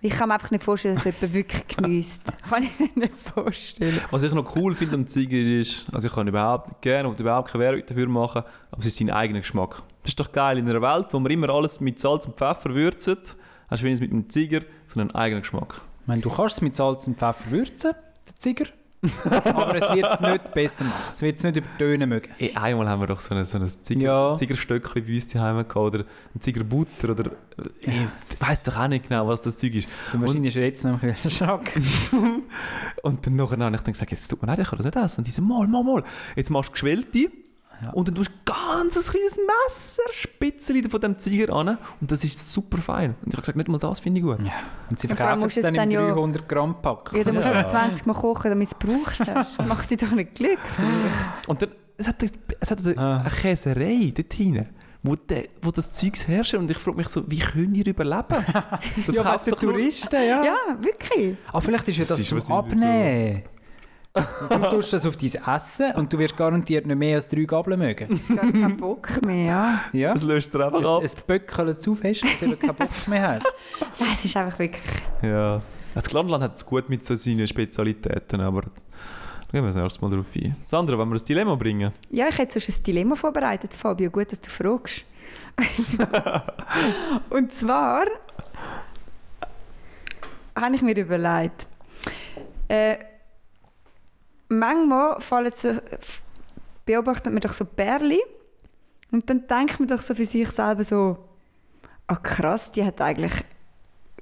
Ich 0.00 0.12
kann 0.12 0.28
mir 0.28 0.34
einfach 0.34 0.50
nicht 0.50 0.62
vorstellen, 0.62 0.96
dass 0.96 1.04
jemand 1.04 1.32
wirklich 1.32 1.66
genießt. 1.76 2.24
kann 2.50 2.62
ich 2.62 2.78
mir 2.78 2.90
nicht 3.06 3.14
vorstellen. 3.34 4.00
Was 4.10 4.22
ich 4.22 4.32
noch 4.32 4.54
cool 4.54 4.74
finde 4.74 4.96
am 4.96 5.06
Ziger 5.06 5.38
ist, 5.38 5.86
also 5.94 6.08
ich 6.08 6.14
kann 6.14 6.28
überhaupt 6.28 6.68
nicht 6.68 6.82
gerne 6.82 7.08
und 7.08 7.18
überhaupt 7.18 7.50
keine 7.52 7.64
Werbung 7.64 7.86
dafür 7.86 8.06
machen, 8.08 8.42
aber 8.70 8.80
es 8.80 8.86
ist 8.86 8.98
sein 8.98 9.10
eigener 9.10 9.40
Geschmack. 9.40 9.82
Das 10.02 10.10
ist 10.10 10.20
doch 10.20 10.30
geil 10.30 10.58
in 10.58 10.68
einer 10.68 10.82
Welt, 10.82 11.06
wo 11.12 11.18
wir 11.20 11.30
immer 11.30 11.48
alles 11.48 11.80
mit 11.80 11.98
Salz 11.98 12.26
und 12.26 12.36
Pfeffer 12.36 12.74
würzen, 12.74 13.16
hast 13.68 13.80
du 13.80 13.86
wenigstens 13.86 14.00
mit 14.00 14.10
dem 14.10 14.28
Ziger 14.28 14.60
so 14.84 15.00
einen 15.00 15.10
eigenen 15.12 15.40
Geschmack. 15.42 15.80
Ich 16.02 16.06
meine, 16.08 16.20
du 16.20 16.28
kannst 16.28 16.56
es 16.56 16.60
mit 16.60 16.76
Salz 16.76 17.06
und 17.06 17.16
Pfeffer 17.18 17.50
würzen, 17.50 17.92
der 18.26 18.38
Ziger. 18.38 18.66
aber 19.44 19.74
es 19.76 19.96
wird 19.96 20.12
es 20.14 20.20
nicht 20.20 20.54
besser 20.54 20.84
machen. 20.84 21.02
Es 21.12 21.22
wird 21.22 21.38
es 21.38 21.44
nicht 21.44 21.56
übertönen 21.56 22.08
mögen. 22.08 22.30
Ey, 22.38 22.54
einmal 22.54 22.88
haben 22.88 23.00
wir 23.00 23.06
doch 23.06 23.20
so 23.20 23.34
ein, 23.34 23.44
so 23.44 23.58
ein 23.58 23.66
Ziger, 23.66 24.00
Ja. 24.00 24.34
Zigerstöckchen 24.36 25.04
bei 25.04 25.12
uns 25.14 25.28
zu 25.28 25.40
Hause 25.40 25.64
gehabt, 25.64 25.76
oder 25.76 26.04
ein 26.34 26.40
Zigerbutter 26.40 27.10
oder 27.10 27.30
ich 27.80 28.40
weiß 28.40 28.62
doch 28.62 28.76
auch 28.76 28.88
nicht 28.88 29.08
genau, 29.08 29.28
was 29.28 29.42
das 29.42 29.58
Zeug 29.58 29.74
ist. 29.74 29.88
Und 30.12 30.22
wahrscheinlich 30.22 30.56
ist 30.56 30.60
jetzt 30.60 30.84
noch 30.84 31.02
im 31.02 31.14
Kühlschrank. 31.14 31.70
Und 33.02 33.26
dann 33.26 33.36
nachher 33.36 33.58
habe 33.58 33.76
ich 33.76 33.82
dann 33.82 33.92
gesagt, 33.92 34.10
jetzt 34.10 34.28
tut 34.28 34.42
mir 34.42 34.48
leid, 34.48 34.58
ich 34.58 34.68
kann 34.68 34.76
das 34.78 34.86
nicht 34.86 34.96
essen. 34.96 35.20
Und 35.20 35.26
die 35.26 35.30
so, 35.30 35.42
mal, 35.42 35.66
mal, 35.66 35.84
mal. 35.84 36.04
Jetzt 36.36 36.50
machst 36.50 36.70
du 36.70 36.72
geschwellte 36.72 37.30
Ja. 37.82 37.90
und 37.90 38.08
dann 38.08 38.14
tust 38.14 38.30
du 38.30 38.52
ganz 38.52 38.96
ein 38.96 39.02
kleines 39.12 39.36
Messer, 39.36 40.02
Spitzel 40.12 40.88
von 40.88 41.00
dem 41.00 41.18
Ziger 41.18 41.52
an 41.54 41.78
und 42.00 42.10
das 42.10 42.24
ist 42.24 42.52
super 42.52 42.78
fein. 42.78 43.10
Und 43.22 43.28
ich 43.28 43.32
habe 43.34 43.42
gesagt, 43.42 43.56
nicht 43.56 43.68
mal 43.68 43.78
das 43.78 44.00
finde 44.00 44.20
ich 44.20 44.24
gut. 44.26 44.40
Ja. 44.42 44.52
Und 44.90 45.00
sie 45.00 45.08
verkaufen 45.08 45.44
es 45.44 45.54
dann 45.56 45.66
im 45.66 45.74
dann 45.74 45.90
ja- 45.90 46.10
300 46.12 46.48
Gramm 46.48 46.80
Pack. 46.80 47.10
Ja, 47.14 47.24
dann 47.24 47.34
musst 47.34 47.48
du 47.48 47.52
das 47.52 47.70
20 47.70 48.06
Mal 48.06 48.14
kochen, 48.14 48.50
damit 48.50 48.70
du 48.70 48.74
es 48.74 48.78
gebraucht 48.78 49.20
hast. 49.34 49.58
Das 49.58 49.66
macht 49.66 49.90
dich 49.90 49.98
doch 49.98 50.10
nicht 50.12 50.34
glücklich. 50.34 50.58
Und 51.48 51.62
dann, 51.62 51.70
es 51.96 52.08
hat, 52.08 52.16
es 52.60 52.70
hat 52.70 52.78
eine, 52.84 52.96
Ah. 52.98 53.18
eine 53.18 53.30
Käserei 53.30 54.12
dort 54.16 54.32
hinten, 54.32 54.68
wo, 55.02 55.16
de, 55.16 55.48
wo 55.62 55.70
das 55.70 55.92
Zeug 55.92 56.14
herrscht 56.26 56.54
und 56.54 56.70
ich 56.70 56.78
frage 56.78 56.96
mich 56.96 57.08
so, 57.08 57.22
wie 57.30 57.38
können 57.38 57.74
ihr 57.74 57.86
überleben? 57.86 58.24
Das 59.06 59.14
ja, 59.14 59.22
kauft 59.22 59.50
doch 59.52 59.58
Touristen, 59.60 60.14
ja. 60.16 60.42
Ja, 60.44 60.56
wirklich. 60.80 61.36
Ah, 61.52 61.60
vielleicht 61.60 61.86
ist 61.88 61.96
ja 61.98 62.04
Das 62.04 62.20
das, 62.20 62.20
ist 62.32 62.46
zum 62.46 62.56
Abnehmen. 62.56 63.42
Und 64.14 64.62
du 64.64 64.70
tust 64.70 64.92
das 64.92 65.04
auf 65.04 65.16
dein 65.16 65.56
Essen 65.56 65.92
und 65.96 66.12
du 66.12 66.18
wirst 66.18 66.36
garantiert 66.36 66.86
nicht 66.86 66.96
mehr 66.96 67.16
als 67.16 67.26
drei 67.26 67.42
Gabeln 67.42 67.80
mögen. 67.80 68.20
Gar 68.28 68.52
keinen 68.52 68.76
Bock 68.76 69.24
mehr, 69.26 69.44
ja. 69.44 69.80
Ja? 69.92 70.14
Das 70.14 70.22
löst 70.22 70.54
er 70.54 70.66
einfach 70.66 70.84
ab. 70.84 71.02
Es, 71.02 71.14
es 71.14 71.22
böckelt 71.22 71.80
zu 71.80 71.96
fest, 71.96 72.22
dass 72.22 72.34
es 72.34 72.42
eben 72.42 72.58
keinen 72.58 72.76
Bock 72.76 73.08
mehr 73.08 73.22
hat. 73.22 73.42
Nein, 73.98 74.10
es 74.12 74.24
ist 74.24 74.36
einfach 74.36 74.56
wirklich... 74.56 74.84
Ja. 75.20 75.60
Das 75.94 76.08
Glandland 76.08 76.44
hat 76.44 76.54
es 76.54 76.64
gut 76.64 76.88
mit 76.88 77.04
so 77.04 77.16
seinen 77.16 77.46
Spezialitäten, 77.46 78.40
aber 78.40 78.62
da 78.62 78.68
gehen 79.50 79.62
wir 79.62 79.72
das 79.72 79.76
nächste 79.76 80.00
Mal 80.04 80.16
drauf 80.16 80.26
ein. 80.36 80.56
Sandra, 80.64 80.96
wenn 80.96 81.08
wir 81.08 81.14
das 81.14 81.24
Dilemma 81.24 81.56
bringen? 81.56 81.92
Ja, 82.10 82.28
ich 82.28 82.38
hätte 82.38 82.60
sonst 82.60 82.80
ein 82.80 82.84
Dilemma 82.84 83.16
vorbereitet, 83.16 83.74
Fabio. 83.74 84.10
Gut, 84.10 84.30
dass 84.30 84.40
du 84.40 84.50
fragst. 84.50 85.04
Und 87.30 87.52
zwar 87.52 88.04
habe 90.56 90.74
ich 90.74 90.82
mir 90.82 90.96
überlegt, 90.96 91.66
äh, 92.68 92.96
manchmal 94.58 95.20
fallen 95.20 95.52
so, 95.54 95.72
beobachtet 96.84 97.32
man 97.32 97.40
doch 97.40 97.54
so 97.54 97.64
Perli 97.64 98.20
und 99.10 99.28
dann 99.28 99.46
denkt 99.46 99.78
man 99.78 99.88
doch 99.88 100.00
so 100.00 100.14
für 100.14 100.24
sich 100.24 100.50
selber 100.50 100.84
so, 100.84 101.18
ah 102.06 102.16
krass, 102.16 102.72
die 102.72 102.84
hat 102.84 103.00
eigentlich 103.00 103.32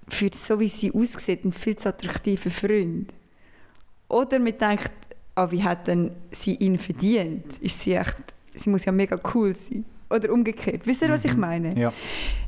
für 0.08 0.30
so 0.34 0.60
wie 0.60 0.68
sie 0.68 0.92
aussieht 0.92 1.44
einen 1.44 1.52
viel 1.52 1.76
zu 1.76 1.88
attraktiven 1.88 2.50
Freund. 2.50 3.12
Oder 4.08 4.38
man 4.38 4.56
denkt, 4.58 4.92
ah, 5.34 5.50
wie 5.50 5.62
hat 5.62 5.86
denn 5.86 6.10
sie 6.30 6.54
ihn 6.56 6.78
verdient? 6.78 7.58
Ist 7.58 7.80
sie 7.80 7.94
echt, 7.94 8.16
sie 8.54 8.68
muss 8.68 8.84
ja 8.84 8.92
mega 8.92 9.18
cool 9.34 9.54
sein. 9.54 9.84
Oder 10.10 10.30
umgekehrt. 10.30 10.86
Wisst 10.86 11.00
ihr, 11.00 11.08
was 11.08 11.24
ich 11.24 11.34
meine? 11.34 11.74
Ja. 11.78 11.90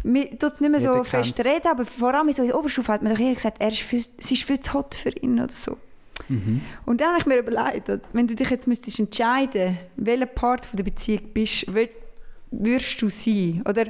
Man 0.03 0.39
tut 0.39 0.53
es 0.53 0.61
nicht 0.61 0.71
mehr 0.71 0.81
so 0.81 0.91
Jeder 0.91 1.05
fest 1.05 1.37
kennt's. 1.37 1.51
reden, 1.51 1.69
aber 1.69 1.87
vor 1.87 2.13
allem 2.13 2.31
so 2.31 2.43
in 2.43 2.49
der 2.49 2.59
Oberstufe 2.59 2.93
hat 2.93 3.03
man 3.03 3.15
doch 3.15 3.21
eher 3.21 3.35
gesagt, 3.35 3.57
er 3.59 3.71
ist 3.71 3.81
viel, 3.81 4.05
sie 4.19 4.35
ist 4.35 4.43
viel 4.43 4.61
zu 4.61 4.75
hot 4.75 4.95
für 4.95 5.09
ihn 5.09 5.41
oder 5.41 5.51
so. 5.55 5.79
Mhm. 6.29 6.63
Und 6.87 7.01
dann 7.01 7.11
habe 7.11 7.21
ich 7.21 7.27
mir 7.27 7.39
überlegt, 7.39 7.91
wenn 8.13 8.27
du 8.27 8.35
dich 8.35 8.49
jetzt 8.51 8.67
müsstest 8.67 9.01
entscheiden, 9.01 9.79
welcher 9.97 10.27
Part 10.27 10.69
der 10.73 10.83
Beziehung 10.85 11.23
bist, 11.35 11.69
wür- 11.69 11.89
würdest 12.51 13.03
du 13.03 13.09
sein? 13.09 13.63
Oder 13.69 13.87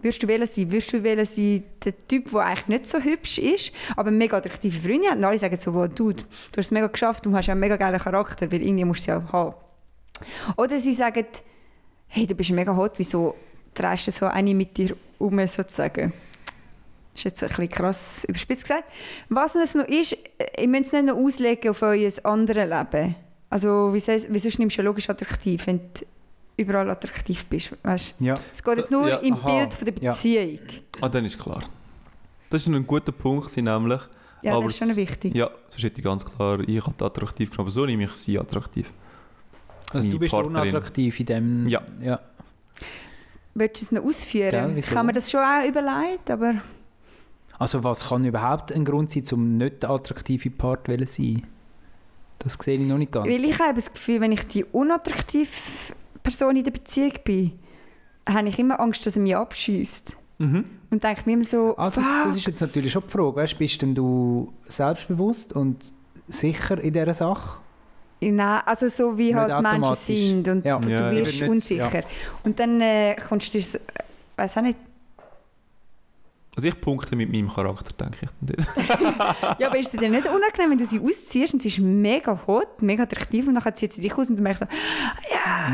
würdest 0.00 0.22
du 0.22 0.28
wählen 0.28 0.46
sein? 0.46 0.70
Würdest 0.70 0.92
du 0.92 1.02
wählen 1.02 1.26
sein, 1.26 1.64
der 1.84 2.06
Typ, 2.08 2.30
der 2.30 2.40
eigentlich 2.40 2.68
nicht 2.68 2.88
so 2.88 2.98
hübsch 2.98 3.38
ist, 3.38 3.72
aber 3.96 4.10
mega 4.10 4.38
attraktive 4.38 4.80
Freunde 4.80 5.08
hat? 5.10 5.18
Und 5.18 5.24
alle 5.24 5.38
sagen 5.38 5.58
so, 5.60 5.70
Dude, 5.86 6.22
du 6.22 6.56
hast 6.58 6.66
es 6.66 6.70
mega 6.70 6.86
geschafft, 6.86 7.26
du 7.26 7.32
hast 7.36 7.46
ja 7.46 7.52
einen 7.52 7.60
mega 7.60 7.76
geilen 7.76 8.00
Charakter, 8.00 8.50
weil 8.50 8.62
irgendwie 8.62 8.84
musst 8.84 9.06
du 9.06 9.12
es 9.12 9.22
ja 9.22 9.32
haben. 9.32 9.54
Oder 10.56 10.78
sie 10.78 10.92
sagen, 10.92 11.26
hey, 12.08 12.26
du 12.26 12.34
bist 12.34 12.50
mega 12.50 12.74
hot, 12.74 12.92
wieso 12.96 13.34
drehst 13.74 14.06
du 14.06 14.10
so 14.10 14.26
eine 14.26 14.54
mit 14.54 14.76
dir 14.76 14.96
um, 15.18 15.46
sozusagen. 15.46 16.12
Das 17.24 17.32
ist 17.32 17.40
jetzt 17.40 17.42
ein 17.42 17.48
bisschen 17.48 17.68
krass 17.70 18.24
überspitzt 18.28 18.62
gesagt. 18.62 18.84
Was 19.28 19.54
es 19.56 19.74
noch 19.74 19.86
ist, 19.88 20.12
äh, 20.38 20.62
ihr 20.62 20.68
müsst 20.68 20.86
es 20.86 20.92
nicht 20.92 21.06
noch 21.06 21.16
auslegen 21.16 21.70
auf 21.70 21.82
euer 21.82 22.12
anderes 22.24 22.68
Leben. 22.70 23.16
Also, 23.50 23.92
wie, 23.92 23.98
soll- 24.00 24.26
wie 24.28 24.38
sonst 24.38 24.58
nimmst 24.58 24.76
du 24.76 24.82
ja 24.82 24.86
logisch 24.86 25.10
attraktiv, 25.10 25.66
wenn 25.66 25.78
du 25.94 26.04
überall 26.56 26.88
attraktiv 26.90 27.44
bist. 27.46 27.72
Weißt? 27.82 28.14
Ja. 28.20 28.34
Es 28.52 28.62
geht 28.62 28.76
jetzt 28.78 28.90
nur 28.90 29.08
Ja, 29.08 29.16
im 29.16 29.34
aha. 29.34 29.48
Bild 29.58 29.74
von 29.74 29.84
der 29.86 29.94
Ja. 30.02 30.12
Beziehung. 30.12 30.58
Ah, 31.00 31.08
dann 31.08 31.24
ist 31.24 31.38
klar. 31.38 31.64
Das 32.50 32.62
ist 32.62 32.68
ein 32.68 32.86
guter 32.86 33.12
Punkt, 33.12 33.56
nämlich. 33.56 34.00
Ja, 34.42 34.54
Aber 34.54 34.66
das 34.66 34.80
ist 34.80 34.86
schon 34.86 34.96
wichtig. 34.96 35.34
Ja, 35.34 35.50
sonst 35.70 35.82
hätte 35.82 35.98
ich 35.98 36.04
ganz 36.04 36.24
klar, 36.24 36.60
ich 36.60 36.86
habe 36.86 37.04
attraktiv 37.04 37.50
genommen, 37.50 37.66
aber 37.66 37.70
so 37.72 37.84
nehme 37.84 38.04
ich 38.04 38.12
sie 38.12 38.38
attraktiv. 38.38 38.92
Also 39.88 39.98
Meine 39.98 40.10
du 40.10 40.18
bist 40.20 40.30
Partnerin. 40.32 40.68
unattraktiv 40.70 41.18
in 41.18 41.26
dem... 41.26 41.68
Ja. 41.68 41.82
ja. 42.00 42.20
Willst 43.54 43.80
du 43.80 43.84
es 43.86 43.92
noch 43.92 44.04
ausführen? 44.04 44.76
Wieso? 44.76 44.88
ich 44.90 44.94
habe 44.96 45.06
mir 45.06 45.12
das 45.14 45.28
schon 45.30 45.40
auch 45.40 45.66
überlegt, 45.66 46.30
aber 46.30 46.54
Also 47.58 47.82
was 47.84 48.08
kann 48.08 48.24
überhaupt 48.24 48.72
ein 48.72 48.84
Grund 48.84 49.10
sein, 49.10 49.24
um 49.32 49.56
nicht 49.56 49.82
der 49.82 49.90
attraktive 49.90 50.50
Part 50.50 50.86
zu 50.86 50.96
sein? 51.06 51.42
Das 52.38 52.54
sehe 52.54 52.74
ich 52.78 52.80
noch 52.86 52.98
nicht 52.98 53.10
ganz. 53.10 53.26
weil 53.28 53.44
ich 53.44 53.58
habe 53.58 53.74
das 53.74 53.92
Gefühl, 53.92 54.20
wenn 54.20 54.30
ich 54.32 54.46
die 54.46 54.64
unattraktive 54.64 55.48
Person 56.22 56.54
in 56.56 56.64
der 56.64 56.70
Beziehung 56.70 57.12
bin, 57.24 57.52
habe 58.28 58.48
ich 58.48 58.58
immer 58.58 58.78
Angst, 58.78 59.04
dass 59.06 59.16
er 59.16 59.22
mich 59.22 59.34
abschießt. 59.34 60.16
Mhm. 60.38 60.64
Und 60.90 61.02
denke 61.02 61.22
mir 61.26 61.32
immer 61.32 61.44
so, 61.44 61.74
Ah, 61.76 61.86
das, 61.86 61.94
fuck. 61.94 62.04
das 62.26 62.36
ist 62.36 62.46
jetzt 62.46 62.60
natürlich 62.60 62.92
schon 62.92 63.02
die 63.06 63.10
Frage. 63.12 63.34
Weißt, 63.36 63.58
bist 63.58 63.82
denn 63.82 63.94
du 63.94 64.52
selbstbewusst 64.68 65.52
und 65.52 65.92
sicher 66.28 66.80
in 66.80 66.92
dieser 66.92 67.12
Sache? 67.12 67.58
Nein, 68.20 68.62
also 68.66 68.88
so 68.88 69.16
wie 69.18 69.26
Nicht 69.32 69.36
halt 69.36 69.62
Menschen 69.62 69.94
sind 69.94 70.48
und 70.48 70.64
Ja. 70.64 70.78
du 70.78 70.90
Ja, 70.90 71.10
wirst 71.10 71.40
nicht, 71.40 71.50
unsicher. 71.50 72.02
Und 72.44 72.58
dann 72.60 72.80
äh, 72.80 73.16
kommst 73.28 73.52
du 73.52 73.58
dir, 73.58 73.64
so- 73.64 73.78
weiß 74.36 74.56
auch 74.58 74.62
nicht, 74.62 74.78
Also 76.58 76.66
ich 76.66 76.80
punkte 76.80 77.14
mit 77.14 77.30
meinem 77.30 77.48
Charakter, 77.48 77.92
denke 77.92 78.30
ich. 78.48 78.66
ja, 79.60 79.68
aber 79.68 79.78
ist 79.78 79.94
es 79.94 80.00
dir 80.00 80.08
nicht 80.08 80.26
unangenehm, 80.26 80.70
wenn 80.70 80.78
du 80.78 80.86
sie 80.86 80.98
ausziehst 80.98 81.54
und 81.54 81.62
sie 81.62 81.68
ist 81.68 81.78
mega 81.78 82.36
hot, 82.48 82.82
mega 82.82 83.04
attraktiv 83.04 83.46
und 83.46 83.54
dann 83.54 83.74
zieht 83.76 83.92
sie 83.92 84.00
dich 84.00 84.12
aus 84.18 84.28
und 84.28 84.38
du 84.38 84.42
merkst 84.42 84.64
so, 84.64 84.68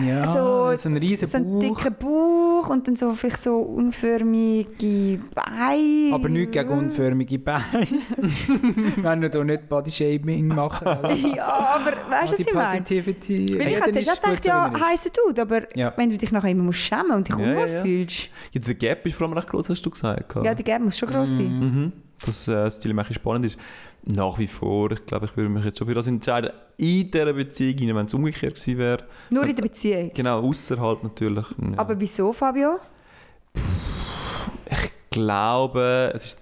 Ja, 0.06 0.26
so- 0.32 0.76
so 0.76 0.88
ein 0.88 0.96
riesen 0.96 1.28
so 1.28 1.36
einen 1.36 1.52
Bauch. 1.52 1.60
dicken 1.80 1.94
Bauch 2.00 2.68
und 2.70 2.86
dann 2.88 2.96
so 2.96 3.12
vielleicht 3.12 3.40
so 3.42 3.58
unförmige 3.58 5.20
Beine. 5.34 6.10
Aber 6.14 6.28
nicht 6.28 6.52
gegen 6.52 6.68
unförmige 6.70 7.38
Beine. 7.38 7.62
Wenn 8.96 9.22
wir 9.22 9.30
hier 9.30 9.44
nicht 9.44 9.68
Bodyshaming 9.68 10.48
machen. 10.48 10.86
Ja, 11.36 11.76
aber 11.76 11.92
weißt 12.10 12.32
du, 12.32 12.38
was 12.38 12.40
ich 12.40 12.54
meine? 12.54 12.80
Positivity. 12.80 13.58
Weil 13.58 13.68
ich 13.68 13.78
zuerst 14.04 14.22
gut, 14.22 14.40
gedacht, 14.42 14.44
ja, 14.44 14.66
er 14.72 14.88
heißer 14.90 15.10
Dude, 15.10 15.42
aber 15.42 15.76
Ja. 15.76 15.92
wenn 15.96 16.10
du 16.10 16.16
dich 16.18 16.32
nachher 16.32 16.50
immer 16.50 16.64
musst 16.64 16.78
schämen 16.80 17.12
und 17.12 17.28
dich 17.28 17.36
Ja, 17.36 17.42
unwohl 17.44 17.68
ja. 17.68 17.82
fühlst, 17.82 18.28
Ja, 18.52 18.60
der 18.60 18.74
Gap 18.74 19.06
ist 19.06 19.14
vor 19.16 19.26
allem 19.26 19.36
recht 19.36 19.48
groß, 19.48 19.68
hast 19.68 19.82
du 19.84 19.90
gesagt. 19.90 20.34
ja, 20.36 20.54
der 20.54 20.64
Gap 20.64 20.82
muss 20.82 20.98
schon 20.98 21.08
gross 21.08 21.36
sein. 21.36 21.58
Mhm. 21.58 21.92
Dass 22.24 22.48
äh, 22.48 22.52
das 22.52 22.80
Dilemma 22.80 23.02
ein 23.02 23.08
bisschen 23.08 23.20
spannend 23.22 23.46
ist. 23.46 23.58
Nach 24.06 24.38
wie 24.38 24.46
vor, 24.46 24.90
ich 24.92 25.06
glaube, 25.06 25.26
ich 25.26 25.36
würde 25.36 25.48
mich 25.48 25.64
jetzt 25.64 25.78
schon 25.78 25.86
für 25.86 25.94
das 25.94 26.06
entscheiden, 26.06 26.50
in 26.76 27.10
dieser 27.10 27.32
Beziehung, 27.32 27.96
wenn 27.96 28.04
es 28.04 28.12
umgekehrt 28.12 28.56
gewesen 28.56 28.78
wäre. 28.78 29.04
Nur 29.30 29.46
in 29.46 29.54
der 29.56 29.62
Beziehung. 29.62 30.10
Genau, 30.14 30.40
außerhalb 30.46 31.02
natürlich. 31.02 31.46
Ja. 31.58 31.78
Aber 31.78 31.98
wieso, 31.98 32.32
Fabio? 32.32 32.78
ich 34.70 34.90
glaube, 35.10 36.10
es 36.14 36.24
ist 36.26 36.40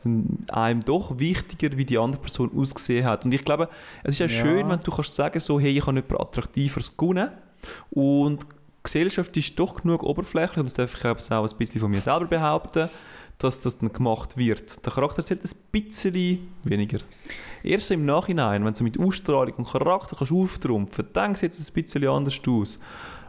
einem 0.51 0.81
doch 0.85 1.19
wichtiger, 1.19 1.77
wie 1.77 1.85
die 1.85 1.99
andere 1.99 2.23
Person 2.23 2.51
ausgesehen 2.57 3.05
hat. 3.05 3.25
Und 3.25 3.35
ich 3.35 3.45
glaube, 3.45 3.69
es 4.03 4.15
ist 4.15 4.19
ja, 4.21 4.27
Ja. 4.27 4.43
schön, 4.43 4.69
wenn 4.69 4.81
du 4.81 4.91
kannst 4.91 5.15
sagen 5.15 5.39
so, 5.41 5.61
hey, 5.61 5.77
ich 5.77 5.87
habe 5.87 5.97
jemand 5.97 6.21
Attraktiveres 6.21 6.97
gewonnen. 6.97 7.31
Und 7.91 8.43
die 8.43 8.47
Gesellschaft 8.83 9.37
ist 9.37 9.59
doch 9.59 9.83
genug 9.83 10.03
oberflächlich, 10.03 10.59
und 10.59 10.65
das 10.65 10.75
darf 10.75 10.95
ich 10.97 11.05
jetzt 11.05 11.31
auch 11.31 11.49
ein 11.49 11.57
bisschen 11.57 11.81
von 11.81 11.91
mir 11.91 12.01
selber 12.01 12.25
behaupten, 12.27 12.89
dass 13.43 13.63
das 13.63 13.79
dann 13.79 13.93
gemacht 13.93 14.37
wird. 14.37 14.85
Der 14.85 14.93
Charakter 14.93 15.23
zählt 15.23 15.43
ein 15.45 15.51
bisschen 15.71 16.49
weniger. 16.65 16.99
Erst 17.63 17.91
im 17.91 18.05
Nachhinein, 18.05 18.65
wenn 18.65 18.75
du 18.75 18.85
mit 18.85 18.99
Ausstrahlung 18.99 19.55
und 19.55 19.69
Charakter 19.69 20.17
kannst 20.17 20.33
auftrumpfen 20.33 21.05
kannst, 21.13 21.17
dann 21.17 21.35
sieht 21.35 21.53
es 21.53 21.71
ein 21.71 21.75
bisschen 21.75 22.07
anders 22.09 22.41
aus. 22.47 22.81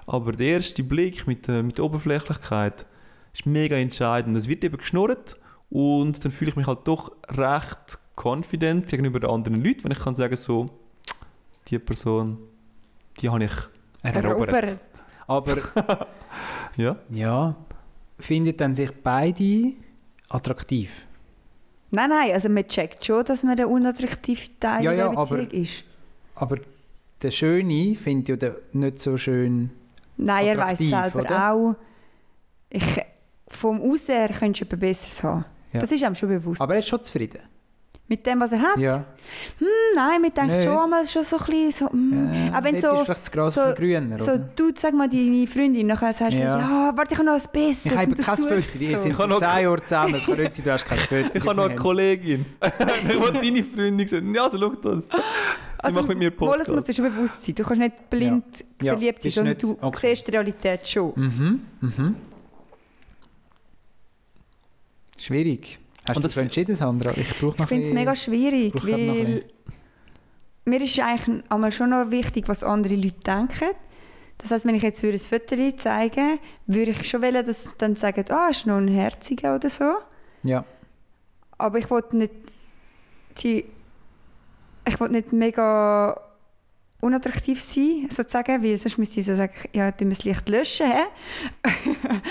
Aber 0.06 0.32
der 0.34 0.48
erste 0.48 0.84
Blick 0.84 1.28
mit, 1.28 1.48
der- 1.48 1.64
mit 1.64 1.78
der 1.78 1.86
Oberflächlichkeit 1.86 2.86
ist 3.34 3.46
mega 3.46 3.76
entscheidend. 3.78 4.36
Es 4.36 4.48
wird 4.48 4.64
eben 4.64 4.78
geschnurrt 4.78 5.38
und 5.70 6.24
dann 6.24 6.32
fühle 6.32 6.52
ich 6.52 6.56
mich 6.58 6.68
halt 6.68 6.80
doch 6.86 7.12
recht 7.30 7.98
confident 8.16 8.88
gegenüber 8.88 9.20
den 9.20 9.30
anderen 9.30 9.64
Leuten, 9.64 9.84
wenn 9.86 9.92
ich 9.92 10.00
kann 10.00 10.16
sagen 10.16 10.36
so, 10.36 10.70
die 11.70 11.80
Person, 11.80 12.38
die 13.20 13.30
habe 13.30 13.44
ich 13.46 13.52
erobert. 14.04 14.54
Erobert. 14.54 14.78
Aber 15.28 15.56
Ja? 16.78 16.98
ja, 17.10 17.56
findet 18.20 18.60
dann 18.62 18.76
sich 18.76 18.92
beide 18.92 19.74
attraktiv? 20.30 20.90
Nein, 21.92 22.10
nein, 22.10 22.32
also 22.34 22.50
man 22.50 22.68
checkt 22.68 23.06
schon, 23.06 23.24
dass 23.24 23.44
man 23.44 23.56
der 23.56 23.70
unattraktive 23.70 24.50
Teil 24.60 24.84
Ja, 24.84 24.92
in 24.92 24.98
der 24.98 25.06
ja, 25.06 25.12
aber- 25.12 25.38
Beziehung 25.38 25.64
ist. 25.64 25.84
Aber 26.36 26.58
der 27.22 27.32
Schöne 27.32 27.96
findet 27.96 28.30
ja 28.30 28.36
den 28.36 28.56
nicht 28.74 29.00
so 29.00 29.16
schön. 29.18 29.70
Nein, 30.18 30.46
er 30.48 30.58
weiß 30.58 30.80
selber 30.80 31.22
oder? 31.22 31.52
auch, 31.52 31.76
ich, 32.70 33.02
vom 33.48 33.82
Aussehen 33.82 34.32
könntest 34.34 34.62
du 34.62 34.66
etwas 34.76 34.80
Besseres 34.80 35.24
haben. 35.24 35.46
Ja. 35.72 35.80
Das 35.80 35.92
ist 35.92 36.04
einem 36.04 36.16
schon 36.16 36.30
bewusst. 36.30 36.62
Aber 36.62 36.74
er 36.74 36.80
ist 36.80 36.88
schon 36.88 37.02
zufrieden. 37.04 37.40
Mit 38.10 38.26
dem, 38.28 38.42
was 38.42 38.52
er 38.52 38.60
hat? 38.62 38.78
Ja. 38.78 39.06
Hm, 39.60 39.68
nein, 39.96 40.22
man 40.22 40.34
denkt 40.34 40.52
Nicht. 40.58 40.64
schon 40.64 40.78
einmal 40.78 41.08
schon 41.08 41.24
so 41.24 41.38
ein 41.38 41.46
bisschen 41.46 41.72
so, 41.72 41.90
hm. 41.90 42.32
ja. 42.34 42.54
Aber 42.54 42.66
wenn 42.66 42.76
dort 42.80 42.84
so- 42.84 42.98
ist 43.00 43.06
vielleicht 43.06 43.22
das 43.22 43.32
Gras 43.32 43.54
so- 43.54 43.74
grüner, 43.76 44.20
So, 44.20 44.32
oder? 44.32 44.50
du, 44.56 44.72
sag 44.78 44.94
mal 44.94 45.08
deine 45.10 45.48
Freundin, 45.48 45.88
nachher 45.88 46.12
sagst 46.14 46.38
du, 46.38 46.42
Ja. 46.44 46.60
ja, 46.60 46.92
warte, 46.98 47.14
ich 47.14 47.18
habe 47.18 47.26
noch 47.30 47.36
etwas 47.38 47.52
Besseres. 47.52 47.86
Ich 47.86 47.92
habe 47.92 48.02
und 48.04 48.08
eben 48.12 48.16
das 48.18 48.26
kein 48.26 48.36
suchst 48.36 48.70
Foto. 48.72 48.78
du 48.78 48.84
Ihr 48.86 48.98
habe 48.98 49.14
vor 49.14 49.28
noch- 49.28 49.40
10 49.40 49.64
Jahren 49.64 49.82
zusammen. 49.84 50.16
Es 50.16 50.26
kann 50.26 50.38
nicht 50.38 50.56
sein, 50.56 50.66
du 50.66 50.72
hast 50.74 50.86
kein 50.86 50.98
Foto. 51.24 51.30
Ich 51.34 51.46
habe 51.46 51.56
noch 51.56 51.66
eine 51.66 51.76
Kollegin. 51.76 52.46
ich 53.10 53.20
wollte 53.20 53.40
deine 53.40 53.64
Freundin 53.64 54.08
sagen, 54.08 54.36
ja, 54.36 54.50
so 54.50 54.60
schau 54.60 54.70
das. 54.76 54.98
Sie 55.06 55.10
Also, 55.88 56.00
macht 56.00 56.10
mit 56.10 56.18
mir 56.20 56.40
Wohl, 56.40 56.50
es 56.50 56.58
muss 56.60 56.68
Podcast. 56.68 56.88
dir 56.90 56.94
schon 56.94 57.06
bewusst 57.06 57.46
sein. 57.46 57.56
Du 57.56 57.64
kannst 57.64 57.82
nicht 57.82 58.10
blind 58.10 58.44
Ja, 58.82 58.94
verliebt 58.94 59.24
sein, 59.24 59.24
bist 59.24 59.36
sondern 59.36 59.58
du 59.58 59.78
okay. 59.82 60.08
siehst 60.10 60.28
die 60.28 60.32
Realität 60.32 60.88
schon. 60.88 61.14
Mhm, 61.16 61.62
mhm. 61.80 62.16
Schwierig. 65.18 65.80
Hast 66.06 66.18
Und 66.18 66.24
du 66.24 66.28
das 66.28 66.38
entschieden, 66.38 66.76
Sandra? 66.76 67.12
Ich 67.12 67.30
Ich 67.30 67.66
finde 67.66 67.88
es 67.88 67.94
mega 67.94 68.16
schwierig, 68.16 68.74
weil 68.84 69.46
mir 70.66 70.82
ist 70.82 71.00
eigentlich 71.00 71.44
einmal 71.50 71.72
schon 71.72 71.92
noch 71.92 72.12
wichtig, 72.12 72.48
was 72.48 72.64
andere 72.64 72.96
Leute 72.96 73.20
denken. 73.26 73.70
Das 74.38 74.52
heisst, 74.52 74.66
wenn 74.66 74.76
ich 74.76 74.84
jetzt 74.84 75.02
würde 75.04 75.18
ein 75.18 75.20
Foto 75.20 75.78
zeigen 75.78 76.40
würde, 76.68 76.92
ich 76.92 77.10
schon 77.10 77.22
wollen, 77.22 77.46
dass 77.46 77.64
sie 77.64 77.70
dann 77.78 77.96
sagen, 77.96 78.26
ah, 78.30 78.50
ist 78.50 78.66
noch 78.68 78.78
ein 78.78 78.90
Herziger 78.90 79.56
oder 79.56 79.70
so. 79.70 79.94
Ja. 80.44 80.66
Aber 81.58 81.78
ich 81.78 81.90
wollte 81.90 82.18
nicht 82.18 82.34
die, 83.42 83.66
ich 84.86 85.00
wollte 85.00 85.14
nicht 85.14 85.32
mega 85.32 86.20
unattraktiv 87.00 87.62
sein, 87.62 88.08
sozusagen, 88.10 88.64
weil 88.64 88.78
sonst 88.78 88.98
müsste 88.98 89.20
ich 89.20 89.26
so 89.26 89.36
sagen, 89.36 89.54
ja, 89.74 89.92
du 89.92 90.06
musst 90.06 90.24
Licht 90.24 90.48
löschen, 90.50 90.88
hä? 90.88 91.04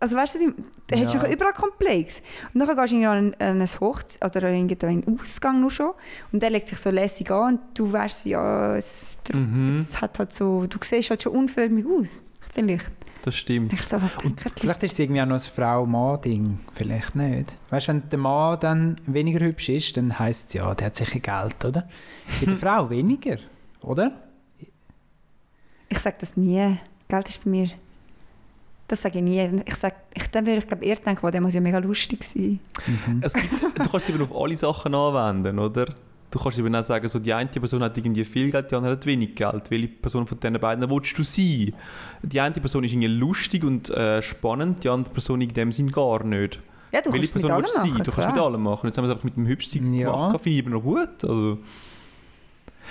also 0.00 0.16
weißt 0.16 0.36
du, 0.36 0.54
was 0.88 0.98
ich- 0.98 1.04
da 1.04 1.10
hättest 1.10 1.14
du 1.14 1.18
Ja. 1.28 1.32
überall 1.34 1.52
Komplex. 1.52 2.22
Und 2.52 2.60
dann 2.60 2.76
gehst 2.76 2.92
du 2.92 2.96
an 2.96 3.04
ein, 3.04 3.34
an 3.40 3.60
ein 3.60 3.66
Hochze- 3.66 4.18
oder 4.24 4.48
an 4.48 4.54
irgendeinen 4.54 5.18
Ausgang 5.20 5.60
nur 5.60 5.70
schon 5.70 5.92
und 6.32 6.42
der 6.42 6.50
legt 6.50 6.68
sich 6.68 6.78
so 6.78 6.90
lässig 6.90 7.30
an 7.30 7.54
und 7.54 7.60
du 7.78 7.90
weißt, 7.92 8.26
ja, 8.26 8.76
es, 8.76 9.18
Mhm. 9.32 9.80
es 9.80 10.00
hat 10.00 10.18
halt 10.18 10.32
so, 10.32 10.66
du 10.66 10.78
siehst 10.82 11.10
halt 11.10 11.22
schon 11.22 11.32
unförmig 11.32 11.86
aus, 11.86 12.22
vielleicht. 12.52 12.90
Das 13.24 13.36
stimmt. 13.36 13.72
Ich 13.72 13.84
so? 13.84 14.00
Vielleicht 14.00 14.82
ist 14.82 14.94
es 14.94 14.98
irgendwie 14.98 15.22
auch 15.22 15.26
noch 15.26 15.36
ein 15.36 15.40
Frau-Mann-Ding. 15.54 16.58
Vielleicht 16.74 17.14
nicht. 17.14 17.56
Weißt 17.70 17.86
du, 17.86 17.92
wenn 17.92 18.08
der 18.10 18.18
Mann 18.18 18.58
dann 18.58 19.00
weniger 19.06 19.38
hübsch 19.38 19.68
ist, 19.68 19.96
dann 19.96 20.18
heisst 20.18 20.48
es 20.48 20.54
ja, 20.54 20.74
der 20.74 20.86
hat 20.88 20.96
sicher 20.96 21.20
Geld, 21.20 21.64
oder? 21.64 21.88
Bei 22.40 22.46
der 22.46 22.56
Frau 22.56 22.90
weniger, 22.90 23.36
oder? 23.80 24.10
Ich 25.88 25.98
sage 26.00 26.16
das 26.18 26.36
nie. 26.36 26.78
Geld 27.06 27.28
ist 27.28 27.44
bei 27.44 27.50
mir. 27.50 27.70
Das 28.92 29.00
sage 29.00 29.20
ich 29.20 29.24
nie. 29.24 29.62
Ich 29.64 29.74
sag, 29.76 29.94
ich, 30.12 30.26
dann 30.32 30.44
würde 30.44 30.58
ich 30.58 30.66
glaube 30.66 30.84
eher 30.84 30.96
denken, 30.96 31.22
wow, 31.22 31.30
der 31.30 31.40
muss 31.40 31.54
ja 31.54 31.62
mega 31.62 31.78
lustig 31.78 32.22
sein. 32.22 32.60
Mhm. 32.86 33.22
Es 33.22 33.32
gibt, 33.32 33.50
du 33.62 33.68
kannst 33.88 33.94
es 33.94 34.08
eben 34.10 34.20
auf 34.22 34.38
alle 34.38 34.54
Sachen 34.54 34.94
anwenden, 34.94 35.58
oder? 35.58 35.86
Du 36.30 36.38
kannst 36.38 36.58
eben 36.58 36.74
auch 36.76 36.82
sagen, 36.84 37.08
so 37.08 37.18
die 37.18 37.32
eine 37.32 37.48
Person 37.48 37.82
hat 37.82 37.96
irgendwie 37.96 38.22
viel 38.26 38.50
Geld, 38.50 38.70
die 38.70 38.74
andere 38.74 38.92
hat 38.92 39.06
wenig 39.06 39.34
Geld. 39.34 39.70
Welche 39.70 39.88
Person 39.88 40.26
von 40.26 40.38
diesen 40.38 40.60
beiden 40.60 40.90
willst 40.90 41.16
du 41.16 41.22
sein? 41.22 41.72
Die 42.22 42.38
eine 42.38 42.54
Person 42.54 42.84
ist 42.84 42.92
irgendwie 42.92 43.08
lustig 43.08 43.64
und 43.64 43.88
äh, 43.88 44.20
spannend, 44.20 44.84
die 44.84 44.90
andere 44.90 45.10
Person 45.14 45.40
in 45.40 45.54
dem 45.54 45.72
Sinn 45.72 45.90
gar 45.90 46.22
nicht. 46.22 46.60
Ja, 46.92 47.00
du 47.00 47.14
Welche 47.14 47.32
kannst 47.32 47.36
es 47.36 47.42
mit 47.44 47.50
allem 47.50 47.62
willst 47.62 47.74
du 47.74 47.80
machen. 47.80 47.94
sein? 47.94 48.04
Du 48.04 48.12
kannst 48.12 48.28
mit 48.28 48.38
allem 48.38 48.62
machen. 48.62 48.86
Jetzt 48.88 48.98
haben 48.98 49.04
wir 49.04 49.08
es 49.08 49.12
einfach 49.14 49.24
mit 49.24 49.36
dem 49.36 49.46
Hübschsein 49.46 49.94
Ja. 49.94 50.12
gemacht, 50.12 50.40
finde 50.42 50.58
ich 50.58 50.66
aber 50.66 50.74
noch 50.76 50.82
gut. 50.82 51.24
Also. 51.24 51.58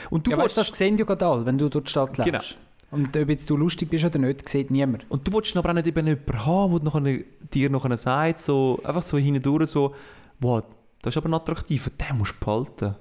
Und 0.10 0.26
du 0.26 0.32
ja, 0.32 0.38
weißt, 0.40 0.58
das 0.58 0.70
sehen 0.70 0.98
ja 0.98 1.06
gerade 1.06 1.28
alle, 1.28 1.46
wenn 1.46 1.60
du 1.60 1.70
durch 1.70 1.86
die 1.86 1.92
Stadt 1.92 2.18
läufst. 2.18 2.26
Genau. 2.26 2.44
Und 2.92 3.16
ob 3.16 3.30
jetzt 3.30 3.50
du 3.50 3.56
lustig 3.56 3.90
bist 3.90 4.04
oder 4.04 4.20
nicht, 4.20 4.48
sieht 4.48 4.70
niemand. 4.70 5.06
Und 5.10 5.26
du 5.26 5.32
willst 5.34 5.56
aber 5.56 5.70
auch 5.70 5.74
nicht 5.74 5.88
eben 5.88 6.06
jemanden 6.06 6.46
haben, 6.46 6.84
der 6.84 6.84
nachher, 6.84 7.24
dir 7.54 7.70
nachher 7.70 7.98
sagt, 7.98 8.42
so, 8.42 8.80
einfach 8.84 9.02
so 9.02 9.18
hindurch 9.18 9.70
so, 9.70 9.96
wow, 10.42 10.62
das 11.02 11.14
ist 11.14 11.18
aber 11.18 11.30
ein 11.30 11.34
attraktiver, 11.34 11.90
den 11.90 12.18
musst 12.18 12.36
du 12.40 12.46
behalten. 12.46 12.96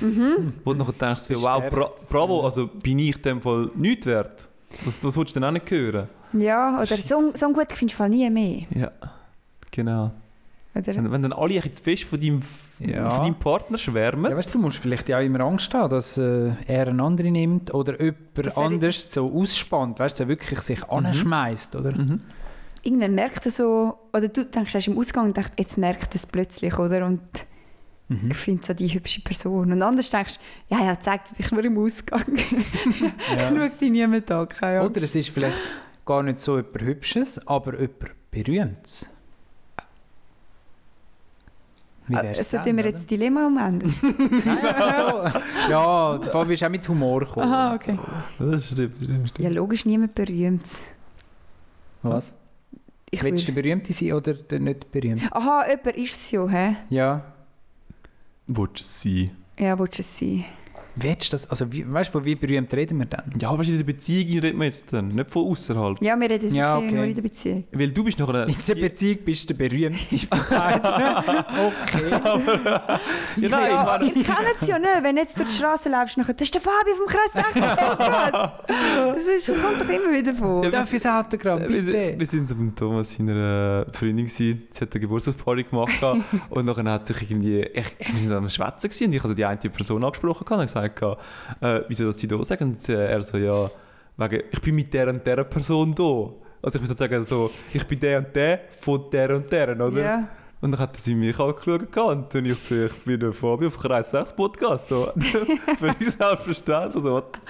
Mhm. 0.00 0.54
Wo 0.64 0.72
du 0.72 0.78
nachher 0.78 0.92
denkst, 0.92 1.22
so, 1.24 1.42
wow, 1.42 1.62
bra 1.68 1.90
bravo, 2.08 2.44
also 2.44 2.68
bin 2.68 3.00
ich 3.00 3.16
in 3.16 3.22
dem 3.22 3.40
Fall 3.40 3.70
nichts 3.74 4.06
wert. 4.06 4.48
Das, 4.84 5.00
das 5.00 5.16
willst 5.16 5.34
du 5.34 5.40
dann 5.40 5.50
auch 5.50 5.52
nicht 5.52 5.70
hören. 5.70 6.08
Ja, 6.32 6.80
oder 6.80 6.96
so, 6.96 7.32
so 7.34 7.52
gut 7.52 7.72
findest 7.72 7.98
du 7.98 8.08
nie 8.08 8.30
mehr. 8.30 8.62
Ja, 8.74 8.92
genau. 9.70 10.12
Oder? 10.74 10.86
Wenn, 10.86 11.12
wenn 11.12 11.22
dann 11.22 11.32
alle 11.32 11.60
zu 11.72 11.82
fest 11.82 12.04
von 12.04 12.20
deinem, 12.20 12.42
Ja. 12.78 13.08
von 13.10 13.24
deinem 13.26 13.34
Partner 13.36 13.78
schwärmen, 13.78 14.30
Ja, 14.30 14.36
weißt, 14.36 14.54
du 14.54 14.58
musst 14.58 14.78
vielleicht 14.78 15.08
ja 15.08 15.18
auch 15.18 15.22
immer 15.22 15.40
Angst 15.40 15.72
haben, 15.74 15.90
dass 15.90 16.18
äh, 16.18 16.50
er 16.66 16.88
einen 16.88 17.00
anderen 17.00 17.32
nimmt 17.32 17.72
oder 17.72 18.00
jemand 18.00 18.18
er- 18.38 18.58
anders 18.58 19.06
so 19.08 19.30
ausspannt, 19.32 19.98
weißt 20.00 20.18
du, 20.18 20.24
so 20.24 20.28
wirklich 20.28 20.60
sich 20.60 20.82
anschmeißt, 20.88 21.76
oder? 21.76 21.92
Mhm. 21.92 22.20
Irgendwann 22.82 23.14
merkt 23.14 23.44
er 23.46 23.52
so, 23.52 23.98
oder 24.12 24.26
du 24.28 24.44
denkst, 24.44 24.74
er 24.74 24.78
ist 24.80 24.88
im 24.88 24.98
Ausgang 24.98 25.26
und 25.26 25.36
denkst, 25.36 25.52
jetzt 25.58 25.78
merkt 25.78 26.12
er 26.12 26.16
es 26.16 26.26
plötzlich, 26.26 26.76
oder? 26.78 27.06
Und 27.06 27.20
Mhm. 28.08 28.32
ich 28.32 28.36
finde 28.36 28.62
so 28.66 28.74
die 28.74 28.88
hübsche 28.88 29.22
Person. 29.22 29.72
Und 29.72 29.80
anders 29.80 30.10
denkst 30.10 30.38
du, 30.68 30.74
ja, 30.74 30.84
ja, 30.84 30.98
zeig 31.00 31.24
dir 31.26 31.36
dich 31.36 31.50
nur 31.52 31.64
im 31.64 31.78
Ausgang. 31.78 32.24
Ja. 33.36 33.48
Schau 33.48 33.68
dich 33.80 33.90
niemand 33.90 34.30
an, 34.30 34.48
keine 34.48 34.80
Angst. 34.80 34.96
Oder 34.96 35.04
es 35.06 35.14
ist 35.14 35.28
vielleicht 35.30 35.56
gar 36.04 36.22
nicht 36.24 36.40
so 36.40 36.58
etwas 36.58 36.82
Hübsches, 36.82 37.46
aber 37.46 37.78
etwas 37.78 38.10
Berühmtes. 38.30 39.08
Wie 42.12 42.22
wär's 42.22 42.38
Also, 42.38 42.56
dann, 42.56 42.66
tun 42.66 42.76
wir 42.76 42.84
jetzt 42.84 42.98
das 43.00 43.06
Dilemma 43.06 43.46
umwenden? 43.46 43.94
Nein, 44.44 44.58
also, 44.74 45.38
ja, 45.70 46.18
der 46.18 46.32
Fabi 46.32 46.54
ist 46.54 46.64
auch 46.64 46.68
mit 46.68 46.88
Humor 46.88 47.20
gekommen. 47.20 47.52
Aha, 47.52 47.74
okay. 47.74 47.98
das 48.38 48.70
stimmt, 48.70 49.00
das 49.00 49.04
stimmt. 49.06 49.38
Ja, 49.38 49.48
logisch 49.48 49.84
niemand 49.84 50.14
berühmt. 50.14 50.68
Was? 52.02 52.32
Ich 53.10 53.22
Willst 53.22 53.46
du 53.46 53.52
der 53.52 53.62
Berühmte 53.62 53.92
sein 53.92 54.12
oder 54.12 54.34
der 54.34 54.60
nicht 54.60 54.90
berühmt? 54.90 55.22
Aha, 55.30 55.66
jemand 55.68 55.96
ist 55.96 56.14
es 56.14 56.30
ja, 56.30 56.48
hä? 56.48 56.76
Ja. 56.88 57.24
Willst 58.46 58.78
du 58.78 58.80
es 58.80 59.02
sein? 59.02 59.30
Ja, 59.58 59.78
willst 59.78 59.98
du 59.98 60.02
es 60.02 60.18
sein? 60.18 60.44
Willst 60.94 61.28
du 61.28 61.30
das? 61.32 61.48
Also, 61.48 61.72
wie, 61.72 61.90
weißt 61.90 62.08
du, 62.08 62.12
von 62.12 62.24
wie 62.24 62.34
berühmt 62.34 62.72
reden 62.74 62.98
wir 62.98 63.06
dann? 63.06 63.24
Ja, 63.40 63.56
weißt 63.56 63.68
du, 63.70 63.72
in 63.72 63.78
der 63.78 63.84
Beziehung 63.86 64.40
reden 64.40 64.58
wir 64.58 64.66
jetzt 64.66 64.92
dann, 64.92 65.08
nicht 65.08 65.30
von 65.30 65.46
außerhalb. 65.46 66.02
Ja, 66.02 66.18
wir 66.20 66.28
reden 66.28 66.54
Ja, 66.54 66.76
okay. 66.76 66.92
nur 66.92 67.04
in 67.04 67.14
der 67.14 67.22
Beziehung. 67.22 67.64
Weil 67.72 67.90
du 67.90 68.04
bist 68.04 68.18
noch 68.18 68.28
eine... 68.28 68.44
In 68.44 68.56
der 68.68 68.74
Beziehung 68.74 69.18
bist 69.24 69.48
du 69.48 69.54
der 69.54 69.68
Berühmte 69.68 69.98
okay. 70.12 72.10
ja, 72.10 73.48
nein, 73.48 73.48
ich 73.48 73.48
Ja, 73.48 74.00
ihr 74.02 74.12
kennt 74.12 74.56
es 74.60 74.68
ja 74.68 74.78
nicht, 74.78 74.90
wenn 75.02 75.16
du 75.16 75.22
jetzt 75.22 75.38
durch 75.38 75.48
die 75.48 75.54
Straße 75.54 75.88
läufst, 75.88 76.18
nachher, 76.18 76.34
das 76.34 76.42
ist 76.42 76.54
der 76.54 76.60
Fabio 76.60 76.94
vom 76.94 77.06
Kreis 77.06 77.32
16 77.32 77.62
Podcast. 77.62 78.52
Das 78.66 79.26
ist, 79.26 79.46
kommt 79.62 79.80
doch 79.80 79.88
immer 79.88 80.12
wieder 80.12 80.34
vor. 80.34 80.64
Ja, 80.64 80.70
Darf 80.70 80.92
ich 80.92 81.00
das 81.02 81.12
Autogramm, 81.12 81.60
wir, 81.68 81.82
sind- 81.82 81.92
bitte? 81.92 82.18
wir 82.20 82.26
sind 82.26 82.48
so 82.48 82.54
beim 82.54 82.74
Thomas 82.74 83.14
seiner 83.14 83.86
Freundin 83.92 84.26
gewesen. 84.26 84.62
Sie 84.70 84.80
hat 84.80 84.92
eine 84.92 85.00
Geburtstagsparty 85.00 85.64
gemacht 85.64 85.98
gehabt. 86.00 86.20
und 86.50 86.66
dann 86.66 86.88
hat 86.88 87.06
sich 87.06 87.22
irgendwie, 87.30 87.60
ich, 87.62 87.86
wir 88.10 88.18
sind 88.18 88.32
am 88.32 88.48
Schwätzen 88.48 88.88
gewesen, 88.90 89.06
und 89.06 89.12
ich 89.14 89.18
habe 89.20 89.28
so 89.28 89.34
die 89.34 89.44
eine 89.44 89.58
Person 89.58 90.04
angesprochen 90.04 90.44
gehabt 90.44 90.60
und 90.60 90.66
gesagt, 90.66 90.81
gehabt, 90.88 91.22
äh, 91.60 91.80
wieso 91.88 92.06
dass 92.06 92.18
sie 92.18 92.28
da 92.28 92.42
sagen? 92.42 92.70
Und 92.70 92.88
er 92.88 93.22
so, 93.22 93.36
ja, 93.36 93.70
wegen, 94.16 94.42
ich 94.50 94.60
bin 94.60 94.74
mit 94.74 94.92
der 94.92 95.08
und 95.08 95.26
der 95.26 95.44
Person 95.44 95.94
da. 95.94 96.02
Also 96.62 96.76
ich 96.76 96.80
bin 96.80 96.86
sozusagen 96.86 97.22
so, 97.24 97.50
ich 97.72 97.84
bin 97.86 97.98
der 97.98 98.18
und 98.18 98.34
der 98.36 98.60
von 98.70 99.10
der 99.10 99.34
und 99.36 99.50
der, 99.50 99.80
oder? 99.80 100.02
Ja. 100.02 100.28
Und 100.60 100.70
dann 100.70 100.78
hat 100.80 100.96
sie 100.96 101.16
mich 101.16 101.36
angeschaut 101.40 101.96
und 101.96 102.32
dann 102.32 102.44
ich 102.46 102.56
so, 102.56 102.84
ich 102.84 102.92
bin 103.04 103.18
der 103.18 103.32
Fabio 103.32 103.68
vom 103.68 103.82
Kreis 103.82 104.12
6 104.12 104.32
Podcast. 104.34 104.86
So. 104.86 105.10
Für 105.78 105.86
mich 105.86 106.12
selbstverständlich. 106.12 106.94
Also, 106.94 107.02
what? 107.02 107.40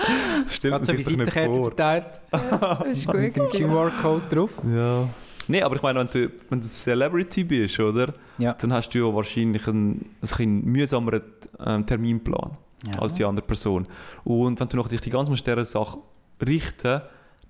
das 0.45 0.62
man 0.64 0.72
Hat 0.72 0.87
so 0.87 0.93
sich 0.95 1.16
nicht 1.16 1.30
vor. 1.30 1.66
verteilt 1.66 2.22
Das 2.30 2.87
ist 2.87 3.07
gut. 3.07 3.16
mit 3.16 3.37
dem. 3.37 3.51
QR-Code 3.51 4.22
drauf. 4.30 4.51
Ja. 4.74 5.07
Nee, 5.47 5.61
aber 5.61 5.76
ich 5.76 5.83
meine, 5.83 5.99
wenn 5.99 6.09
du, 6.09 6.30
wenn 6.49 6.61
du 6.62 6.66
Celebrity 6.66 7.45
bist, 7.45 7.78
oder? 7.80 8.14
Ja. 8.39 8.55
Dann 8.55 8.72
hast 8.72 8.89
du 8.95 8.99
ja 9.07 9.14
wahrscheinlich 9.14 9.66
einen, 9.68 9.91
ein 9.91 10.16
bisschen 10.20 10.64
mühsameren 10.64 11.22
ähm, 11.66 11.85
Terminplan 11.85 12.57
Ja. 12.85 13.01
als 13.01 13.14
die 13.14 13.24
andere 13.24 13.47
Person. 13.47 13.87
Und 14.24 14.59
wenn 14.61 14.68
du 14.68 14.76
noch 14.76 14.89
dich 14.89 15.01
die 15.01 15.11
ganze 15.11 15.33
dieser 15.33 15.64
Sache 15.64 15.99
richten, 16.45 17.01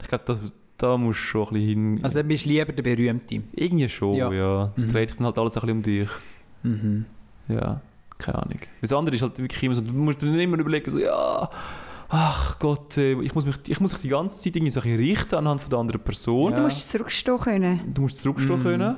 ich 0.00 0.08
glaube, 0.08 0.24
da, 0.26 0.36
da 0.78 0.96
musst 0.96 1.20
du 1.20 1.22
schon 1.24 1.42
ein 1.48 1.52
bisschen 1.54 1.68
hin. 1.96 2.00
Also 2.04 2.18
dann 2.18 2.28
bist 2.28 2.44
du 2.44 2.48
lieber 2.50 2.72
der 2.72 2.82
Berühmte. 2.82 3.42
irgendwie 3.52 3.88
schon, 3.88 4.14
Ja. 4.16 4.30
ja. 4.32 4.72
Es 4.76 4.86
Mhm. 4.88 4.92
dreht 4.92 5.08
sich 5.10 5.18
dann 5.18 5.26
halt 5.26 5.38
alles 5.38 5.56
ein 5.56 5.60
bisschen 5.60 5.76
um 5.76 5.82
dich. 5.82 6.08
Mhm. 6.64 7.04
Ja, 7.48 7.80
keine 8.18 8.38
Ahnung. 8.42 8.58
Das 8.80 8.92
andere 8.92 9.16
ist 9.16 9.22
halt 9.22 9.38
wirklich 9.38 9.62
immer 9.62 9.74
so, 9.74 9.80
du 9.80 9.92
musst 9.92 10.20
dir 10.22 10.26
dann 10.26 10.38
immer 10.38 10.58
überlegen, 10.58 10.90
so, 10.90 10.98
ja, 10.98 11.48
ach 12.08 12.58
Gott, 12.58 12.96
ich 12.98 13.34
muss 13.34 13.46
mich, 13.46 13.56
ich 13.68 13.80
muss 13.80 13.92
mich 13.92 14.02
die 14.02 14.08
ganze 14.08 14.36
Zeit 14.38 14.54
irgendwie 14.56 14.70
so 14.70 14.80
ein 14.80 14.84
bisschen 14.84 14.98
richten 14.98 15.34
anhand 15.36 15.60
von 15.62 15.70
der 15.70 15.78
anderen 15.78 16.00
Person. 16.02 16.48
Und 16.48 16.58
du 16.58 16.62
musst 16.62 16.90
zurückstehen 16.90 17.38
können. 17.38 17.80
Du 17.94 18.02
musst 18.02 18.18
zurückstehen 18.18 18.58
Mhm. 18.58 18.62
können. 18.62 18.96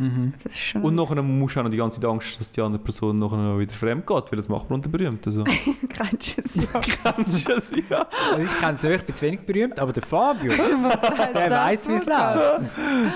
Mhm. 0.00 0.32
Das 0.42 0.52
ist 0.52 0.58
schon... 0.58 0.82
Und 0.82 0.94
nachher 0.94 1.22
musst 1.22 1.56
du 1.56 1.60
auch 1.60 1.64
noch 1.64 1.70
die 1.70 1.76
ganze 1.76 2.00
Zeit 2.00 2.10
Angst, 2.10 2.40
dass 2.40 2.50
die 2.50 2.60
andere 2.62 2.82
Person 2.82 3.18
nachher 3.18 3.36
noch 3.36 3.58
wieder 3.58 3.72
fremd 3.72 4.06
geht, 4.06 4.32
weil 4.32 4.36
das 4.36 4.48
macht 4.48 4.70
man 4.70 4.78
unter 4.78 4.88
berühmt. 4.88 5.26
Also. 5.26 5.44
Kennst 5.88 6.38
du 6.38 6.42
es 6.42 6.54
ja. 6.56 6.80
Kannst 7.02 7.48
du 7.48 7.52
es, 7.52 7.74
ja. 7.90 8.06
Also 8.32 8.42
ich 8.42 8.58
kenne 8.58 8.72
es 8.72 8.82
nicht, 8.82 8.94
ich 8.94 9.02
bin 9.02 9.14
zu 9.14 9.26
wenig 9.26 9.40
berühmt, 9.40 9.78
aber 9.78 9.92
der 9.92 10.02
Fabio, 10.02 10.52
der 11.34 11.50
weiß, 11.50 11.88
wie 11.88 11.92
es 11.92 12.06
läuft. 12.06 12.70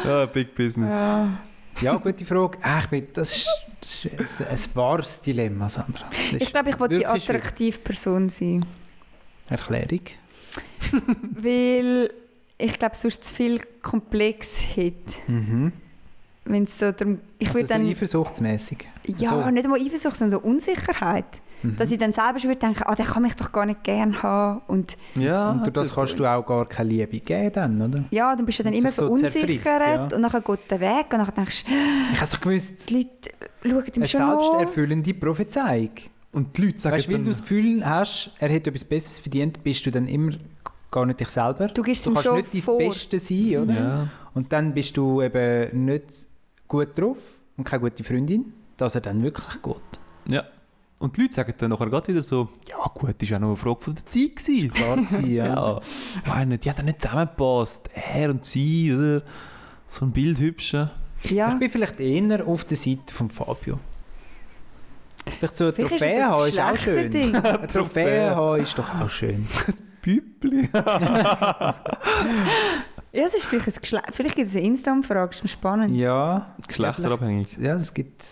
ja, 0.05 0.27
Big 0.27 0.55
Business. 0.55 0.93
Ja. 0.93 1.39
Ja, 1.81 1.97
gute 1.97 2.25
Frage. 2.25 2.59
Ah, 2.63 2.79
ich 2.81 2.87
bin, 2.87 3.09
das 3.15 3.35
ist, 3.35 3.49
das 3.81 4.41
ist 4.41 4.43
ein, 4.43 4.49
ein 4.49 4.77
wahres 4.77 5.21
Dilemma, 5.21 5.69
Sandra. 5.69 6.09
Ich 6.39 6.53
glaube, 6.53 6.71
ich 6.71 6.79
wollte 6.79 6.99
die 6.99 7.07
attraktive 7.07 7.79
Person 7.79 8.29
sein. 8.29 8.65
Erklärung. 9.49 10.03
Weil 11.33 12.11
ich 12.59 12.79
glaube, 12.79 12.95
sonst 12.97 13.25
zu 13.25 13.35
viel 13.35 13.61
komplex 13.83 14.65
hätte. 14.77 15.15
Mhm. 15.27 15.73
Wenn 16.47 16.65
es 16.65 16.79
so 16.79 16.93
darum... 16.93 17.21
Ich 17.39 17.49
also 17.49 17.59
würde 17.61 17.69
so 17.69 17.75
dann... 17.75 17.87
eifersuchtsmässig. 17.89 18.87
Ja, 19.07 19.31
so. 19.31 19.51
nicht 19.51 19.65
einmal 19.65 19.81
Eifersucht, 19.81 20.17
sondern 20.17 20.41
so 20.41 20.47
Unsicherheit. 20.47 21.25
Mhm. 21.63 21.77
Dass 21.77 21.91
ich 21.91 21.99
dann 21.99 22.13
selber 22.13 22.39
schon 22.39 22.51
würde 22.51 22.61
denken, 22.61 22.83
ah, 22.85 22.95
der 22.95 23.07
kann 23.07 23.23
mich 23.23 23.35
doch 23.37 23.51
gar 23.51 23.65
nicht 23.65 23.83
gern 23.85 24.23
haben. 24.23 24.61
Und 24.67 24.97
Ja, 25.15 25.53
Und 25.53 25.61
durch 25.61 25.73
das 25.73 25.95
kannst 25.95 26.19
du 26.19 26.27
auch 26.27 26.45
gar 26.45 26.67
keine 26.69 26.91
Liebe 26.91 27.21
geben 27.21 27.51
dann, 27.55 27.81
oder? 27.81 28.05
ja, 28.11 28.37
dann 28.37 28.45
bist 28.45 28.59
du 28.59 28.63
dann 28.65 28.75
Und 28.75 28.79
immer 28.79 28.91
sich 28.91 28.97
so 28.99 29.07
verunsichert 29.07 29.33
zerfrisst, 29.33 29.65
ja. 29.67 30.03
und 30.05 30.11
dann 30.23 30.31
geht 30.31 30.71
der 30.71 30.81
Weg 30.81 31.05
und 31.13 31.19
dann 31.19 31.35
denkst 31.35 31.65
du, 31.65 31.73
Ich 32.13 32.21
habe 32.21 32.31
doch 32.31 32.41
gewusst, 32.43 32.91
die 32.91 32.95
Leute 32.95 33.09
schauen 33.63 33.85
ihm 33.87 33.93
eine 33.97 34.07
schon 34.07 34.21
an. 34.21 34.41
selbsterfüllende 34.41 35.15
Prophezeiung. 35.15 35.91
Und 36.33 36.59
die 36.59 36.63
Leute 36.67 36.79
sagen 36.79 36.97
Weißt 36.97 37.07
du, 37.07 37.11
weil 37.13 37.17
dann, 37.19 37.25
du 37.25 37.31
das 37.31 37.41
Gefühl 37.43 37.87
hast, 37.89 38.31
er 38.39 38.49
hätte 38.51 38.69
etwas 38.71 38.85
Besseres 38.85 39.19
verdient, 39.21 39.63
bist 39.65 39.87
du 39.87 39.91
dann 39.91 40.07
immer 40.09 40.33
gar 40.91 41.07
nicht 41.07 41.21
dich 41.21 41.29
selber. 41.31 41.69
Du 41.69 41.83
gibst 41.83 42.05
Du 42.05 42.11
ihm 42.11 42.15
kannst 42.15 42.27
schon 42.27 42.37
nicht 42.37 42.53
dein 42.55 42.61
vor. 42.61 42.79
Beste 42.79 43.19
sein, 43.19 43.57
oder? 43.63 43.75
ja. 43.75 44.09
Und 44.35 44.53
dann 44.53 44.75
bist 44.75 44.97
du 44.97 45.23
eben 45.23 45.85
nicht 45.87 46.05
gut 46.75 46.99
drauf 46.99 47.19
und 47.57 47.65
keine 47.65 47.81
gute 47.83 48.03
Freundin, 48.05 48.53
dass 48.77 48.95
er 48.95 49.01
dann 49.01 49.23
wirklich 49.23 49.63
geht. 49.63 49.77
ja. 50.27 50.45
Und 51.01 51.17
die 51.17 51.23
Leute 51.23 51.35
sagen 51.35 51.53
dann 51.59 51.71
nachher 51.71 51.91
gerade 51.91 52.09
wieder 52.09 52.23
so, 52.23 52.49
ja 52.67 52.77
gut, 52.95 53.15
das 53.19 53.29
war 53.31 53.37
auch 53.37 53.41
noch 53.43 53.49
eine 53.49 53.57
Frage 53.57 53.81
von 53.81 53.95
der 53.95 54.07
Zeit. 54.07 54.37
Gewesen. 54.37 54.71
Klar 54.73 54.97
gewesen, 54.97 55.31
ja. 55.35 55.47
Ja, 55.47 55.81
meine, 56.25 56.57
die 56.57 56.71
hat 56.71 56.79
dann 56.79 56.87
nicht 56.87 57.03
zusammengepasst. 57.03 57.91
Er 57.95 58.31
und 58.31 58.45
sie, 58.45 58.95
oder? 58.95 59.23
So 59.87 60.07
ein 60.07 60.13
Bild 60.13 60.39
hübsche. 60.39 60.91
Ja, 61.25 61.53
Ich 61.53 61.59
bin 61.59 61.69
vielleicht 61.69 62.01
eher 62.01 62.47
auf 62.47 62.65
der 62.65 62.77
Seite 62.79 63.13
von 63.13 63.29
Fabio. 63.29 63.79
Vielleicht 65.39 65.57
so 65.57 65.65
eine 65.65 65.75
Trophäe 65.75 66.25
ein 66.25 66.31
haben 66.31 66.49
ist 66.49 66.61
auch 66.61 66.77
schön. 66.77 67.35
Eine 67.35 67.67
Trophäe 67.67 68.31
haben 68.35 68.63
ist 68.63 68.79
doch 68.79 68.89
auch 69.01 69.11
schön. 69.11 69.47
Büppli. 70.01 70.69
ja, 73.15 73.25
es 73.27 73.35
ist 73.35 73.45
vielleicht 73.47 73.69
ein 73.69 73.75
Geschle 73.81 74.03
Vielleicht 74.13 74.37
gibt 74.37 74.49
es 74.49 74.57
eine 74.57 74.67
Insta-Umfrage, 74.67 75.37
ist 75.43 75.51
spannend. 75.51 75.97
Ja, 75.97 76.55
Geschlechterabhängig. 76.67 77.57
ja, 77.61 77.75
es 77.77 77.95
gibt, 77.95 78.25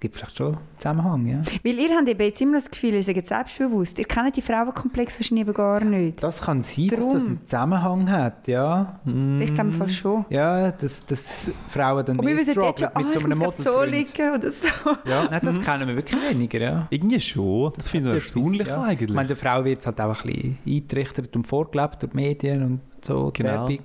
gibt 0.00 0.16
vielleicht 0.16 0.36
schon 0.36 0.56
Zusammenhang, 0.76 1.24
ja. 1.26 1.42
Weil 1.62 1.78
ihr 1.78 1.96
habt 1.96 2.08
eben 2.08 2.20
jetzt 2.20 2.40
immer 2.40 2.54
das 2.56 2.68
Gefühl, 2.68 2.94
ihr 2.94 3.02
seid 3.04 3.24
selbstbewusst. 3.24 3.96
Ihr 4.00 4.04
kennt 4.04 4.36
die 4.36 4.42
Frauenkomplex 4.42 5.20
wahrscheinlich 5.20 5.46
eben 5.46 5.54
gar 5.54 5.84
nicht. 5.84 6.20
Das 6.20 6.40
kann 6.40 6.60
sein, 6.62 6.88
dass 6.88 6.98
Drum. 6.98 7.12
das 7.12 7.24
einen 7.24 7.40
Zusammenhang 7.46 8.10
hat, 8.10 8.48
ja. 8.48 9.00
Ich 9.38 9.54
glaube 9.54 9.70
fast 9.72 9.94
schon. 9.94 10.24
Ja, 10.30 10.72
dass, 10.72 11.06
dass 11.06 11.52
Frauen 11.68 12.04
dann 12.04 12.16
mehr 12.16 12.36
strugglen 12.40 12.90
mit 12.96 13.12
so 13.12 13.18
ich 13.20 13.24
einem 13.24 13.38
grad 13.38 13.54
so 13.54 13.82
liegen 13.84 14.34
oder 14.34 14.50
so. 14.50 14.66
Ja, 15.08 15.28
nein, 15.30 15.40
das 15.44 15.60
kennen 15.60 15.86
wir 15.86 15.94
wirklich 15.94 16.20
weniger, 16.20 16.58
ja. 16.58 16.86
Irgendwie 16.90 17.20
schon. 17.20 17.72
Das 17.76 17.88
finde 17.88 18.16
ich 18.16 18.24
erstaunlich 18.24 18.66
ja. 18.66 18.82
eigentlich. 18.82 19.10
Ich 19.10 19.14
meine, 19.14 19.28
der 19.28 19.36
Frau 19.36 19.64
wird 19.64 19.78
es 19.78 19.86
halt 19.86 20.00
auch 20.00 20.24
ein 20.24 20.26
bisschen 20.26 20.58
eingerichtet 20.66 21.36
und 21.36 21.46
vorgelebt 21.46 22.02
durch 22.02 22.10
die 22.10 22.16
Medien 22.16 22.62
und 22.64 22.80
so, 23.04 23.30
die 23.30 23.42
Genau. 23.42 23.68
Werbung. 23.68 23.78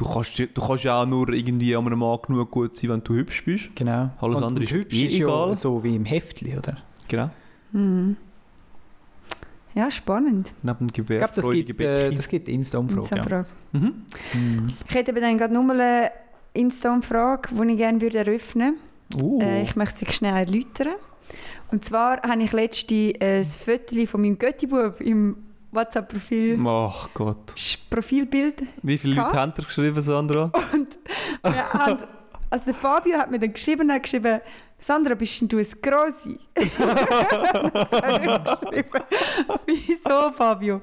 Du 0.00 0.08
kannst, 0.08 0.38
ja- 0.38 0.46
du 0.46 0.62
kannst 0.66 0.84
ja 0.84 1.02
auch 1.02 1.06
nur 1.06 1.28
irgendwie 1.28 1.76
an 1.76 1.84
einem 1.86 1.98
Mann 1.98 2.18
genug 2.26 2.50
gut 2.50 2.74
sein, 2.74 2.88
wenn 2.88 3.04
du 3.04 3.12
hübsch 3.12 3.44
bist. 3.44 3.68
Genau. 3.74 4.08
Alles 4.18 4.38
und, 4.38 4.44
andere 4.44 4.48
und 4.48 4.62
ist 4.62 4.72
hübsch 4.72 4.94
ist 5.02 5.12
ja 5.18 5.26
egal. 5.26 5.54
so 5.54 5.84
wie 5.84 5.94
im 5.94 6.06
Heftli, 6.06 6.56
oder? 6.56 6.78
Genau. 7.06 7.28
Hm. 7.72 8.16
Ja, 9.74 9.90
spannend. 9.90 10.54
Neben 10.62 10.88
dem 10.88 11.04
Ich 11.04 11.18
glaube, 11.18 11.32
das 11.34 11.50
gibt, 11.50 11.80
äh, 11.82 12.12
das 12.14 12.28
gibt 12.28 12.48
Insta-Umfrage. 12.48 13.08
Ja. 13.10 13.16
Insta-Frage. 13.18 13.48
Mhm. 13.72 13.94
Mhm. 14.32 14.72
Ich 14.88 14.94
hätte 14.94 15.10
aber 15.12 15.20
dann 15.20 15.36
gerade 15.36 15.52
nur 15.52 15.64
mal 15.64 15.78
eine 15.78 16.10
Insta-Umfrage, 16.54 17.50
die 17.54 17.72
ich 17.72 17.76
gerne 17.76 18.00
würde 18.00 18.18
eröffnen 18.20 18.76
Uh. 19.20 19.38
würde. 19.38 19.44
Äh, 19.50 19.62
ich 19.64 19.76
möchte 19.76 19.98
sie 19.98 20.10
schnell 20.10 20.34
erläutern. 20.34 20.94
Und 21.70 21.84
zwar 21.84 22.22
habe 22.22 22.42
ich 22.42 22.52
letztens 22.52 23.20
ein 23.20 23.44
Foto 23.44 24.06
von 24.06 24.22
meinem 24.22 24.38
Göttibub 24.38 24.98
im 25.02 25.36
WhatsApp-Profil, 25.72 26.58
Ach 26.66 27.08
Gott. 27.14 27.54
Profilbild. 27.88 28.62
Wie 28.82 28.98
viele 28.98 29.14
Ka? 29.16 29.26
Leute 29.26 29.40
haben 29.40 29.54
dir 29.54 29.62
geschrieben, 29.62 30.02
Sandra? 30.02 30.50
Wir 31.42 31.72
haben, 31.72 31.98
also 32.50 32.64
der 32.64 32.74
Fabio 32.74 33.18
hat 33.18 33.30
mir 33.30 33.38
dann 33.38 33.52
geschrieben, 33.52 33.92
hat 33.92 34.02
geschrieben, 34.02 34.40
Sandra, 34.78 35.14
bist 35.14 35.40
denn 35.40 35.48
du 35.48 35.58
ein 35.58 35.66
Grossi? 35.82 36.38
Wieso, 39.66 40.32
Fabio? 40.32 40.80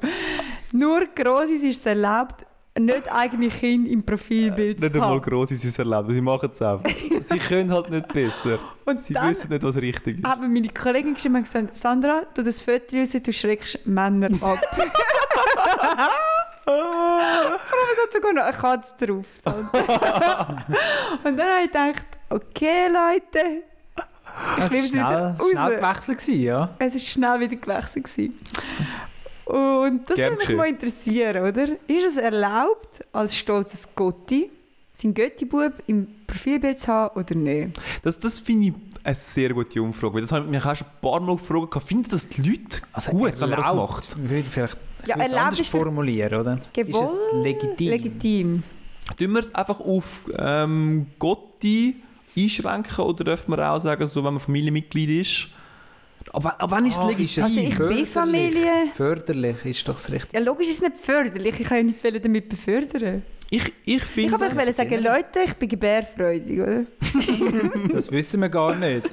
Nur 0.71 1.07
Grossis 1.07 1.63
ist 1.63 1.79
es 1.79 1.85
erlaubt, 1.85 2.45
nicht 2.79 3.11
eigene 3.11 3.49
Kind 3.49 3.87
im 3.87 4.03
Profilbild 4.03 4.79
Nicht 4.79 4.93
zu 4.93 5.01
einmal 5.01 5.19
gross 5.21 5.51
ist 5.51 5.65
es 5.65 5.79
erlebt, 5.79 6.11
sie 6.11 6.21
machen 6.21 6.49
es 6.51 6.61
einfach. 6.61 6.89
sie 7.29 7.39
können 7.39 7.71
halt 7.71 7.89
nicht 7.89 8.07
besser. 8.13 8.59
Und 8.85 9.01
Sie 9.01 9.13
dann 9.13 9.29
wissen 9.31 9.49
nicht, 9.49 9.63
was 9.63 9.75
richtig 9.75 10.19
ist. 10.19 10.23
mir 10.39 10.47
meine 10.47 10.69
Kollegin 10.69 11.13
geschrieben 11.13 11.35
und 11.35 11.43
gesagt, 11.43 11.75
Sandra, 11.75 12.23
du 12.33 12.43
das 12.43 12.61
Foto 12.61 12.95
raus, 12.97 13.11
du 13.11 13.33
schreckst 13.33 13.85
Männer 13.85 14.29
ab. 14.41 14.59
Aber 16.65 17.91
es 17.93 18.03
hat 18.03 18.13
sogar 18.13 18.33
noch 18.33 18.43
eine 18.43 18.57
Katze 18.57 19.05
drauf. 19.05 19.25
Und 21.23 21.37
dann 21.37 21.47
habe 21.47 21.61
ich 21.63 21.67
gedacht, 21.71 22.05
okay 22.29 22.87
Leute, 22.87 23.63
Das 24.57 24.69
nehme 24.71 24.71
war 24.71 24.85
es 24.85 24.93
wieder 24.93 25.07
schnell, 25.07 25.35
raus. 25.39 25.51
schnell 25.51 25.75
gewechselt, 25.77 26.17
gewesen, 26.19 26.41
ja. 26.41 26.69
es 26.79 26.95
ist 26.95 27.07
schnell 27.07 27.39
wieder 27.39 27.55
gewechselt. 27.55 28.05
Gewesen. 28.05 28.39
Und 29.47 30.09
das 30.09 30.17
Gern 30.17 30.33
würde 30.33 30.47
mich 30.47 30.57
mal 30.57 30.67
interessieren, 30.67 31.43
oder? 31.47 31.63
Ist 31.87 32.05
es 32.05 32.17
erlaubt, 32.17 32.99
als 33.13 33.35
stolzes 33.35 33.95
Gotti 33.95 34.49
seinen 34.93 35.13
Götti-Bub 35.13 35.73
im 35.87 36.07
Profilbild 36.25 36.79
zu 36.79 36.87
haben 36.87 37.19
oder 37.19 37.35
nicht? 37.35 37.79
Das, 38.03 38.19
das 38.19 38.39
finde 38.39 38.67
ich 38.67 38.73
eine 39.03 39.15
sehr 39.15 39.53
gute 39.53 39.81
Umfrage. 39.81 40.15
weil 40.15 40.21
Das 40.21 40.31
habe 40.31 40.45
ich 40.45 40.51
mich 40.51 40.65
auch 40.65 40.75
schon 40.75 40.87
ein 40.87 41.01
paar 41.01 41.19
Mal 41.21 41.35
gefragt. 41.37 41.83
Finden 41.87 42.09
das 42.09 42.27
die 42.27 42.41
Leute 42.41 42.81
gut, 43.11 43.39
wenn 43.39 43.49
man 43.49 43.57
das 43.59 43.67
erlaubt, 43.67 43.91
macht? 43.91 44.17
Würde 44.21 44.39
ich 44.39 44.47
vielleicht 44.47 44.77
Ja, 45.05 45.15
etwas 45.15 45.27
erlaubt 45.27 45.43
anders 45.45 45.59
ist 45.61 45.69
formulieren, 45.69 46.41
oder? 46.41 46.59
Gewollt, 46.73 47.03
Ist 47.05 47.11
es 47.11 47.43
legitim? 47.43 47.89
legitim. 47.89 48.63
Tun 49.17 49.31
wir 49.31 49.39
es 49.39 49.55
einfach 49.55 49.79
auf 49.79 50.25
ähm, 50.37 51.07
Gotti 51.19 51.95
einschränken 52.35 53.05
oder 53.05 53.23
dürfen 53.23 53.51
wir 53.55 53.71
auch 53.71 53.79
sagen, 53.79 54.05
so, 54.07 54.23
wenn 54.23 54.33
man 54.33 54.39
Familienmitglied 54.41 55.09
ist? 55.21 55.47
Aber, 56.33 56.59
aber 56.61 56.71
wann 56.71 56.85
ist 56.85 56.97
es 56.99 57.05
legitim? 57.05 57.43
Also 57.43 57.59
ich 57.59 57.77
bin. 57.77 58.05
Familie. 58.05 58.91
Förderlich 58.95 59.65
ist 59.65 59.87
doch 59.87 59.95
das 59.95 60.11
Richtige. 60.11 60.37
Ja, 60.37 60.43
logisch 60.43 60.67
ist 60.69 60.81
es 60.83 60.89
nicht 60.89 60.97
förderlich. 61.03 61.59
Ich 61.59 61.67
kann 61.67 61.77
ja 61.77 61.83
nicht 61.83 62.25
damit 62.25 62.49
befördern. 62.49 63.23
ich, 63.49 63.63
ich 63.85 63.95
Ich 63.95 64.03
finde... 64.03 64.31
kann 64.31 64.43
einfach 64.43 64.57
wollen 64.57 64.73
sagen, 64.73 65.03
Leute, 65.03 65.39
ich 65.45 65.53
bin 65.53 65.69
gebärfreudig, 65.69 66.59
oder? 66.59 66.83
Das 67.93 68.11
wissen 68.11 68.41
wir 68.41 68.49
gar 68.49 68.75
nicht. 68.75 69.07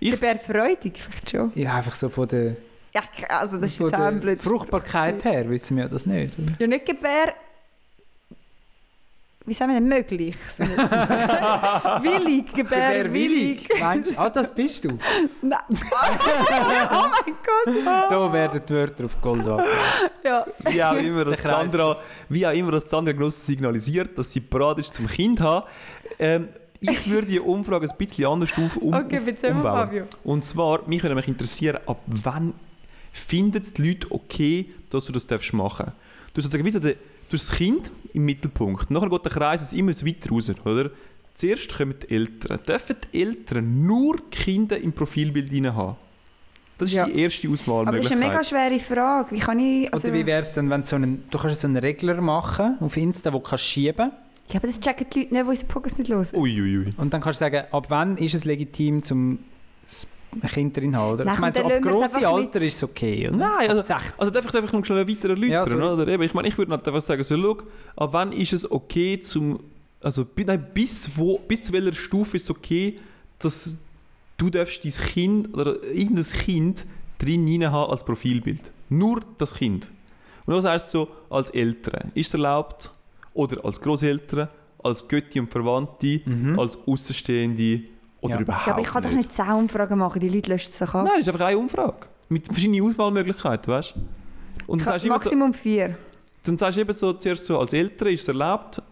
Ich- 0.00 0.12
Gebärfreudig 0.12 1.02
vielleicht 1.02 1.30
schon. 1.30 1.52
Ja, 1.54 1.74
einfach 1.76 1.94
so 1.94 2.08
von 2.08 2.28
der, 2.28 2.56
Ja, 2.94 3.02
also 3.30 3.56
das 3.56 3.72
ist 3.72 3.80
jetzt 3.80 3.94
auch 3.94 3.98
ein 4.00 4.14
der 4.14 4.20
blöd. 4.20 4.42
Fruchtbarkeit 4.42 5.24
her 5.24 5.48
wissen 5.50 5.76
wir 5.76 5.84
ja 5.84 5.88
das 5.88 6.06
nicht. 6.06 6.38
Oder? 6.38 6.52
Ja, 6.58 6.66
nicht 6.66 6.86
gebär... 6.86 7.34
Wie 9.46 9.52
sagen 9.52 9.72
wir 9.72 9.80
denn 9.80 9.88
möglich? 9.88 10.34
So 10.50 10.64
willig, 12.02 12.50
gebärwillig. 12.54 13.68
Meinst 13.78 14.12
du? 14.12 14.18
Ah, 14.18 14.30
das 14.30 14.54
bist 14.54 14.82
du. 14.84 14.98
Nein. 15.42 15.60
oh 15.70 17.06
mein 17.10 17.34
Gott. 17.44 17.84
Da 17.84 18.32
werden 18.32 18.62
die 18.66 18.72
Wörter 18.72 19.04
auf 19.04 19.20
Gold 19.20 19.46
ab. 19.46 19.62
Ja. 20.24 20.46
Wie 20.70 20.82
auch 20.82 20.94
immer, 20.96 21.24
dass 21.26 21.42
Sandra, 21.42 21.96
wie 22.30 22.46
auch 22.46 22.52
immer, 22.52 22.72
dass 22.72 22.88
Sandra 22.88 23.12
Genossen 23.12 23.44
signalisiert, 23.44 24.16
dass 24.16 24.32
sie 24.32 24.40
bereit 24.40 24.78
ist 24.78 24.94
zum 24.94 25.06
Kind 25.08 25.38
zu 25.38 25.44
haben. 25.44 25.66
Ähm, 26.18 26.48
ich 26.80 27.08
würde 27.10 27.26
die 27.26 27.40
Umfrage 27.40 27.86
ein 27.86 27.96
bisschen 27.98 28.26
anders 28.26 28.50
auf, 28.56 28.76
um, 28.78 28.94
Okay, 28.94 29.18
auf- 29.18 29.50
umbauen. 29.50 29.62
Fabio. 29.62 30.04
Und 30.24 30.44
zwar, 30.46 30.80
mich 30.86 31.02
würde 31.02 31.14
mich 31.14 31.28
interessieren, 31.28 31.78
ab 31.86 32.00
wann 32.06 32.54
finden 33.12 33.58
es 33.60 33.74
die 33.74 33.88
Leute 33.88 34.10
okay, 34.10 34.70
dass 34.90 35.04
du 35.04 35.12
das 35.12 35.26
darfst 35.26 35.52
machen 35.52 35.92
Du 36.32 36.38
hast 36.38 36.44
sozusagen 36.50 36.64
wie 36.64 36.70
so 36.70 36.80
den, 36.80 36.96
du 37.28 37.36
hast 37.36 37.50
das 37.50 37.56
Kind 37.56 37.90
im 38.12 38.24
Mittelpunkt. 38.24 38.90
Nachher 38.90 39.10
geht 39.10 39.24
der 39.24 39.32
Kreis 39.32 39.72
immer 39.72 39.92
weiter 39.92 40.30
raus, 40.30 40.50
oder? 40.64 40.90
Zuerst 41.34 41.74
kommen 41.76 41.94
die 42.00 42.14
Eltern. 42.14 42.60
Dürfen 42.66 42.96
die 43.12 43.20
Eltern 43.20 43.86
nur 43.86 44.30
Kinder 44.30 44.78
im 44.78 44.92
Profilbild 44.92 45.52
rein 45.52 45.74
haben? 45.74 45.96
Das 46.78 46.88
ist 46.88 46.94
Ja. 46.96 47.06
die 47.06 47.18
erste 47.20 47.48
Aber 47.48 47.92
das 47.92 48.04
ist 48.06 48.12
eine 48.12 48.20
mega 48.20 48.42
schwere 48.42 48.78
Frage. 48.78 49.32
Wie 49.34 49.38
kann 49.38 49.58
ich... 49.58 49.92
Also, 49.92 50.08
Oder 50.08 50.16
wie 50.16 50.26
wäre 50.26 50.40
es 50.40 50.52
denn, 50.54 50.70
wenn 50.70 50.82
du 50.82 50.86
so 50.86 50.96
einen, 50.96 51.24
du 51.30 51.38
kannst 51.38 51.60
so 51.60 51.68
einen 51.68 51.76
Regler 51.76 52.20
machen 52.20 52.76
auf 52.80 52.96
Insta, 52.96 53.32
wo 53.32 53.38
du 53.38 53.44
kannst 53.44 53.64
schieben 53.64 54.10
ja, 54.50 54.56
aber 54.56 54.66
das 54.66 54.78
checken 54.78 55.06
die 55.10 55.20
Leute 55.20 55.32
nicht, 55.34 55.44
die 55.44 55.48
unseren 55.48 55.68
Podcast 55.68 55.98
nicht 55.98 56.10
hören. 56.10 56.26
Uiuiui. 56.34 56.90
und 56.98 57.14
dann 57.14 57.20
kannst 57.22 57.40
du 57.40 57.44
sagen, 57.44 57.64
ab 57.70 57.86
wann 57.88 58.18
ist 58.18 58.34
es 58.34 58.44
legitim, 58.44 59.02
zum 59.02 59.38
das 59.82 60.06
Kind 60.42 60.76
drin 60.76 60.96
haben, 60.96 61.14
oder? 61.14 61.24
Nein, 61.24 61.34
ich 61.34 61.40
meine, 61.40 61.54
so 61.54 61.60
ab 61.64 61.68
lassen 61.70 61.84
wir 61.84 61.90
es 61.90 61.96
grosse 61.98 62.16
einfach 62.16 62.32
Alter 62.32 62.58
mit. 62.60 62.68
ist 62.68 62.76
es 62.76 62.82
okay, 62.84 63.28
oder? 63.28 63.36
Nein, 63.36 63.70
also- 63.70 63.82
16. 63.82 64.12
Also 64.18 64.30
darf 64.32 64.44
ich 64.46 64.54
einfach 64.54 64.72
noch 64.72 64.84
schnell 64.84 65.08
weiter 65.08 65.28
erläutern, 65.30 65.78
Ja, 65.80 65.92
oder? 65.92 66.08
Eben, 66.08 66.22
ich 66.22 66.34
meine, 66.34 66.48
ich 66.48 66.58
würde 66.58 66.72
halt 66.72 66.86
einfach 66.86 67.00
sagen, 67.00 67.22
so, 67.24 67.36
schau, 67.40 67.58
ab 67.96 68.08
wann 68.12 68.32
ist 68.32 68.52
es 68.52 68.70
okay 68.70 69.20
zum, 69.20 69.60
also 70.00 70.26
nein, 70.36 70.66
bis, 70.74 71.10
wo, 71.16 71.38
bis 71.38 71.62
zu 71.64 71.72
welcher 71.72 71.92
Stufe 71.94 72.36
ist 72.36 72.44
es 72.44 72.50
okay, 72.50 72.98
dass 73.38 73.76
du 74.36 74.50
darfst 74.50 74.84
dein 74.84 74.92
Kind 74.92 75.54
oder 75.56 75.82
irgendein 75.84 76.24
Kind 76.24 76.84
drin 77.18 77.46
rein 77.48 77.70
haben 77.72 77.90
als 77.90 78.04
Profilbild. 78.04 78.60
Nur 78.88 79.20
das 79.38 79.54
Kind. 79.54 79.88
Und 80.46 80.54
was 80.54 80.64
heißt 80.64 80.90
so 80.90 81.08
als 81.30 81.50
Eltern? 81.50 82.10
Ist 82.14 82.28
es 82.28 82.34
erlaubt? 82.34 82.90
Oder 83.32 83.64
als 83.64 83.80
Großeltern? 83.80 84.48
Als 84.82 85.08
Götti 85.08 85.40
und 85.40 85.50
Verwandte? 85.50 86.20
Mhm. 86.26 86.58
Als 86.58 86.76
Außenstehende? 86.86 87.80
Oder 88.24 88.34
Ja. 88.36 88.40
überhaupt 88.40 88.66
Ja, 88.66 88.72
aber 88.72 88.82
ich 88.82 88.88
kann 88.88 89.02
doch 89.02 89.10
nicht 89.10 89.32
10 89.32 89.50
Umfragen 89.52 89.98
machen, 89.98 90.18
die 90.20 90.28
Leute 90.28 90.50
löschen 90.50 90.68
es 90.70 90.78
doch 90.78 90.94
ab. 90.94 91.04
Nein, 91.04 91.12
das 91.18 91.26
ist 91.26 91.28
einfach 91.34 91.46
eine 91.46 91.58
Umfrage. 91.58 91.94
Mit 92.28 92.46
verschiedenen 92.46 92.88
Auswahlmöglichkeiten, 92.88 93.72
weißt 93.72 93.94
du? 93.96 94.00
Und 94.66 94.78
Ich 94.78 94.84
dann 94.84 94.92
kann 94.94 95.00
sagst, 95.00 95.04
du 95.04 95.08
immer 95.08 95.18
so, 95.18 95.24
Maximum 95.24 95.54
4. 95.54 95.96
dann 96.44 96.58
sagst 96.58 96.76
du 96.76 96.80
eben 96.80 96.92
so, 96.92 97.12
zuerst 97.12 97.44
so, 97.44 97.58
als 97.58 97.72
Eltern 97.72 98.08
ist 98.08 98.22
es 98.22 98.28
erlaubt, 98.28 98.82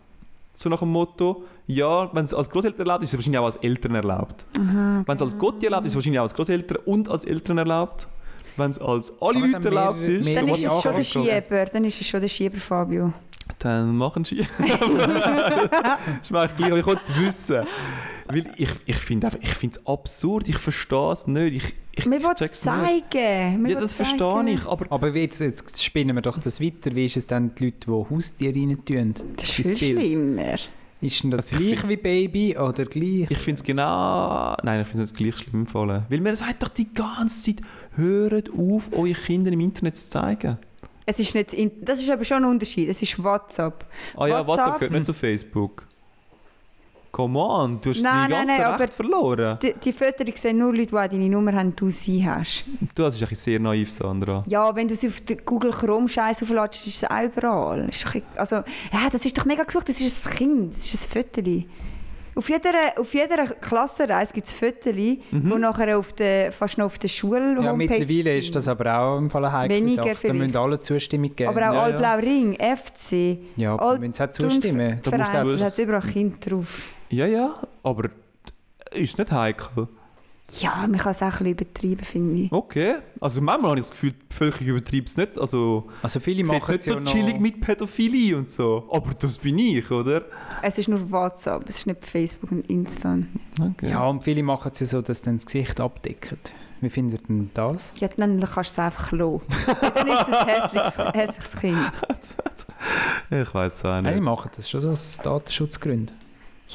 so 0.54 0.68
nach 0.68 0.80
dem 0.80 0.90
Motto, 0.90 1.44
ja, 1.66 2.14
wenn 2.14 2.24
es 2.26 2.34
als 2.34 2.50
Großeltern 2.50 2.80
erlaubt 2.80 3.02
ist, 3.04 3.08
ist 3.08 3.14
es 3.14 3.18
wahrscheinlich 3.18 3.38
auch 3.40 3.46
als 3.46 3.56
Eltern 3.56 3.94
erlaubt. 3.94 4.44
Wenn 4.52 5.16
es 5.16 5.22
als 5.22 5.38
Gott 5.38 5.62
erlaubt 5.64 5.84
ist, 5.86 5.88
ist 5.88 5.92
es 5.92 5.96
wahrscheinlich 5.96 6.18
auch 6.20 6.24
als 6.24 6.34
Großeltern 6.34 6.78
und 6.84 7.08
als 7.08 7.24
Eltern 7.24 7.58
erlaubt. 7.58 8.06
Wenn 8.58 8.70
es 8.70 8.78
als 8.78 9.12
alle 9.22 9.38
Aber 9.38 9.46
Leute 9.48 9.68
erlaubt 9.68 9.98
mehrere- 10.00 10.12
ist, 10.18 10.24
mehr- 10.26 10.34
Dann 10.40 10.48
ist 10.48 10.64
es 10.64 10.82
schon 10.82 10.94
der. 10.94 11.04
Schieber. 11.04 11.66
Dann 11.72 11.84
ist 11.84 12.00
es 12.00 12.06
schon 12.06 12.20
der 12.20 12.28
Schieber, 12.28 12.58
Fabio. 12.58 13.12
dann 13.60 13.96
machen 13.96 14.24
sie. 14.26 14.46
das 14.58 16.30
mache 16.30 16.46
ich 16.46 16.56
gleich, 16.56 16.70
aber 16.70 16.78
ich 16.80 16.86
wollte 16.86 17.00
es 17.02 17.18
wissen. 17.18 17.66
Weil 18.28 18.46
ich, 18.56 18.70
ich 18.86 18.96
finde 18.96 19.28
es 19.28 19.86
absurd, 19.86 20.48
ich 20.48 20.58
verstehe 20.58 21.12
es 21.12 21.26
nicht. 21.26 21.54
Ich, 21.56 21.74
ich 22.04 22.10
Wir 22.10 22.22
wollen 22.22 22.34
es 22.38 22.60
zeigen. 22.60 23.10
Wir 23.12 23.20
Ja, 23.22 23.62
wollen 23.62 23.74
das 23.74 23.84
es 23.84 23.92
verstehe 23.94 24.18
zeigen. 24.18 24.48
ich, 24.48 24.66
aber 24.66 24.86
Aber 24.90 25.08
jetzt, 25.14 25.40
jetzt 25.40 25.82
spinnen 25.82 26.16
wir 26.16 26.22
doch 26.22 26.38
das 26.38 26.60
weiter. 26.60 26.94
Wie 26.94 27.04
ist 27.06 27.16
es 27.16 27.26
dann 27.26 27.54
die 27.54 27.66
Leute, 27.66 27.76
die 27.86 27.90
Haustiere 28.14 28.54
rein 28.54 28.84
tun? 28.84 29.14
Das 29.36 29.44
ist 29.46 29.54
viel 29.54 29.76
schlimmer. 29.76 30.56
Ist 31.00 31.22
denn 31.24 31.32
das 31.32 31.52
Also 31.52 31.64
ich 31.64 31.76
gleich 31.80 31.88
wie 31.88 31.96
Baby 31.96 32.56
oder 32.56 32.84
gleich? 32.84 33.28
Ich 33.28 33.38
finde 33.38 33.58
es 33.58 33.64
genau. 33.64 34.54
Nein, 34.62 34.82
ich 34.82 34.86
finde 34.86 35.02
es 35.02 35.12
gleich 35.12 35.36
schlimm. 35.36 35.66
Fallen. 35.66 36.04
Weil 36.08 36.20
mir 36.20 36.36
sagt 36.36 36.62
doch 36.62 36.68
die 36.68 36.94
ganze 36.94 37.42
Zeit, 37.56 37.64
hört 37.96 38.50
auf, 38.56 38.88
eure 38.92 39.12
Kinder 39.12 39.50
im 39.50 39.58
Internet 39.60 39.96
zu 39.96 40.08
zeigen. 40.08 40.58
Es 41.04 41.18
ist 41.18 41.34
nicht, 41.34 41.56
das 41.82 42.00
ist 42.00 42.08
aber 42.08 42.24
schon 42.24 42.44
ein 42.44 42.50
Unterschied. 42.50 42.88
Es 42.88 43.02
ist 43.02 43.20
WhatsApp. 43.22 43.84
Ah 44.16 44.28
ja, 44.28 44.46
WhatsApp? 44.46 44.46
WhatsApp 44.46 44.74
gehört 44.78 44.92
nicht 44.92 45.04
zu 45.06 45.12
Facebook. 45.12 45.88
Come 47.12 47.38
on, 47.38 47.78
du 47.78 47.90
hast 47.90 48.00
Nein, 48.00 48.30
die 48.30 48.34
ganze 48.34 48.62
nein, 48.62 48.74
Recht 48.80 48.94
verloren. 48.94 49.58
Die, 49.62 49.74
die 49.74 49.92
Fotos 49.92 50.40
sehen 50.40 50.56
nur 50.56 50.72
Leute, 50.72 50.86
die 50.86 50.96
auch 50.96 51.06
deine 51.06 51.28
Nummer 51.28 51.52
haben, 51.52 51.76
du 51.76 51.90
sie 51.90 52.26
hast. 52.26 52.64
Du, 52.94 53.02
das 53.02 53.20
ist 53.20 53.42
sehr 53.42 53.60
naiv, 53.60 53.90
Sandra. 53.90 54.42
Ja, 54.46 54.74
wenn 54.74 54.88
du 54.88 54.96
sie 54.96 55.08
auf 55.08 55.20
Google 55.44 55.72
Chrome 55.72 56.08
Scheiß 56.08 56.42
aufladest, 56.42 56.86
ist 56.86 57.02
es 57.02 57.10
auch 57.10 57.22
überall. 57.22 57.86
Ist 57.90 58.06
doch, 58.06 58.14
also, 58.36 58.56
ja, 58.56 59.10
das 59.12 59.26
ist 59.26 59.36
doch 59.36 59.44
mega 59.44 59.62
gesucht. 59.62 59.90
Das 59.90 60.00
ist 60.00 60.26
ein 60.26 60.32
Kind, 60.32 60.74
das 60.74 60.94
ist 60.94 61.14
ein 61.14 61.22
Foto. 61.22 61.42
Auf 62.34 62.48
jeder, 62.48 62.70
auf 62.96 63.12
jeder 63.12 63.46
Klassenreise 63.46 64.32
gibt 64.32 64.46
es 64.46 64.52
Fotos, 64.54 64.92
die 64.94 65.20
nachher 65.30 65.98
auf 65.98 66.12
der, 66.14 66.50
fast 66.52 66.78
noch 66.78 66.86
auf 66.86 66.98
der 66.98 67.08
Schul 67.08 67.58
Ja, 67.62 67.72
mittlerweile 67.74 68.06
sind. 68.22 68.38
ist 68.38 68.54
das 68.56 68.68
aber 68.68 68.98
auch 68.98 69.18
im 69.18 69.28
Fall 69.28 69.44
eine 69.44 69.52
heikle 69.52 69.76
Weniger 69.76 70.02
Sache. 70.04 70.28
Da 70.28 70.32
müssen 70.32 70.56
alle 70.56 70.80
Zustimmung 70.80 71.36
geben. 71.36 71.50
Aber 71.50 71.60
auch 71.60 71.72
Ja, 71.74 71.74
ja. 71.74 71.82
Altblau 71.82 72.16
Ring, 72.16 72.56
FC, 72.58 73.38
ja, 73.56 73.76
Alt- 73.76 74.00
wenn 74.00 74.12
sie 74.14 74.24
auch 74.24 74.30
zustimmen. 74.30 75.00
Da 75.02 75.10
zuerst- 75.10 75.60
da 75.60 75.64
hat 75.66 75.78
überall 75.78 76.00
Kinder 76.00 76.36
drauf. 76.38 76.94
Ja, 77.10 77.26
ja, 77.26 77.54
aber 77.82 78.08
ist 78.94 79.18
nicht 79.18 79.30
heikel. 79.30 79.88
Ja, 80.60 80.86
man 80.88 80.98
kann 80.98 81.12
es 81.12 81.22
auch 81.22 81.26
ein 81.26 81.30
bisschen 81.30 81.46
übertreiben, 81.52 82.04
finde 82.04 82.36
ich. 82.36 82.52
Okay. 82.52 82.96
Also 83.20 83.40
manchmal 83.40 83.70
habe 83.70 83.80
ich 83.80 83.86
das 83.86 83.90
Gefühl, 83.92 84.12
die 84.12 84.24
Bevölkerung 84.28 84.66
übertreibt 84.68 85.08
es 85.08 85.16
nicht. 85.16 85.38
Also, 85.38 85.88
Also 86.02 86.20
viele 86.20 86.44
machen 86.44 86.70
nicht 86.70 86.80
es 86.80 86.84
so 86.84 86.94
ja 86.94 87.00
noch... 87.00 87.10
chillig 87.10 87.40
mit 87.40 87.60
Pädophilie 87.60 88.36
und 88.36 88.50
so. 88.50 88.88
Aber 88.92 89.14
das 89.14 89.38
bin 89.38 89.58
ich, 89.58 89.90
oder? 89.90 90.24
Es 90.60 90.76
ist 90.78 90.88
nur 90.88 91.10
WhatsApp, 91.10 91.68
es 91.68 91.78
ist 91.78 91.86
nicht 91.86 92.04
Facebook 92.04 92.52
und 92.52 92.68
Insta. 92.68 93.18
Okay. 93.60 93.90
Ja, 93.90 94.06
und 94.06 94.22
viele 94.24 94.42
machen 94.42 94.70
es 94.72 94.80
ja 94.80 94.86
so, 94.86 95.00
dass 95.02 95.22
dann 95.22 95.36
das 95.36 95.46
Gesicht 95.46 95.80
abdecken. 95.80 96.38
Wie 96.82 96.90
findet 96.90 97.22
ihr 97.22 97.26
denn 97.28 97.50
das? 97.54 97.92
Ja, 97.96 98.08
dann 98.08 98.40
kannst 98.40 98.56
du 98.56 98.60
es 98.60 98.78
einfach 98.80 99.12
lassen. 99.12 99.40
Dann 99.94 100.08
ist 100.08 100.20
es 100.28 100.34
ein 100.34 100.48
hässliches, 100.48 100.98
hässliches 101.14 101.56
Kind. 101.60 101.78
Ich 103.30 103.54
weiß 103.54 103.72
es 103.74 103.84
auch 103.84 103.90
Nein, 103.90 104.04
die 104.04 104.10
nicht. 104.14 104.20
machen 104.22 104.50
das 104.56 104.68
schon 104.68 104.80
so 104.80 104.90
aus 104.90 105.18
Datenschutzgründen. 105.22 106.14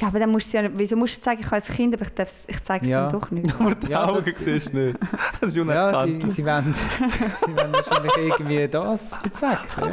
Ja, 0.00 0.08
aber 0.08 0.18
dann 0.20 0.30
musst 0.30 0.52
du 0.54 0.58
ja, 0.58 0.70
wieso 0.74 0.96
musst 0.96 1.18
du 1.18 1.24
sagen, 1.24 1.40
ich 1.40 1.46
habe 1.50 1.56
ein 1.56 1.74
Kind, 1.74 1.94
aber 1.94 2.04
ich, 2.06 2.10
ich 2.54 2.62
zeige 2.62 2.84
es 2.84 2.90
Ja. 2.90 3.08
dann 3.08 3.20
doch 3.20 3.30
nicht. 3.30 3.52
Aber 3.60 3.74
die 3.74 3.88
Ja, 3.90 4.04
Augen 4.08 4.22
das- 4.24 4.44
siehst 4.44 4.72
du 4.72 4.76
nicht. 4.78 4.98
Das 5.40 5.50
ist 5.50 5.56
Ja, 5.56 5.62
unerkannt. 5.62 6.22
sie, 6.22 6.28
sie, 6.30 6.44
wollen, 6.44 6.74
sie 7.46 7.56
wollen 7.56 7.72
wahrscheinlich 7.72 8.12
irgendwie 8.16 8.68
das 8.68 9.18
bezwecken. 9.22 9.92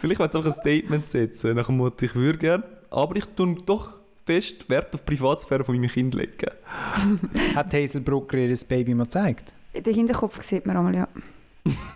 Vielleicht 0.00 0.20
wollen 0.20 0.30
sie 0.30 0.38
einfach 0.38 0.50
ein 0.50 0.60
Statement 0.60 1.08
setzen, 1.10 1.56
nach 1.56 1.66
dem 1.66 1.76
Motto, 1.78 2.04
ich 2.04 2.14
würde 2.14 2.38
gerne, 2.38 2.64
aber 2.90 3.16
ich 3.16 3.24
tue 3.34 3.56
doch 3.66 3.90
fest 4.26 4.68
Wert 4.70 4.94
auf 4.94 5.00
die 5.00 5.14
Privatsphäre 5.16 5.64
von 5.64 5.74
meinem 5.78 5.90
Kind 5.90 6.14
legen. 6.14 6.50
Hat 7.56 7.74
Hazel 7.74 8.00
Brucker 8.02 8.36
ihr 8.38 8.50
das 8.50 8.62
Baby 8.64 8.94
mal 8.94 9.04
gezeigt? 9.04 9.52
Den 9.74 9.94
Hinterkopf 9.94 10.40
sieht 10.42 10.64
man 10.64 10.76
einmal, 10.76 10.94
ja. 10.94 11.08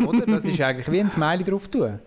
Oder? 0.05 0.27
Das 0.27 0.45
ist 0.45 0.61
eigentlich 0.61 0.91
wie 0.91 1.01
ein 1.01 1.11
Smiley 1.11 1.45
drauf 1.45 1.69
tun. 1.69 2.01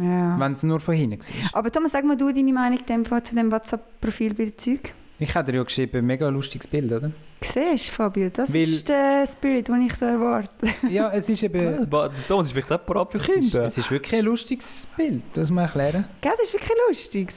Ja. 0.00 0.38
wenn 0.38 0.52
es 0.52 0.62
nur 0.62 0.80
von 0.80 0.94
hinten 0.94 1.18
war. 1.20 1.58
Aber 1.58 1.72
Thomas, 1.72 1.92
sag 1.92 2.04
mal 2.04 2.16
du 2.16 2.30
deine 2.32 2.52
Meinung 2.52 2.78
dem, 2.86 3.04
zu 3.04 3.34
dem 3.34 3.50
WhatsApp-Profilbild-Zeug. 3.50 4.94
Ich 5.20 5.34
habe 5.34 5.50
dir 5.50 5.58
ja 5.58 5.64
geschrieben, 5.64 6.06
mega 6.06 6.28
lustiges 6.28 6.66
Bild, 6.68 6.92
oder? 6.92 7.10
Siehst 7.40 7.88
du, 7.88 7.92
Fabio, 7.92 8.30
das 8.32 8.52
Weil- 8.54 8.62
ist 8.62 8.88
der 8.88 9.26
Spirit, 9.26 9.66
den 9.68 9.82
ich 9.82 9.94
da 9.94 10.10
erwarte. 10.10 10.68
Ja, 10.88 11.10
es 11.12 11.28
ist 11.28 11.42
eben... 11.42 11.88
Thomas 12.28 12.46
ist 12.46 12.52
vielleicht 12.52 12.70
auch 12.70 12.84
parat 12.86 13.10
für 13.12 13.18
Es 13.18 13.28
ist, 13.28 13.34
Kinder. 13.34 13.64
es 13.64 13.78
ist 13.78 13.90
wirklich 13.90 14.14
ein 14.20 14.24
lustiges 14.24 14.86
Bild, 14.96 15.22
das 15.32 15.50
muss 15.50 15.54
man 15.56 15.64
erklären. 15.64 16.04
Gell, 16.20 16.32
das 16.36 16.48
ist 16.48 16.52
wirklich 16.52 16.78
lustig. 16.88 17.28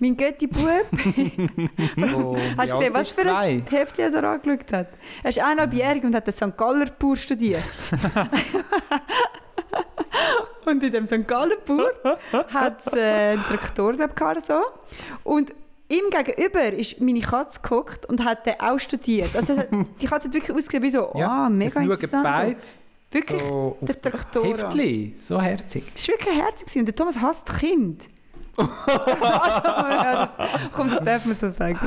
Mein 0.00 0.16
Götti-Bub, 0.16 0.86
Wo, 1.96 2.36
hast 2.56 2.72
du 2.72 2.76
gesehen, 2.78 2.94
was 2.94 3.08
für 3.10 3.36
ein 3.36 3.66
Heftchen 3.68 4.14
er 4.14 4.24
angeschaut 4.24 4.72
hat? 4.72 4.88
Er 5.22 5.28
ist 5.30 5.38
eineinhalbjährig 5.40 6.04
und 6.04 6.14
hat 6.14 6.26
den 6.26 6.32
St. 6.34 6.56
Galler 6.56 6.86
Pur 6.86 7.16
studiert. 7.16 7.62
Und 10.68 10.82
in 10.82 10.92
dem 10.92 11.06
St. 11.06 11.26
Galler 11.26 11.56
Pur 11.56 11.92
hat 12.52 12.86
es 12.86 12.92
äh, 12.92 13.32
einen 13.32 13.42
Traktor 13.44 13.94
oder 13.94 14.40
so. 14.40 14.60
Und 15.24 15.52
ihm 15.88 16.10
gegenüber 16.10 16.72
ist 16.72 17.00
meine 17.00 17.20
Katze 17.20 17.60
geguckt 17.60 18.06
und 18.06 18.24
hat 18.24 18.46
den 18.46 18.60
auch 18.60 18.78
studiert. 18.78 19.34
Also 19.34 19.56
die 20.00 20.06
Katze 20.06 20.28
hat 20.28 20.34
wirklich 20.34 20.56
ausgesehen 20.56 20.82
wie 20.82 20.90
so, 20.90 21.10
Ja, 21.14 21.46
ah, 21.46 21.48
mega 21.48 21.68
es 21.68 21.74
schauen 21.74 21.90
interessant. 21.90 22.64
So. 22.64 22.74
Wirklich, 23.10 23.42
so 23.42 23.78
der 23.80 24.00
Traktor. 24.02 24.44
Heftli, 24.44 25.14
so 25.18 25.40
herzig. 25.40 25.84
das 25.94 26.08
war 26.08 26.14
wirklich 26.16 26.36
herzig. 26.36 26.78
Und 26.78 26.86
der 26.86 26.94
Thomas 26.94 27.18
hasst 27.18 27.48
Kind. 27.58 28.04
also, 28.58 28.68
ja, 28.88 30.32
das, 30.36 30.48
komm, 30.72 30.90
das 30.90 31.04
darf 31.04 31.24
man 31.24 31.36
so 31.36 31.48
sagen. 31.48 31.78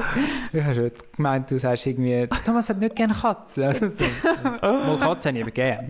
Ich 0.53 0.63
habe 0.63 0.81
jetzt 0.83 1.13
gemeint, 1.13 1.51
du 1.51 1.59
sagst 1.59 1.85
irgendwie, 1.85 2.27
Thomas 2.45 2.69
hat 2.69 2.79
nicht 2.79 2.95
gerne 2.95 3.13
Katzen. 3.13 3.63
Also 3.63 3.89
so. 3.89 4.05
Mal 4.33 4.97
Katzen 4.99 5.29
habe 5.29 5.37
ich 5.37 5.43
aber 5.43 5.51
gerne. 5.51 5.87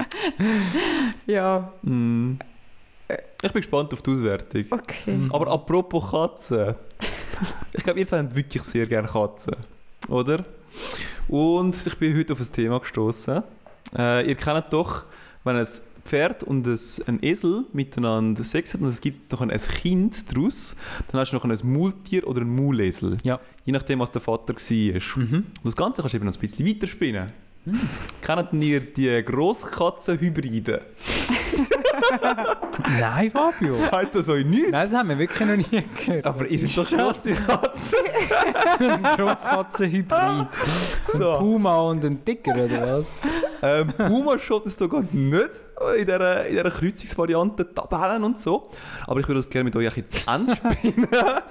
Ja, 1.27 1.71
Mm. 1.83 2.39
Ich 3.41 3.51
bin 3.51 3.62
gespannt 3.62 3.93
auf 3.93 4.01
die 4.01 4.12
Auswertung. 4.12 4.66
okay. 4.72 5.28
Aber 5.32 5.51
apropos 5.51 6.12
Katzen. 6.12 6.76
Ich 7.76 7.84
glaube, 7.84 7.99
ihr 7.99 8.07
zwei 8.07 8.20
habt 8.20 8.36
wirklich 8.36 8.64
sehr 8.64 8.86
gerne 8.86 9.07
Katzen. 9.07 9.55
Oder? 10.07 10.45
Und 11.28 11.76
ich 11.86 11.97
bin 11.97 12.18
heute 12.18 12.34
auf 12.34 12.39
ein 12.39 12.51
Thema 12.51 12.80
gestoßen. 12.80 13.43
Äh, 13.97 14.30
ihr 14.30 14.36
kennt 14.36 14.72
doch, 14.72 15.03
wenn 15.43 15.55
ein 15.55 15.68
Pferd 16.03 16.43
und 16.43 16.66
ein, 16.66 16.80
ein 17.07 17.20
Esel 17.22 17.66
miteinander 17.74 18.43
Sex 18.43 18.74
hat 18.74 18.82
und 18.82 18.88
es 18.88 19.01
gibt 19.01 19.32
noch 19.32 19.41
ein 19.41 19.49
Kind 19.49 20.32
daraus, 20.32 20.76
dann 21.12 21.22
hast 21.22 21.32
du 21.32 21.36
noch 21.36 21.45
ein 21.45 21.57
Maultier 21.64 22.28
oder 22.28 22.41
ein 22.41 22.55
Maulesel. 22.55 23.18
Ja. 23.24 23.39
Je 23.64 23.72
nachdem, 23.72 23.99
was 23.99 24.12
der 24.12 24.22
Vater 24.22 24.55
war. 24.55 25.24
Mhm. 25.24 25.34
Und 25.34 25.45
das 25.64 25.76
Ganze 25.76 26.01
kannst 26.01 26.14
du 26.14 26.18
eben 26.18 26.26
noch 26.26 26.34
ein 26.34 26.39
bisschen 26.39 26.68
weiterspinnen. 26.68 27.32
Kennt 28.22 28.53
ihr 28.53 28.80
die 28.80 29.24
Grosskatzen-Hybride? 29.24 30.82
Nein, 32.99 33.30
Fabio. 33.32 33.76
Sagt 33.76 34.16
das 34.16 34.30
euch 34.30 34.45
nicht? 34.45 34.72
Nein, 34.72 34.89
das 34.89 34.97
haben 34.97 35.09
wir 35.09 35.20
wirklich 35.20 35.47
noch 35.47 35.55
nie 35.55 35.84
gehört. 36.05 36.26
Aber 36.26 36.47
ihr 36.47 36.57
seid 36.59 36.78
doch 36.78 36.89
grosse 36.89 37.34
Katzen. 37.47 37.99
ein 38.80 39.03
Grosskatzen-Hybrid. 39.03 40.12
Ein 40.12 40.47
So. 41.03 41.38
Puma 41.38 41.78
und 41.78 42.03
ein 42.03 42.24
Dicker, 42.26 42.55
oder 42.55 42.97
was? 42.97 43.07
Ähm, 43.62 43.93
Puma 43.95 44.39
schaut 44.39 44.66
es 44.66 44.78
sogar 44.78 45.03
nicht 45.12 45.49
in 45.97 46.05
dieser, 46.05 46.45
in 46.47 46.55
dieser 46.55 46.72
Kreuzungsvariante, 46.72 47.74
Tabellen 47.74 48.24
und 48.24 48.39
so. 48.39 48.70
Aber 49.05 49.20
ich 49.20 49.28
würde 49.28 49.39
das 49.39 49.49
gerne 49.49 49.66
mit 49.66 49.76
euch 49.76 49.95
jetzt 49.97 50.28
anspielen. 50.28 51.07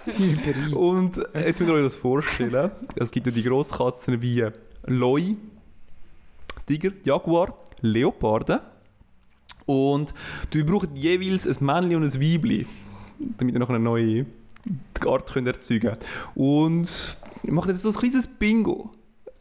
Hybrid. 0.07 0.73
und 0.73 1.17
jetzt 1.35 1.61
müsst 1.61 1.71
ihr 1.71 1.75
euch 1.77 1.85
das 1.85 1.95
vorstellen. 1.95 2.71
Es 2.97 3.11
gibt 3.13 3.27
ja 3.27 3.33
die 3.33 3.45
Grosskatzen 3.45 4.21
wie 4.21 4.47
Loi, 4.87 5.37
Tiger, 6.71 6.93
Jaguar, 7.05 7.59
Leoparden. 7.81 8.61
Und 9.67 10.15
du 10.51 10.65
braucht 10.65 10.91
jeweils 10.95 11.45
ein 11.49 11.67
Männchen 11.67 11.97
und 11.97 12.05
ein 12.05 12.21
Weibli, 12.21 12.65
damit 13.39 13.55
ihr 13.55 13.59
noch 13.59 13.71
eine 13.71 13.81
neue 13.81 14.27
Art 15.05 15.33
könnt 15.33 15.49
erzeugen 15.49 15.91
könnt. 15.91 16.07
Und 16.37 17.17
ich 17.43 17.51
mache 17.51 17.71
jetzt 17.73 17.83
so 17.83 17.89
ein 17.89 17.95
kleines 17.97 18.29
Bingo. 18.29 18.93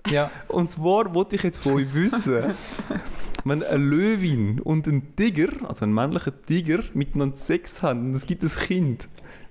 Ja. 0.10 0.32
Und 0.48 0.68
zwar 0.70 1.14
wollte 1.14 1.36
ich 1.36 1.44
jetzt 1.44 1.60
von 1.60 1.74
euch 1.74 1.94
wissen, 1.94 2.56
wenn 3.44 3.62
eine 3.62 3.78
Löwin 3.78 4.60
und 4.60 4.88
ein 4.88 5.16
Tiger, 5.16 5.50
also 5.68 5.86
ein 5.86 5.94
männlicher 5.94 6.34
Tiger, 6.48 6.80
miteinander 6.96 7.38
Sex 7.38 7.84
haben 7.84 8.08
und 8.08 8.16
es 8.16 8.26
gibt 8.26 8.42
ein 8.42 8.50
Kind, 8.50 9.08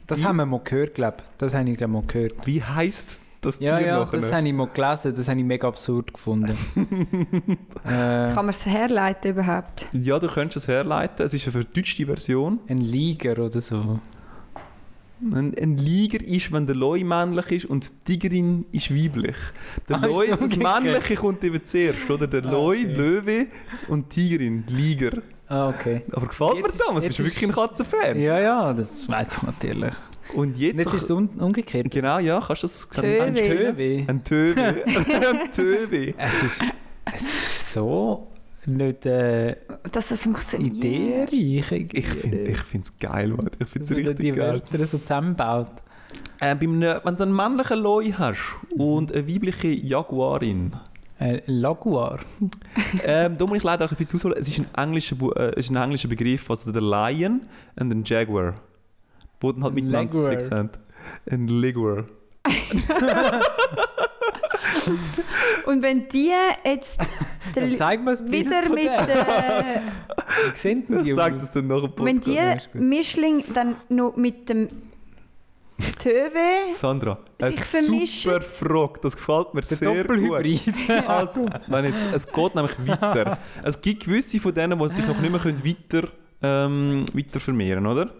Das 0.08 0.24
haben 0.24 0.36
wir 0.36 0.46
mal 0.46 0.60
gehört, 0.64 0.96
glaube 0.96 1.18
ich. 1.18 1.24
Das 1.38 1.54
habe 1.54 1.70
ich 1.70 1.78
glaub, 1.78 1.90
mal 1.90 2.02
gehört. 2.02 2.44
wie 2.44 2.60
heisst 2.60 3.18
das 3.48 3.60
Ja, 3.60 3.78
Tier 3.78 3.86
ja, 3.86 3.98
nachher? 4.00 4.20
das 4.20 4.32
habe 4.32 4.46
ich 4.46 4.52
mal 4.54 4.68
gelesen. 4.68 5.14
Das 5.16 5.28
habe 5.28 5.38
ich 5.40 5.44
mega 5.46 5.68
absurd 5.68 6.12
gefunden. 6.14 6.56
äh, 7.84 7.88
Kann 7.88 8.34
man 8.36 8.48
es 8.50 8.64
herleiten 8.66 9.30
überhaupt? 9.32 9.86
Ja, 9.92 10.18
du 10.18 10.26
könntest 10.28 10.56
es 10.64 10.68
herleiten. 10.68 11.24
Es 11.26 11.34
ist 11.34 11.44
eine 11.44 11.52
verdeutschte 11.64 12.06
Version. 12.06 12.60
ein 12.68 12.78
Liger 12.78 13.38
oder 13.38 13.60
so. 13.60 13.98
Ein, 15.20 15.52
ein 15.60 15.76
Liger 15.76 16.22
ist, 16.24 16.52
wenn 16.52 16.66
der 16.66 16.76
Loi 16.76 17.02
männlich 17.02 17.50
ist 17.50 17.64
und 17.64 17.90
die 18.06 18.18
Tigerin 18.18 18.66
ist 18.70 18.94
weiblich. 18.94 19.34
Der 19.88 19.96
Ah, 19.96 20.06
so 20.06 20.22
das. 20.36 20.56
Männliche 20.56 21.16
kommt 21.16 21.42
eben 21.42 21.64
zuerst, 21.64 22.08
oder? 22.08 22.28
Der 22.28 22.44
Ah, 22.44 22.50
Loi, 22.52 22.76
okay. 22.84 22.94
Löwe 22.94 23.46
und 23.88 24.10
Tigerin, 24.10 24.62
Liger. 24.68 25.18
Ah, 25.48 25.70
okay. 25.70 26.02
Aber 26.12 26.26
gefällt 26.28 26.54
Jetzt 26.58 26.78
mir 26.78 26.94
das? 26.94 27.02
Bist 27.04 27.18
du 27.18 27.24
wirklich 27.24 27.42
ein 27.44 27.52
Katzenfan? 27.52 28.20
Ja, 28.20 28.38
ja, 28.38 28.72
das 28.72 29.08
weiß 29.08 29.38
ich 29.38 29.42
natürlich. 29.42 29.94
Und 30.34 30.56
jetzt... 30.58 30.78
Jetzt 30.78 30.94
ist 30.94 31.02
es 31.04 31.10
un 31.10 31.28
umgekehrt. 31.38 31.90
Genau, 31.90 32.18
ja, 32.18 32.40
kannst 32.44 32.62
du 32.62 32.66
das... 32.66 32.88
kannst 32.88 33.10
Töwe. 33.10 33.22
Ein 33.22 33.34
Töwe. 33.34 34.04
Ein 34.06 34.24
Töwe. 34.24 34.84
ein 34.86 35.50
Töwe. 35.52 36.14
Es 36.18 36.42
ist, 36.42 36.60
es 37.14 37.22
ist 37.22 37.72
so 37.72 38.28
nicht 38.66 39.06
äh, 39.06 39.56
Dass 39.92 40.08
das 40.08 40.24
funktioniert. 40.24 41.32
ideenreich. 41.32 41.72
Ich 41.94 42.06
finde 42.06 42.84
es 42.84 42.98
geil, 42.98 43.28
Mann. 43.28 43.50
Ich 43.58 43.68
finde 43.68 43.84
es 43.84 43.90
Wenn 43.90 44.04
man 44.04 44.16
die 44.16 44.22
richtig 44.30 44.36
geil. 44.36 44.62
Wörter 44.70 44.86
so 44.86 44.98
zusammenbaut. 44.98 45.70
Äh, 46.40 46.46
einem, 46.50 46.80
wenn 46.82 47.16
du 47.16 47.22
einen 47.22 47.34
männlichen 47.34 47.78
Loi 47.80 48.12
hast 48.12 48.56
und 48.76 49.12
eine 49.12 49.26
weibliche 49.26 49.68
Jaguarin, 49.68 50.72
Äh, 51.20 51.40
Laguar. 51.46 52.20
ähm, 53.04 53.36
da 53.38 53.46
muss 53.46 53.58
ich 53.58 53.64
leider 53.64 53.86
auch 53.86 53.90
ein 53.90 53.96
bisschen 53.96 54.18
ausholen. 54.18 54.36
Es 54.38 54.46
ist 54.48 54.60
ein 54.60 54.66
englischer, 54.76 55.16
äh, 55.36 55.50
es 55.56 55.64
ist 55.66 55.70
ein 55.70 55.76
englischer 55.76 56.08
Begriff, 56.08 56.48
also 56.50 56.70
der 56.70 56.82
Lion 56.82 57.40
und 57.80 57.90
ein 57.92 58.02
Jaguar. 58.04 58.54
Wo 59.40 59.52
dann 59.52 59.64
halt 59.64 59.74
miteinander. 59.74 60.14
Sex 60.22 60.50
haben. 60.50 60.70
Ein 61.30 61.48
Liguar. 61.48 62.04
Und 65.66 65.82
wenn 65.82 66.08
die 66.08 66.30
jetzt 66.64 67.00
der, 67.54 67.66
Ja, 67.68 67.76
zeig 67.76 68.02
mal 68.02 68.12
das 68.12 68.24
Bild 68.24 68.46
wieder 68.46 68.68
mit 68.68 68.84
dem. 68.84 68.88
äh, 68.88 69.80
Wie 70.52 70.56
sehen 70.56 70.86
denn 70.88 71.04
die 71.04 71.10
Ich 71.10 71.16
zeige 71.16 71.36
aus? 71.36 71.42
das 71.42 71.52
dann 71.52 71.66
nach 71.66 71.82
dem 71.82 71.92
wenn 72.06 72.20
die. 72.20 72.38
Mischling 72.74 73.44
dann 73.54 73.76
noch 73.88 74.16
mit 74.16 74.48
dem 74.48 74.68
Töwe 76.00 76.72
Sandra, 76.74 77.18
eine 77.40 77.52
super 77.54 78.40
Frage. 78.40 78.98
Das 79.02 79.16
gefällt 79.16 79.54
mir 79.54 79.60
Der 79.60 79.76
sehr 79.76 80.04
gut. 80.04 80.88
Also, 81.06 81.46
wenn 81.68 81.84
jetzt, 81.84 82.04
es 82.12 82.26
geht 82.26 82.54
nämlich 82.56 82.74
weiter. 82.84 83.38
Es 83.62 83.80
gibt 83.80 84.04
gewisse 84.04 84.40
von 84.40 84.52
denen, 84.52 84.76
die 84.78 84.94
sich 84.94 85.06
noch 85.06 85.20
nicht 85.20 85.30
mehr 85.30 85.40
können 85.40 85.62
weiter, 85.64 86.08
ähm, 86.42 87.04
weiter 87.14 87.38
vermehren 87.38 87.86
oder? 87.86 88.12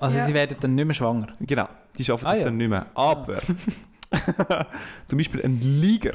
Also 0.00 0.16
Ja. 0.18 0.26
sie 0.26 0.34
werden 0.34 0.56
dann 0.60 0.74
nicht 0.74 0.84
mehr 0.86 0.94
schwanger. 0.94 1.28
Genau, 1.40 1.68
die 1.98 2.04
schaffen 2.04 2.26
Ah, 2.26 2.30
das 2.30 2.38
ja. 2.38 2.44
dann 2.44 2.56
nicht 2.56 2.68
mehr. 2.70 2.86
Aber 2.94 3.38
zum 5.06 5.18
Beispiel 5.18 5.42
ein 5.44 5.60
Liger, 5.60 6.14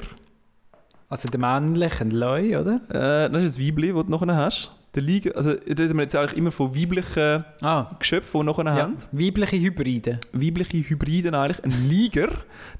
Also 1.09 1.29
der 1.29 1.39
männliche, 1.39 2.01
ein 2.03 2.11
Leu, 2.11 2.59
oder? 2.59 2.79
äh, 2.89 3.29
das 3.29 3.43
ist 3.43 3.57
ein 3.59 3.67
Weibli, 3.67 3.93
das 3.93 4.05
du 4.05 4.11
nachher 4.11 4.35
hast. 4.35 4.71
Der 4.95 5.03
Liger, 5.03 5.35
also 5.35 5.51
reden 5.51 5.95
wir 5.97 6.03
jetzt 6.03 6.15
eigentlich 6.15 6.37
immer 6.37 6.51
von 6.51 6.73
weiblichen 6.75 7.43
Ah, 7.61 7.91
Geschöpfen, 7.99 8.39
die 8.41 8.45
nachher 8.47 8.63
ja. 8.65 8.75
haben. 8.77 8.95
Weibliche 9.11 9.57
Hybride. 9.59 10.19
Weibliche 10.31 10.77
Hybriden 10.89 11.35
eigentlich. 11.35 11.63
Ein 11.63 11.89
Liger, 11.89 12.29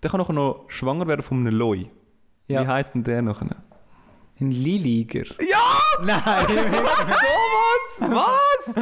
der 0.02 0.10
kann 0.10 0.20
nachher 0.22 0.34
noch 0.34 0.64
schwanger 0.70 1.08
werden 1.08 1.22
von 1.24 1.40
einem 1.40 1.56
Loi. 1.58 1.84
Ja. 2.48 2.64
Wie 2.64 2.68
heisst 2.68 2.94
denn 2.96 3.04
der 3.04 3.22
nachher? 3.22 3.58
Ein 4.42 4.52
Liliger. 4.52 5.24
Ja! 5.40 5.80
Nein! 6.04 6.22
Thomas! 6.48 8.02
Was? 8.02 8.76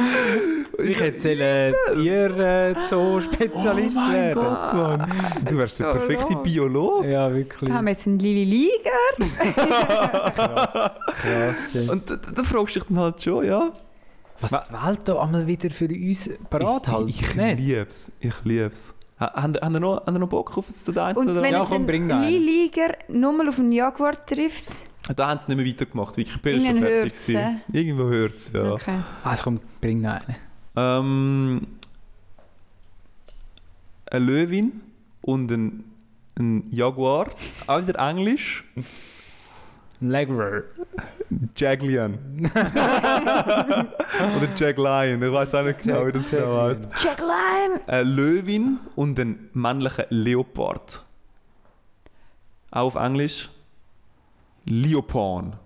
ich 0.84 0.98
hätte 0.98 1.30
äh, 1.30 1.72
Tier-Zoo-Spezialist 1.94 3.96
oh 3.96 4.00
mein 4.00 4.12
werden. 4.12 4.42
Gott, 4.42 4.72
Mann. 4.74 5.12
Du 5.48 5.56
wärst 5.58 5.78
der 5.78 5.92
perfekte 5.92 6.34
Biologe. 6.36 7.08
Ja, 7.10 7.32
wirklich. 7.32 7.70
Da 7.70 7.76
haben 7.76 7.84
wir 7.84 7.92
jetzt 7.92 8.06
einen 8.08 8.18
Lili 8.18 8.42
Liger. 8.44 8.90
Krass. 10.34 11.74
ey. 11.74 11.88
Und 11.88 12.10
da, 12.10 12.16
da 12.16 12.42
fragst 12.42 12.74
du 12.76 12.80
dich 12.80 12.88
dann 12.88 12.98
halt 12.98 13.22
schon, 13.22 13.44
ja. 13.46 13.72
Was 14.40 14.50
die 14.50 14.56
Welt 14.86 15.00
da 15.04 15.20
einmal 15.22 15.46
wieder 15.46 15.70
für 15.70 15.86
uns 15.86 16.28
parat 16.50 16.88
hält. 16.88 17.08
Ich, 17.08 17.22
ich 17.22 17.34
Nicht? 17.36 17.58
lieb's. 17.60 18.10
Ich 18.18 18.34
lieb's. 18.44 18.94
Ha- 19.20 19.32
Haben 19.34 19.54
ihr 19.74 19.80
noch, 19.80 20.04
noch 20.06 20.28
Bock 20.28 20.58
auf 20.58 20.66
das 20.66 20.84
zu 20.84 20.90
deinen? 20.90 21.16
Und 21.16 21.30
oder? 21.30 21.40
wenn 21.42 21.52
Ja, 21.52 21.60
jetzt 21.60 21.68
komm, 21.70 21.86
bring 21.86 22.10
ein 22.10 22.18
einen. 22.18 22.28
Lili 22.28 22.62
Liger 22.64 22.94
nochmal 23.08 23.48
auf 23.48 23.58
einen 23.60 23.70
Jaguar 23.70 24.26
trifft, 24.26 24.64
Da 25.16 25.28
haben 25.28 25.38
sie 25.38 25.54
nicht 25.54 25.56
mehr 25.56 25.66
weitergemacht. 25.66 26.16
Ich 26.16 26.40
bin 26.40 26.64
schon 26.64 26.78
fertig. 26.78 26.90
hört's, 26.90 27.26
gewesen. 27.26 27.60
Irgendwo 27.72 28.04
hört 28.04 28.36
es, 28.36 28.52
ja. 28.52 28.72
okay. 28.72 29.00
Also 29.22 29.42
komm, 29.44 29.60
bring 29.80 30.00
noch 30.00 30.12
einen. 30.12 30.36
Ähm, 30.76 31.66
eine 34.10 34.24
Löwin 34.24 34.80
und 35.20 35.50
ein, 35.50 35.84
ein 36.38 36.70
Jaguar, 36.70 37.28
auch 37.66 37.86
wieder 37.86 37.98
Englisch. 37.98 38.64
Legwer. 40.00 40.64
Jaglian. 41.56 42.18
Oder 44.36 44.54
Jaglion, 44.56 45.22
ich 45.22 45.32
weiß 45.32 45.54
auch 45.54 45.64
nicht 45.64 45.80
genau, 45.80 46.06
wie 46.06 46.12
das 46.12 46.30
genau 46.30 46.62
heißt. 46.62 46.88
Jack 46.98 47.20
Lion! 47.20 47.80
Eine 47.86 48.02
Löwin 48.02 48.78
und 48.96 49.18
ein 49.18 49.48
männlicher 49.52 50.06
Leopard. 50.10 51.04
Auch 52.70 52.86
auf 52.86 52.94
Englisch. 52.96 53.48
Leopan. 54.64 55.56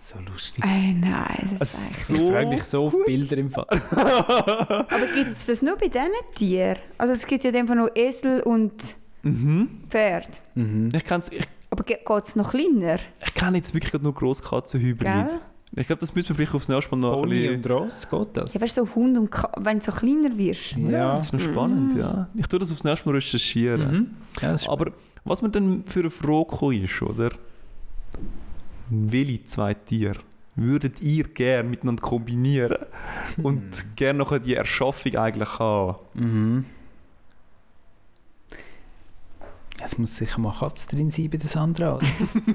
So 0.00 0.16
lustig. 0.30 0.64
Ey, 0.64 0.94
nein, 0.94 1.56
das 1.58 1.72
ist 1.74 2.10
eigentlich... 2.10 2.26
Ich 2.26 2.32
freue 2.32 2.46
mich 2.48 2.62
so 2.64 2.84
auf 2.86 2.94
Bilder 3.04 3.36
im 3.36 3.50
Fall. 3.50 3.66
Aber 3.90 5.06
gibt 5.14 5.32
es 5.36 5.46
das 5.46 5.60
nur 5.60 5.76
bei 5.76 5.88
diesen 5.88 6.08
Tieren? 6.34 6.78
Also 6.96 7.14
es 7.14 7.26
gibt 7.26 7.42
ja 7.44 7.50
in 7.50 7.54
dem 7.56 7.66
Fall 7.66 7.76
noch 7.76 7.90
Esel 7.94 8.40
und 8.42 8.96
Mhm. 9.24 9.80
Pferd. 9.88 10.28
Mhm. 10.54 10.90
Ich 10.94 11.04
kenne 11.04 11.24
ich, 11.32 11.46
Aber 11.70 11.82
geht 11.82 11.98
es 12.24 12.36
noch 12.36 12.52
kleiner? 12.52 13.00
ich 13.26 13.34
kenn 13.34 13.54
jetzt 13.56 13.74
wirklich 13.74 14.00
nur 14.00 14.14
Grosskatzenhybrid. 14.14 15.26
Ich 15.74 15.86
glaube, 15.88 16.00
das 16.00 16.14
müssen 16.14 16.28
wir 16.30 16.36
vielleicht 16.36 16.54
aufs 16.54 16.68
nächste 16.68 16.94
Mal 16.96 17.00
noch 17.00 17.16
ein 17.16 17.22
Pony 17.22 17.40
bisschen... 17.40 17.56
und 17.56 17.70
Ross, 17.70 18.08
geht 18.08 18.28
das? 18.34 18.54
Ja, 18.54 18.60
weißt 18.60 18.78
du, 18.78 18.86
so 18.86 18.94
Hund 18.94 19.18
und 19.18 19.30
Ka 19.30 19.50
wenn 19.58 19.80
du 19.80 19.84
so 19.84 19.92
kleiner 19.92 20.38
wirst. 20.38 20.72
Ja, 20.76 21.16
das 21.16 21.24
ist 21.26 21.32
noch 21.34 21.40
spannend, 21.40 21.94
Mhm. 21.94 22.00
ja. 22.00 22.28
Ich 22.36 22.46
tue 22.46 22.60
das 22.60 22.70
aufs 22.72 22.84
nächste 22.84 23.06
Mal 23.08 23.16
recherchieren. 23.16 23.90
Mhm. 23.90 24.10
Ja, 24.40 24.56
Aber 24.68 24.92
was 25.24 25.42
mir 25.42 25.50
dann 25.50 25.82
für 25.86 26.00
eine 26.00 26.10
Frage 26.10 26.74
ist, 26.76 27.02
oder? 27.02 27.30
Welche 28.90 29.44
zwei 29.44 29.74
Tiere 29.74 30.20
würdet 30.56 31.00
ihr 31.02 31.24
gerne 31.24 31.68
miteinander 31.68 32.02
kombinieren 32.02 32.78
und 33.42 33.96
gerne 33.96 34.18
noch 34.18 34.36
die 34.38 34.54
Erschaffung 34.54 35.14
eigentlich 35.16 35.58
haben? 35.58 35.96
Mhm. 36.14 36.64
Es 39.80 39.96
muss 39.96 40.16
sicher 40.16 40.40
mal 40.40 40.54
Katze 40.58 40.88
drin 40.88 41.10
sein 41.10 41.30
bei 41.30 41.36
der 41.36 41.48
Sandra. 41.48 42.00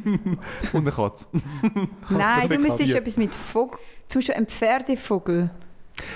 Und 0.73 0.81
eine 0.81 0.91
Katze. 0.91 1.25
Nein, 2.09 2.49
du 2.49 2.59
müsstest 2.59 2.93
etwas 2.93 3.15
mit 3.15 3.33
Vogel... 3.33 3.79
Zum 4.09 4.19
Beispiel 4.19 4.35
ein 4.35 4.45
Pferdevogel. 4.45 5.49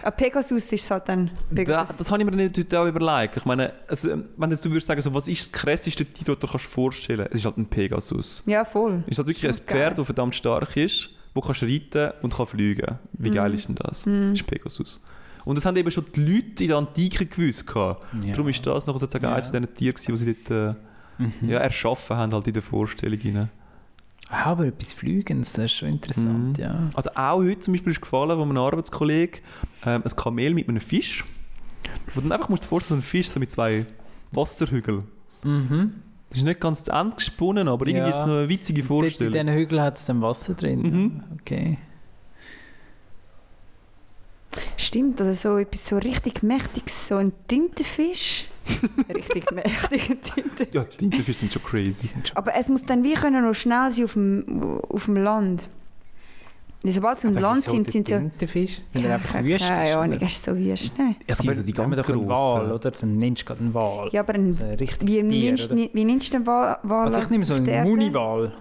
Ein 0.04 0.12
Pegasus 0.16 0.52
ist 0.72 0.74
es 0.74 0.92
halt 0.92 1.08
dann. 1.08 1.28
Da, 1.50 1.56
Pegasus. 1.56 1.98
das 1.98 2.10
habe 2.12 2.22
ich 2.24 2.30
mir 2.30 2.36
nicht 2.36 2.58
heute 2.58 2.80
auch 2.80 2.88
überlegt. 2.88 3.38
Ich 3.38 3.46
meine, 3.46 3.74
also, 3.88 4.10
wenn 4.38 4.50
jetzt 4.52 4.66
du 4.66 4.70
würdest 4.70 4.88
sagen, 4.88 5.02
so, 5.02 5.14
was 5.14 5.28
ist 5.28 5.54
das 5.54 5.62
krasseste 5.62 6.04
Tier, 6.06 6.26
das 6.26 6.40
du 6.40 6.48
dir 6.48 6.52
kannst 6.52 6.66
vorstellen 6.66 7.20
kannst, 7.20 7.34
es 7.36 7.40
ist 7.42 7.46
halt 7.46 7.58
ein 7.58 7.66
Pegasus. 7.68 8.44
Ja, 8.46 8.66
voll. 8.66 9.04
Es 9.06 9.12
ist 9.12 9.18
halt 9.20 9.28
wirklich 9.28 9.42
Schon 9.42 9.50
ein 9.52 9.68
Pferd, 9.68 9.88
geil. 9.90 9.94
das 9.96 10.06
verdammt 10.06 10.36
stark 10.36 10.76
ist, 10.78 11.10
das 11.36 11.44
kannst 11.46 11.64
reiten 11.64 12.12
und 12.24 12.34
kann 12.34 12.46
fliegen. 12.48 12.98
Wie 13.14 13.30
geil 13.30 13.54
ist 13.54 13.68
denn 13.68 13.76
das? 13.76 14.06
Mhm. 14.06 14.32
Das 14.32 14.42
ist 14.42 14.48
Pegasus. 14.48 15.04
Und 15.46 15.56
das 15.58 15.66
haben 15.66 15.78
eben 15.78 15.92
schon 15.92 16.06
die 16.14 16.26
Leute 16.26 16.64
in 16.64 16.68
der 16.70 16.78
Antike 16.78 17.26
gewusst. 17.26 17.66
gehabt. 17.68 18.06
Ja. 18.24 18.32
Darum 18.34 18.50
ist 18.50 18.66
das 18.66 18.86
noch 18.88 18.98
sozusagen 18.98 19.26
Ja. 19.26 19.34
eines 19.34 19.46
von 19.48 19.62
diesen 19.62 19.74
Tieren, 19.76 19.96
die 20.08 20.18
sie 20.18 20.36
dort 20.46 20.76
äh, 20.76 20.80
Mhm. 21.20 21.50
ja, 21.50 21.58
erschaffen 21.60 22.16
haben, 22.16 22.32
halt 22.34 22.46
in 22.48 22.54
der 22.54 22.62
Vorstellung. 22.62 23.18
Rein. 23.24 23.50
Ah, 24.30 24.46
aber 24.52 24.66
etwas 24.66 24.92
Flügens, 24.94 25.54
das 25.54 25.66
ist 25.66 25.72
schon 25.74 25.90
interessant, 25.90 26.58
Mhm. 26.58 26.64
ja. 26.64 26.90
Also 26.96 27.10
auch 27.16 27.38
heute 27.40 27.60
zum 27.62 27.74
Beispiel 27.74 27.92
ist 27.94 28.02
gefallen, 28.02 28.38
wo 28.38 28.44
mein 28.46 28.58
Arbeitskollege 28.58 29.40
ähm, 29.86 30.04
ein 30.04 30.16
Kamel 30.18 30.54
mit 30.54 30.68
einem 30.68 30.82
Fisch, 30.82 31.24
wo 32.14 32.20
du 32.22 32.28
dann 32.28 32.34
einfach 32.34 32.50
musst 32.50 32.64
dir 32.64 32.68
vorstellen, 32.68 33.00
so 33.02 33.06
ein 33.06 33.10
Fisch 33.10 33.30
so 33.30 33.40
mit 33.40 33.50
zwei 33.52 33.86
Wasserhügeln. 34.34 35.06
Mhm. 35.44 35.94
Das 36.30 36.40
ist 36.40 36.44
nicht 36.44 36.60
ganz 36.60 36.84
zu 36.84 36.92
Ende 36.92 37.16
gesponnen, 37.16 37.70
aber 37.70 37.88
irgendwie 37.88 38.04
Ja. 38.06 38.10
ist 38.10 38.20
es 38.20 38.26
noch 38.28 38.36
eine 38.36 38.50
witzige 38.50 38.82
Dort 38.82 38.90
in 38.92 39.00
Vorstellung. 39.02 39.34
diesen 39.34 39.50
Hügeln 39.50 39.82
hat 39.82 39.98
es 39.98 40.06
dann 40.06 40.22
Wasser 40.22 40.56
drin. 40.56 40.82
Mhm. 40.82 41.24
Okay. 41.40 41.78
Stimmt, 44.76 45.22
oder 45.22 45.36
so 45.36 45.58
etwas 45.58 45.88
so 45.88 45.98
richtig 45.98 46.44
Mächtiges, 46.44 47.08
so 47.08 47.16
ein 47.16 47.32
Tintenfisch. 47.48 48.46
Richtig 49.14 49.52
mächtiger 49.52 50.22
Tintenfisch. 50.22 50.68
Ja, 50.74 50.84
die 50.84 50.98
Tintenfische 50.98 51.40
sind 51.40 51.54
schon 51.54 51.64
crazy. 51.64 52.10
Aber 52.36 52.56
es 52.56 52.70
muss 52.70 52.84
dann 52.86 53.04
wie 53.04 53.14
können 53.14 53.44
noch 53.46 53.54
schnell 53.54 53.92
sein 53.92 54.06
auf 54.06 54.14
dem, 54.14 54.80
auf 54.90 55.06
dem 55.06 55.18
Land. 55.18 55.70
Sobald 56.84 57.18
sie 57.20 57.28
im 57.28 57.34
Land 57.38 57.64
sind, 57.64 57.90
sind 57.92 58.08
sie 58.08 58.14
ja... 58.14 58.20
Tintenfisch? 58.20 58.82
Wenn 58.94 59.04
er 59.04 59.10
Ja, 59.10 59.16
einfach 59.16 59.40
ich 59.40 59.46
wüst 59.46 59.62
ist. 59.62 59.68
keine 59.68 59.98
Ahnung, 59.98 60.20
er 60.20 60.28
ist 60.28 60.44
so 60.44 60.56
wüst. 60.56 60.98
Ne? 60.98 61.16
Es 61.26 61.40
gibt 61.40 61.56
so 61.58 61.64
die 61.64 61.74
ganz 61.74 61.98
doch 61.98 62.08
einen 62.08 62.28
Wal, 62.30 62.36
grossen. 62.66 62.72
oder? 62.72 62.92
Dann 62.92 63.18
nennst 63.18 63.42
du 63.42 63.46
gerade 63.48 63.60
einen 63.62 63.74
Wal. 63.74 64.10
Ja, 64.14 64.22
aber 64.22 64.36
ein, 64.36 64.54
So 64.54 64.64
ein 64.64 64.80
wie, 64.80 64.86
Tier, 64.88 65.24
nimmst, 65.24 65.76
wie 65.76 66.06
nimmst 66.06 66.32
du 66.34 66.38
den 66.38 66.46
Wal, 66.48 66.78
Wal 66.84 67.08
Also 67.08 67.20
ich 67.22 67.30
nehme 67.30 67.44
so 67.46 67.56
einen? 67.56 67.84
Muniwal. 67.84 68.54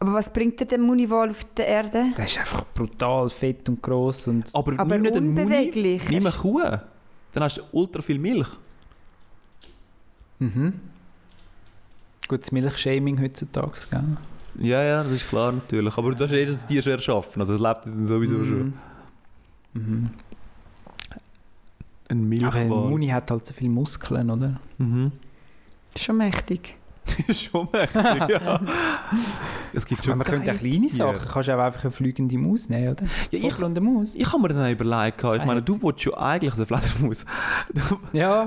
Aber 0.00 0.14
was 0.14 0.32
bringt 0.32 0.58
dir 0.58 0.64
der 0.64 0.78
Muniwal 0.78 1.28
auf 1.30 1.44
der 1.56 1.66
Erde? 1.66 2.04
Der 2.16 2.24
ist 2.24 2.38
einfach 2.38 2.64
brutal 2.74 3.28
fett 3.28 3.68
und 3.68 3.82
gross 3.82 4.26
und... 4.26 4.48
Aber, 4.54 4.72
Aber 4.80 4.94
nimm 4.94 5.02
nicht 5.02 5.16
einen 5.16 5.28
Muni, 5.34 5.42
unbeweglich. 5.42 6.08
nimm 6.08 6.24
eine 6.26 6.34
Kuh. 6.34 6.62
Dann 7.32 7.42
hast 7.44 7.58
du 7.58 7.62
ultra 7.72 8.02
viel 8.02 8.18
Milch. 8.18 8.48
Mhm. 10.38 10.74
Gutes 12.28 12.52
Milchshaming 12.52 13.20
heutzutage, 13.20 13.86
gell? 13.90 14.16
Ja, 14.58 14.82
ja, 14.82 15.02
das 15.04 15.12
ist 15.12 15.28
klar 15.28 15.52
natürlich. 15.52 15.96
Aber 15.96 16.14
du 16.14 16.24
hast 16.24 16.32
eh 16.32 16.46
das 16.46 16.66
Tier 16.66 16.82
schon 16.82 16.92
erschaffen, 16.92 17.40
also 17.40 17.54
es 17.54 17.60
lebt 17.60 17.86
dann 17.86 18.06
sowieso 18.06 18.44
schon. 18.44 18.72
Mhm. 19.74 20.10
Ein 22.08 22.10
Aber 22.10 22.10
ein 22.10 22.28
Milchwal. 22.28 22.68
Muni 22.68 23.08
hat 23.08 23.30
halt 23.30 23.46
so 23.46 23.54
viele 23.54 23.70
Muskeln, 23.70 24.30
oder? 24.30 24.60
Mhm. 24.78 25.12
Das 25.92 26.02
ist 26.02 26.04
schon 26.06 26.16
mächtig. 26.16 26.74
schon 27.34 27.68
mächtig, 27.72 28.28
ja. 28.28 28.60
Es 29.72 29.84
gibt 29.86 30.04
schon 30.04 30.18
Man 30.18 30.26
könnte 30.26 30.46
geile 30.46 30.58
kleine. 30.58 30.88
Sachen, 30.88 31.28
kannst 31.28 31.48
du 31.48 31.54
auch 31.58 31.62
einfach 31.64 31.82
eine 31.84 31.92
fliegende 31.92 32.36
Maus 32.38 32.68
nehmen, 32.68 32.92
oder? 32.92 33.04
Ja, 33.04 33.38
ich, 33.38 33.42
Vogel 33.52 33.64
und 33.64 33.76
eine 33.78 33.80
Maus. 33.80 34.14
ich 34.14 34.26
habe 34.32 34.42
mir 34.42 34.48
dann 34.48 34.64
auch 34.66 34.70
überlegt, 34.70 35.18
ich 35.22 35.44
meine, 35.44 35.62
du 35.62 35.80
willst 35.82 36.04
ja 36.04 36.12
eigentlich, 36.16 36.50
also 36.52 36.64
Fledermaus, 36.64 37.24
Ja. 38.12 38.46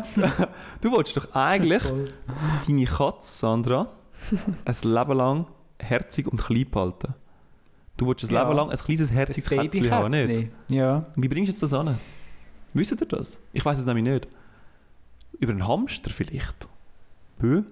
du 0.82 0.91
willst 0.91 1.16
doch 1.18 1.34
eigentlich 1.34 1.84
deine 2.68 2.86
Katze, 2.86 3.38
Sandra, 3.39 3.88
ein 4.66 4.76
Leben 4.84 5.18
lang 5.18 5.45
herzig 5.80 6.28
und 6.28 6.41
klein 6.41 6.66
behalten. 6.70 7.14
Du 7.97 8.08
willst 8.08 8.24
ein 8.26 8.34
Ja. 8.34 8.43
Leben 8.43 8.56
lang 8.56 8.70
ein 8.72 8.78
kleines 8.78 9.12
herziges 9.12 9.49
Kätzchen 9.49 9.91
haben, 9.91 10.12
nicht? 10.12 10.28
Babykätzchen. 10.28 10.51
Ja. 10.76 11.06
Wie 11.16 11.28
bringst 11.28 11.49
du 11.49 11.51
jetzt 11.54 11.64
das 11.64 11.74
an? 11.74 11.97
Wisst 12.74 12.91
ihr 12.99 13.06
das? 13.08 13.39
Ich 13.51 13.64
weiß 13.64 13.78
es 13.80 13.86
nämlich 13.86 14.04
nicht. 14.06 14.28
Über 15.39 15.51
einen 15.51 15.68
Hamster 15.68 16.10
vielleicht? 16.10 16.68
Bö? 17.39 17.64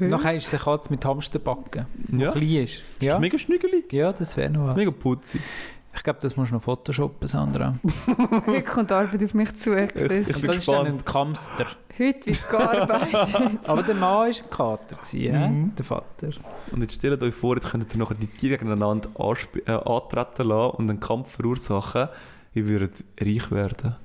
Nachher 0.00 0.36
ist 0.36 0.46
es 0.46 0.54
eine 0.54 0.62
Katze 0.62 0.90
mit 0.90 1.04
Hamsterbacken, 1.04 1.86
die 1.94 2.22
Ja. 2.22 2.30
klein 2.32 2.64
ist. 2.64 2.74
Ist 2.74 2.82
Ja, 3.00 3.14
doch 3.14 3.20
mega 3.20 3.38
schnügelig. 3.38 3.92
ja 3.92 4.12
das 4.12 4.36
wäre 4.36 4.50
noch 4.50 4.68
was. 4.68 4.76
Mega 4.76 4.90
putzig. 4.92 5.40
Ich 5.94 6.02
glaube, 6.04 6.20
das 6.22 6.36
musst 6.36 6.50
du 6.52 6.54
noch 6.54 6.62
photoshoppen, 6.62 7.26
Sandra. 7.26 7.74
Heute 8.46 8.62
kommt 8.62 8.92
Arbeit 8.92 9.24
auf 9.24 9.34
mich 9.34 9.52
zu. 9.56 9.74
Ich. 9.76 9.90
Ich 9.96 10.06
bin 10.08 10.08
das 10.20 10.28
ist 10.30 10.44
dann 10.44 10.50
gespannt. 10.52 10.88
ein 10.88 11.04
Kamster. 11.04 11.66
Heute 11.98 12.26
wird 12.26 12.48
gearbeitet. 12.48 13.58
Aber 13.68 13.82
der 13.82 13.94
Mann 13.96 14.00
war 14.14 14.24
ein 14.26 14.34
Kater, 14.50 14.94
gewesen? 14.96 15.32
Mhm. 15.62 15.74
der 15.74 15.84
Vater. 15.84 16.28
Und 16.70 16.82
jetzt 16.82 16.94
stellt 16.94 17.20
euch 17.22 17.34
vor, 17.34 17.56
jetzt 17.56 17.70
könntet 17.70 17.92
ihr 17.94 17.98
nachher 17.98 18.14
die 18.14 18.28
Tiere 18.28 18.58
gegeneinander 18.58 19.08
äh, 19.18 19.72
antreten 19.72 20.46
lassen 20.48 20.76
und 20.76 20.90
einen 20.90 21.00
Kampf 21.00 21.32
verursachen. 21.32 22.08
Ihr 22.54 22.66
würdet 22.68 23.02
reich 23.20 23.50
werden. 23.50 23.96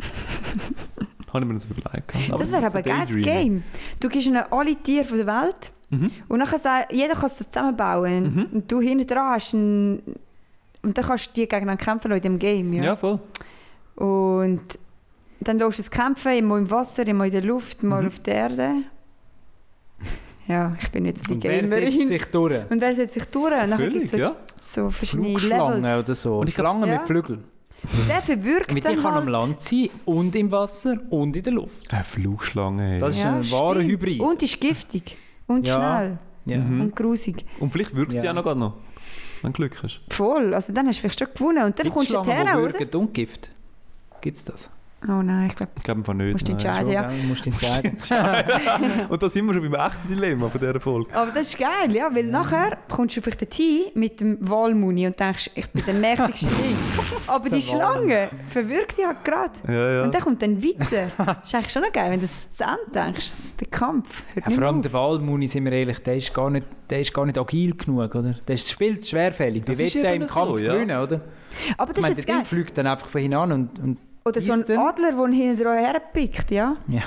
Habe 1.32 1.44
ich 1.44 1.48
mir 1.50 1.54
das 1.54 1.64
überlegt. 1.66 2.12
Das 2.30 2.52
wäre 2.52 2.66
aber 2.66 2.76
ein 2.78 2.82
geiles 2.84 3.14
Game. 3.16 3.62
Du 4.00 4.08
gibst 4.08 4.26
ihnen 4.26 4.42
alle 4.50 4.74
Tiere 4.76 5.04
von 5.04 5.16
der 5.18 5.26
Welt 5.26 5.72
Mhm. 5.90 6.10
und 6.28 6.38
nachher 6.38 6.58
sagt, 6.58 6.92
jeder 6.92 7.12
kann 7.14 7.26
es 7.26 7.36
zusammenbauen. 7.36 8.34
Mhm. 8.34 8.46
Und 8.52 8.72
du 8.72 8.80
hinten 8.80 9.06
dran 9.06 9.28
hast 9.34 9.52
einen... 9.54 10.02
Und 10.82 10.96
dann 10.98 11.04
kannst 11.04 11.28
du 11.28 11.30
die 11.34 11.42
gegeneinander 11.48 11.84
kämpfen 11.84 12.10
in 12.12 12.20
dem 12.22 12.38
Game. 12.38 12.72
Ja. 12.72 12.82
Ja? 12.84 12.96
voll. 12.96 13.20
Und 13.96 14.62
dann 15.40 15.58
lässt 15.58 15.78
du 15.78 15.82
es 15.82 15.90
kämpfen, 15.90 16.32
immer 16.32 16.56
im 16.58 16.70
Wasser, 16.70 17.06
immer 17.06 17.26
in 17.26 17.32
der 17.32 17.42
Luft, 17.42 17.82
mal 17.82 18.00
Mhm. 18.02 18.08
auf 18.08 18.18
der 18.20 18.34
Erde. 18.34 18.70
Ja, 20.48 20.74
ich 20.80 20.90
bin 20.90 21.04
jetzt 21.04 21.26
die 21.28 21.34
Und 21.34 21.44
wer 21.44 21.62
setzt 21.62 21.70
Gamerin. 21.72 22.08
sich 22.08 22.24
durch? 22.26 22.70
Und 22.70 22.80
wer 22.80 22.94
setzt 22.94 23.14
sich 23.14 23.24
durch? 23.26 23.44
Und 23.62 23.70
nachher 23.70 23.88
gibt 23.90 24.08
Völlig, 24.08 24.12
es 24.12 24.18
ja. 24.18 24.36
so 24.58 24.90
verschiedene 24.90 25.38
Levels. 25.38 26.04
oder 26.04 26.14
so. 26.16 26.38
Und 26.40 26.48
ich 26.48 26.54
Schlangen 26.54 26.88
Ja. 26.88 26.98
mit 26.98 27.06
Flügeln. 27.06 27.44
Der 28.08 28.22
verwirkt 28.22 28.72
Mit 28.72 28.84
dir 28.84 28.88
dann 28.90 29.02
kann 29.02 29.12
halt. 29.14 29.22
am 29.22 29.28
Land 29.28 29.62
sein 29.62 29.90
und 30.04 30.34
im 30.36 30.50
Wasser 30.52 30.96
und 31.10 31.36
in 31.36 31.42
der 31.42 31.52
Luft. 31.52 31.92
Eine 31.92 32.04
Flugschlange. 32.04 32.82
Hey. 32.82 32.98
Das 33.00 33.16
ist 33.16 33.24
Ja, 33.24 33.36
ein 33.36 33.50
wahrer 33.50 33.74
stimmt. 33.76 33.90
Hybrid. 33.90 34.20
Und 34.20 34.42
ist 34.42 34.60
giftig. 34.60 35.16
Und 35.46 35.66
Ja. 35.66 35.74
schnell. 35.74 36.18
Ja. 36.44 36.58
Mhm. 36.58 36.80
Und 36.82 36.96
grusig. 36.96 37.44
Und 37.60 37.72
vielleicht 37.72 37.94
wirkt 37.96 38.12
sie 38.12 38.18
Ja. 38.24 38.30
auch 38.30 38.36
noch, 38.36 38.44
gerade 38.44 38.60
noch. 38.60 38.74
Wenn 39.42 39.52
du 39.52 39.56
Glück 39.56 39.82
hast. 39.82 40.00
Voll. 40.08 40.54
Also 40.54 40.72
dann 40.72 40.86
hast 40.86 40.96
du 40.98 41.00
vielleicht 41.00 41.18
schon 41.18 41.28
gewonnen. 41.34 41.64
Und 41.64 41.78
dann 41.78 41.84
Gibt 41.84 41.88
es 41.88 41.94
kommst 41.94 42.12
du 42.12 42.24
her, 42.24 42.42
oder? 42.60 42.78
würgen 42.78 43.00
und 43.00 43.14
Gift? 43.14 43.50
Gibt 44.20 44.36
es 44.36 44.44
das? 44.44 44.70
Oh 45.08 45.20
nein, 45.22 45.48
ich 45.48 45.56
glaube, 45.56 45.72
Ich 45.76 45.82
glaube 45.82 46.00
einfach 46.00 46.14
nicht. 46.14 46.32
Musst 46.32 46.48
du 46.48 46.52
nein. 46.52 46.60
entscheiden. 46.60 46.86
Schon, 46.86 46.92
ja. 46.94 47.08
gell? 47.08 47.20
Du 47.22 47.26
musst 47.28 47.46
entscheiden. 47.46 49.08
Und 49.08 49.22
da 49.22 49.28
sind 49.28 49.46
wir 49.46 49.54
schon 49.54 49.70
beim 49.70 49.86
echten 49.86 50.08
Dilemma 50.08 50.48
von 50.48 50.60
dieser 50.60 50.80
Folge. 50.80 51.12
aber 51.14 51.30
das 51.32 51.48
ist 51.48 51.58
geil, 51.58 51.90
ja, 51.92 52.08
weil 52.14 52.24
nachher 52.24 52.78
kommst 52.88 53.16
du 53.16 53.20
vielleicht 53.20 53.40
dorthin 53.42 53.86
mit 53.94 54.20
dem 54.20 54.38
Walmuni 54.40 55.06
und 55.06 55.18
denkst, 55.18 55.50
ich 55.54 55.68
bin 55.70 55.84
der 55.84 55.94
mächtigste 55.94 56.46
Ding. 56.62 56.76
Aber 57.26 57.44
die 57.48 57.56
Der 57.56 57.60
Schlange 57.62 58.28
verwirkt 58.48 58.96
dich 58.98 59.04
halt 59.06 59.24
gerade. 59.24 59.52
Ja, 59.66 59.92
ja. 59.92 60.02
Und 60.04 60.14
dann 60.14 60.22
kommt 60.22 60.40
dann 60.42 60.62
weiter. 60.62 61.08
Das 61.42 61.48
ist 61.48 61.54
eigentlich 61.54 61.72
schon 61.72 61.82
noch 61.82 61.92
geil, 61.92 62.10
wenn 62.10 62.20
du 62.20 62.26
das 62.26 62.50
zu 62.52 62.62
Ende 62.64 62.92
denkst. 62.94 63.56
Der 63.60 63.68
Kampf 63.68 64.24
hört 64.34 64.44
Ja, 64.44 64.48
nicht 64.50 64.58
vor 64.58 64.66
allem 64.68 64.76
auf. 64.76 64.82
der 64.82 64.92
Walmuni, 64.92 65.46
sind 65.48 65.64
wir 65.64 65.72
ehrlich, 65.72 65.98
der 66.00 66.16
ist 66.16 66.32
gar 66.32 66.50
nicht, 66.50 66.66
der 66.90 67.00
ist 67.00 67.12
gar 67.12 67.26
nicht 67.26 67.38
agil 67.38 67.74
genug, 67.76 68.14
oder? 68.14 68.34
Der 68.46 68.54
ist 68.54 68.72
viel 68.72 69.00
zu 69.00 69.10
schwerfällig. 69.10 69.64
Der 69.64 69.78
eben 69.80 70.22
im 70.22 70.28
so, 70.28 70.34
Kampf 70.40 70.60
ja. 70.60 70.74
gewinnen, 70.74 70.98
oder? 71.02 71.20
Aber 71.76 71.90
Ich 71.90 71.94
das 71.94 71.96
ist 71.96 72.02
meine, 72.02 72.14
jetzt 72.14 72.28
der 72.28 72.34
geil. 72.34 72.42
Ding 72.42 72.44
fliegt 72.46 72.78
dann 72.78 72.86
einfach 72.86 73.06
von 73.08 73.20
hinan 73.20 73.52
und, 73.52 73.78
und 73.78 73.98
Oder 74.24 74.40
so 74.40 74.52
ein 74.52 74.62
Adler, 74.62 75.12
der 75.12 75.24
ihn 75.26 75.32
hinten 75.32 75.62
dran 75.62 75.78
herpickt, 75.78 76.50
ja? 76.50 76.76
Ja. 76.88 77.00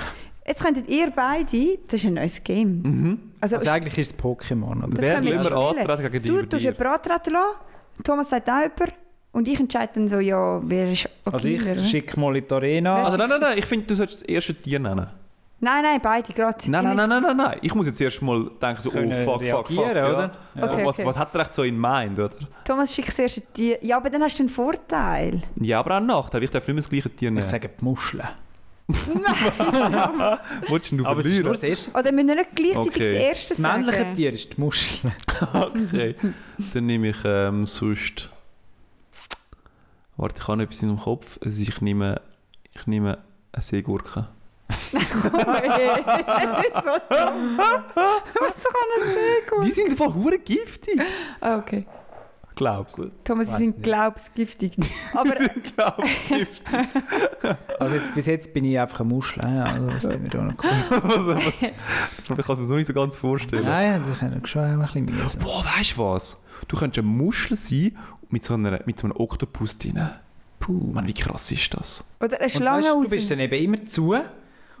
Jetzt 0.46 0.62
könntet 0.62 0.88
ihr 0.88 1.10
beide, 1.10 1.78
das 1.88 2.00
ist 2.00 2.06
ein 2.06 2.14
neues 2.14 2.42
Game. 2.44 2.82
Mhm. 2.82 3.20
Also, 3.40 3.56
Also 3.56 3.70
eigentlich 3.70 3.98
ist 3.98 4.12
es 4.14 4.18
Pokémon, 4.18 4.78
oder? 4.78 4.88
Das 4.88 5.00
Wer 5.00 5.16
spielen. 5.18 5.38
antreten 5.52 6.12
gegen 6.12 6.22
dich 6.22 6.32
du 6.32 6.46
tust 6.46 6.64
jemanden 6.64 6.86
antreten 6.86 7.30
lassen, 7.32 7.56
Thomas 8.04 8.28
sagt 8.30 8.48
auch 8.48 8.60
jemand 8.60 8.92
und 9.32 9.48
ich 9.48 9.58
entscheide 9.58 9.92
dann 9.94 10.08
so, 10.08 10.20
ja, 10.20 10.60
wer 10.62 10.92
ist 10.92 11.08
Also 11.24 11.48
agiler, 11.48 11.72
ich 11.72 11.78
oder? 11.78 11.84
schicke 11.86 12.20
mal 12.20 12.36
in 12.36 12.46
die 12.46 12.54
Arena. 12.54 12.94
Also 13.04 13.16
nein, 13.16 13.28
nein, 13.28 13.40
nein, 13.40 13.58
ich 13.58 13.64
finde, 13.66 13.86
du 13.86 13.94
solltest 13.94 14.22
das 14.22 14.28
erste 14.28 14.54
Tier 14.54 14.78
nennen. 14.78 15.06
Nein, 15.58 15.82
nein, 15.82 16.00
beide 16.02 16.32
gerade. 16.34 16.58
Nein, 16.70 16.84
Ich 16.84 16.86
nein, 16.88 16.96
nein, 16.96 17.08
nein, 17.08 17.22
nein, 17.22 17.36
nein. 17.36 17.58
Ich 17.62 17.74
muss 17.74 17.86
jetzt 17.86 17.98
erst 18.00 18.20
mal 18.20 18.50
denken, 18.60 18.82
so, 18.82 18.90
oh 18.90 19.10
fuck, 19.24 19.42
fuck, 19.42 19.68
fuck. 19.68 19.70
Ja. 19.70 19.90
oder? 20.12 20.32
Ja. 20.54 20.64
Okay, 20.64 20.84
was, 20.84 20.96
okay. 20.98 21.06
was 21.06 21.16
hat 21.16 21.34
er 21.34 21.40
echt 21.40 21.54
so 21.54 21.62
in 21.62 21.80
mind, 21.80 22.18
oder? 22.18 22.34
Thomas 22.64 22.94
schickt 22.94 23.08
das 23.08 23.18
erste 23.18 23.40
Tier. 23.40 23.78
Ja, 23.82 23.96
aber 23.96 24.10
dann 24.10 24.22
hast 24.22 24.38
du 24.38 24.42
einen 24.42 24.50
Vorteil. 24.50 25.42
Ja, 25.60 25.78
aber 25.80 25.92
auch 25.92 25.96
einen 25.96 26.06
Nachteil. 26.06 26.42
Ich 26.44 26.50
darf 26.50 26.66
nicht 26.66 26.74
mehr 26.74 26.82
das 26.82 26.90
gleiche 26.90 27.08
Tier 27.10 27.30
nehmen. 27.30 27.42
Ich 27.44 27.50
sage 27.50 27.70
die 27.70 27.84
Muscheln. 27.84 28.28
Willst 30.68 30.92
du 30.92 31.04
Aber 31.04 31.20
es 31.20 31.26
ist 31.26 31.42
nur 31.42 31.44
verlieren? 31.44 31.46
das 31.52 31.62
erste. 31.62 31.90
Oder 31.90 32.12
müssen 32.12 32.28
wir 32.28 32.34
nicht 32.36 32.54
gleichzeitig 32.54 32.88
Okay. 32.88 33.12
das 33.14 33.22
erste 33.22 33.48
Das 33.48 33.56
sagen? 33.58 33.84
männliche 33.84 34.12
Tier 34.14 34.32
ist 34.32 34.52
die 34.56 34.60
Muschel. 34.60 35.12
Okay. 35.52 36.14
Dann 36.72 36.86
nehme 36.86 37.08
ich 37.08 37.16
ähm, 37.24 37.66
sonst... 37.66 38.30
Warte, 40.16 40.36
ich 40.40 40.48
habe 40.48 40.56
noch 40.58 40.64
etwas 40.64 40.82
in 40.82 40.88
dem 40.90 40.98
Kopf. 40.98 41.38
Also 41.44 41.60
ich 41.62 41.80
nehme... 41.80 42.20
Ich 42.72 42.86
nehme 42.86 43.18
eine 43.52 43.62
Seegurke. 43.62 44.28
Es 44.68 45.02
ist 45.02 45.12
so 45.12 45.20
dumm. 47.08 47.58
Was 47.58 48.64
kann 48.64 48.88
er 48.98 49.04
sehr 49.06 49.50
gut? 49.50 49.64
Die 49.64 49.70
sind 49.70 49.90
einfach 49.90 50.14
hure 50.14 50.38
giftig. 50.38 51.00
Ah, 51.40 51.58
okay. 51.58 51.84
Glaubst 52.54 52.96
du? 52.98 53.10
Thomas, 53.22 53.48
sie 53.48 53.56
sind 53.56 53.66
nicht. 53.76 53.82
glaubensgiftig. 53.82 54.72
Aber 55.14 55.34
Glaubst 55.34 56.08
giftig. 56.28 56.88
Also 57.78 57.96
bis 58.14 58.24
jetzt 58.26 58.54
bin 58.54 58.64
ich 58.64 58.80
einfach 58.80 59.00
eine 59.00 59.10
Muschel. 59.10 59.42
Ja, 59.44 59.64
also 59.64 59.90
das 59.90 60.02
tut 60.04 60.20
mir 60.22 60.28
auch 60.40 60.44
noch 60.44 60.54
was, 60.64 61.26
was, 61.26 61.44
ich 61.60 62.46
kann 62.46 62.54
es 62.54 62.58
mir 62.58 62.64
so 62.64 62.74
nicht 62.76 62.86
so 62.86 62.94
ganz 62.94 63.16
vorstellen. 63.18 63.64
Nein, 63.66 64.02
das 64.08 64.18
kann 64.18 64.40
ich 64.42 64.46
schon 64.50 64.62
ein 64.64 64.78
bisschen 64.80 65.04
mühsam. 65.04 65.40
Boah, 65.42 65.62
weißt 65.76 65.98
du 65.98 66.02
was? 66.02 66.42
Du 66.66 66.76
könntest 66.78 67.04
eine 67.04 67.08
Muschel 67.14 67.54
sein 67.56 67.96
mit 68.30 68.42
so, 68.44 68.54
einer, 68.54 68.80
mit 68.86 68.98
so 68.98 69.06
einem 69.06 69.16
Oktopus 69.18 69.76
drin. 69.76 70.00
Puh, 70.58 70.72
man, 70.72 71.06
wie 71.06 71.12
krass 71.12 71.50
ist 71.52 71.74
das? 71.74 72.10
oder 72.18 72.36
eine 72.36 72.44
Und 72.44 72.50
Schlange 72.50 72.84
weißt, 72.86 72.94
du 72.94 73.00
aus. 73.02 73.10
bist 73.10 73.30
dann 73.30 73.40
eben 73.40 73.62
immer 73.62 73.84
zu 73.84 74.14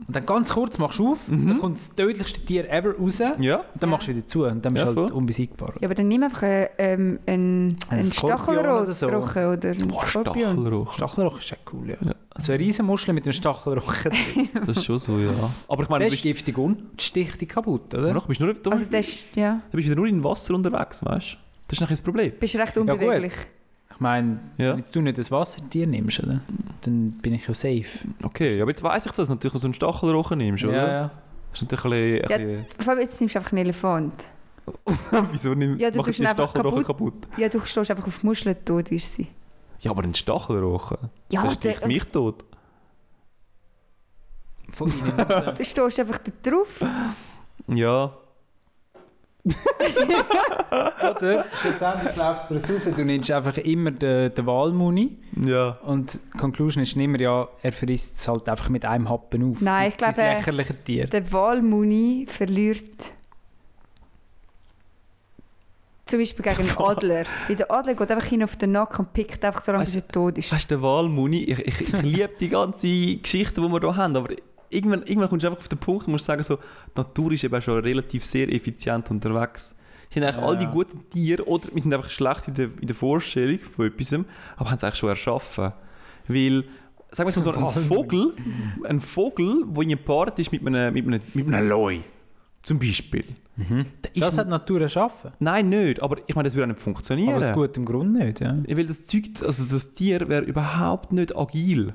und 0.06 0.14
dann 0.14 0.26
ganz 0.26 0.52
kurz 0.52 0.76
machst 0.78 0.98
du 0.98 1.12
auf, 1.12 1.18
dann 1.28 1.58
kommt 1.58 1.76
das 1.78 1.94
tödlichste 1.94 2.40
Tier 2.44 2.70
ever 2.70 2.94
raus 2.96 3.20
und 3.20 3.42
Ja? 3.42 3.64
dann 3.80 3.90
machst 3.90 4.08
du 4.08 4.14
wieder 4.14 4.26
zu 4.26 4.44
und 4.44 4.64
dann 4.64 4.74
bist 4.74 4.86
Ja, 4.86 4.92
du 4.92 5.00
halt 5.00 5.10
voll. 5.10 5.18
unbesiegbar. 5.18 5.72
Ja, 5.80 5.86
aber 5.88 5.94
dann 5.94 6.08
nimm 6.08 6.22
einfach 6.22 6.42
einen, 6.42 6.66
ähm, 6.78 7.18
einen, 7.26 7.78
Ein 7.88 7.98
einen 7.98 8.06
oder 8.08 8.92
so. 8.92 9.06
Stachelrochen 9.08 9.46
oder 9.46 9.70
einen 9.70 9.88
Boah, 9.88 10.06
Skorpion. 10.06 10.34
Stachelrochen. 10.52 10.94
Stachelroch 10.94 11.38
ist 11.38 11.50
ja 11.50 11.56
cool, 11.72 11.88
ja. 11.90 11.96
Ja. 12.02 12.14
So 12.38 12.52
eine 12.52 12.60
riesen 12.62 12.84
Muschel 12.86 13.14
mit 13.14 13.24
einem 13.24 13.32
Stachelroch 13.32 13.94
drin. 14.02 14.48
Das 14.54 14.68
ist 14.68 14.84
schon 14.84 14.98
so, 14.98 15.18
ja. 15.18 15.30
Aber 15.68 15.82
ich 15.82 15.88
meine, 15.88 16.04
Der 16.04 16.10
du 16.10 16.14
ist 16.16 16.22
bist, 16.22 16.34
giftig 16.36 16.58
und 16.58 17.00
sticht 17.00 17.40
dich 17.40 17.48
kaputt, 17.48 17.94
oder? 17.94 18.12
noch, 18.12 18.26
bist 18.26 18.40
nur, 18.40 18.52
du, 18.52 18.70
Also 18.70 18.84
das 18.90 19.24
ja, 19.34 19.60
du 19.70 19.76
bist 19.76 19.88
wieder 19.88 19.96
nur 19.96 20.06
in 20.06 20.22
Wasser 20.22 20.54
unterwegs, 20.54 21.02
weißt 21.04 21.32
du? 21.32 21.36
Das 21.68 21.78
ist 21.78 21.80
nachher 21.80 21.94
das 21.94 22.02
Problem. 22.02 22.32
bist 22.38 22.54
recht 22.56 22.76
unbeweglich. 22.76 23.32
Ich 23.96 24.00
meine, 24.00 24.38
Ja. 24.58 24.76
wenn 24.76 24.84
du 24.92 25.00
nicht 25.00 25.16
das 25.18 25.30
Wassertier 25.30 25.86
nimmst, 25.86 26.20
oder? 26.22 26.40
dann 26.82 27.12
bin 27.22 27.32
ich 27.34 27.48
ja 27.48 27.54
safe. 27.54 27.86
Okay, 28.22 28.60
aber 28.60 28.70
jetzt 28.70 28.82
weiss 28.82 29.06
ich, 29.06 29.12
dass 29.12 29.26
du 29.26 29.34
natürlich 29.34 29.60
so 29.60 29.66
einen 29.66 29.74
Stachelrochen 29.74 30.38
nimmst, 30.38 30.62
oder? 30.64 30.76
Ja, 30.76 30.88
ja. 30.88 31.10
Das 31.50 31.62
ist 31.62 31.70
natürlich 31.72 32.22
ein 32.22 32.30
Ja. 32.30 32.36
bisschen... 32.36 32.66
Vor 32.78 32.92
allem 32.92 33.00
jetzt 33.02 33.20
nimmst 33.20 33.34
du 33.34 33.38
einfach 33.38 33.52
einen 33.52 33.58
Elefant. 33.64 34.12
Wieso 35.32 35.54
nimm, 35.54 35.78
Ja, 35.78 35.90
du 35.90 36.00
einfach 36.00 36.12
Stachelrochen 36.12 36.84
kaputt. 36.84 37.14
Ja, 37.38 37.48
du 37.48 37.58
stehst 37.60 37.90
einfach 37.90 38.06
auf 38.06 38.22
Muscheln, 38.22 38.54
tot 38.64 38.90
ist 38.92 39.14
sie. 39.14 39.28
Ja, 39.80 39.90
aber 39.92 40.02
ein 40.02 40.14
Stachelrochen? 40.14 40.98
Ja, 41.32 41.42
das 41.44 41.54
sticht 41.54 41.80
der- 41.80 41.88
mich 41.88 42.04
tot. 42.04 42.44
Von 44.72 44.90
innen 44.90 45.20
aus, 45.30 45.56
Du 45.58 45.64
stehst 45.64 46.00
einfach 46.00 46.18
da 46.18 46.50
drauf. 46.50 46.80
Ja. 47.68 48.12
Oder? 49.46 51.44
Schlussendlich 51.60 52.16
läufst 52.16 52.50
du 52.50 52.54
raus, 52.54 52.94
du 52.96 53.04
nimmst 53.04 53.30
einfach 53.30 53.56
immer 53.58 53.90
den, 53.92 54.34
den 54.34 54.46
Walmuni 54.46 55.16
Ja. 55.44 55.78
und 55.84 56.14
die 56.14 56.38
Conclusion 56.38 56.82
ist 56.82 56.96
immer, 56.96 57.20
ja, 57.20 57.46
er 57.62 57.72
frisst 57.72 58.16
es 58.16 58.26
halt 58.28 58.48
einfach 58.48 58.68
mit 58.68 58.84
einem 58.84 59.08
Happen 59.08 59.52
auf. 59.52 59.60
Nein, 59.60 59.84
Das- 59.84 59.92
ich 59.92 59.96
glaube, 59.98 60.14
Das 60.16 60.38
lächerliche 60.38 60.74
Tier. 60.84 61.06
Der 61.06 61.32
Walmuni 61.32 62.26
verliert 62.28 63.12
zum 66.06 66.20
Beispiel 66.20 66.44
gegen 66.44 66.60
einen 66.68 66.78
Adler. 66.78 67.24
Weil 67.48 67.56
der 67.56 67.70
Adler 67.70 67.94
geht 67.94 68.10
einfach 68.12 68.26
hin 68.28 68.42
auf 68.44 68.54
den 68.56 68.72
Nacken 68.72 69.06
und 69.06 69.12
pickt 69.12 69.44
einfach 69.44 69.60
so 69.62 69.72
lange, 69.72 69.84
bis 69.84 69.96
er 69.96 70.06
tot 70.06 70.38
ist. 70.38 70.52
Weißt 70.52 70.70
du, 70.70 70.76
der 70.76 70.82
Wahlmuni, 70.82 71.38
ich, 71.44 71.58
ich, 71.58 71.80
ich 71.80 72.02
liebe 72.02 72.30
die 72.38 72.48
ganze 72.48 73.16
Geschichte, 73.16 73.60
die 73.60 73.66
wir 73.68 73.80
hier 73.80 73.96
haben, 73.96 74.14
aber 74.16 74.28
irgendwann, 74.70 75.02
irgendwann 75.02 75.28
kommst 75.28 75.44
du 75.44 75.48
einfach 75.48 75.60
auf 75.60 75.68
den 75.68 75.78
Punkt 75.78 76.06
und 76.06 76.12
musst 76.12 76.24
sagen, 76.24 76.42
so, 76.42 76.56
die 76.56 76.62
Natur 76.96 77.32
ist 77.32 77.44
eben 77.44 77.62
schon 77.62 77.78
relativ 77.80 78.24
sehr 78.24 78.52
effizient 78.52 79.10
unterwegs. 79.10 79.74
Sie 80.10 80.20
haben 80.20 80.28
eigentlich 80.28 80.42
Ja, 80.42 80.48
all 80.48 80.58
die 80.58 80.66
guten 80.66 81.10
Tiere, 81.10 81.46
oder 81.46 81.68
wir 81.72 81.80
sind 81.80 81.92
einfach 81.92 82.10
schlecht 82.10 82.48
in 82.48 82.54
der, 82.54 82.68
in 82.80 82.86
der 82.86 82.94
Vorstellung 82.96 83.58
von 83.58 83.86
etwas, 83.86 84.12
aber 84.12 84.70
haben 84.70 84.76
es 84.76 84.84
eigentlich 84.84 84.94
schon 84.96 85.08
erschaffen. 85.08 85.72
Weil, 86.28 86.64
sagen 87.10 87.30
wir 87.30 87.36
mal 87.36 87.42
so, 87.42 87.52
ein. 87.52 87.82
Vogel, 87.82 88.32
ein 88.84 89.00
Vogel, 89.00 89.64
der 89.68 89.82
in 89.82 89.88
gepaart 89.90 90.38
ist 90.38 90.52
mit 90.52 90.66
einem, 90.66 90.94
mit 90.94 91.06
einem, 91.06 91.20
mit 91.34 91.52
einem 91.52 91.68
Loi, 91.68 92.00
zum 92.62 92.78
Beispiel. 92.78 93.24
Der 93.58 94.14
ist 94.14 94.22
Das 94.22 94.36
hat 94.36 94.46
die 94.46 94.50
Natur 94.50 94.82
erschaffen. 94.82 95.32
Nein, 95.38 95.70
nicht, 95.70 96.02
aber 96.02 96.18
ich 96.26 96.34
meine, 96.34 96.46
das 96.46 96.54
würde 96.54 96.64
auch 96.64 96.74
nicht 96.74 96.80
funktionieren. 96.80 97.34
Aber 97.34 97.48
aus 97.48 97.54
gutem 97.54 97.84
Grund 97.86 98.12
nicht, 98.12 98.40
ja. 98.40 98.54
Weil 98.68 98.86
das 98.86 99.04
Zeug, 99.04 99.30
also 99.42 99.64
das 99.64 99.94
Tier 99.94 100.28
wäre 100.28 100.44
überhaupt 100.44 101.12
nicht 101.12 101.36
agil. 101.36 101.94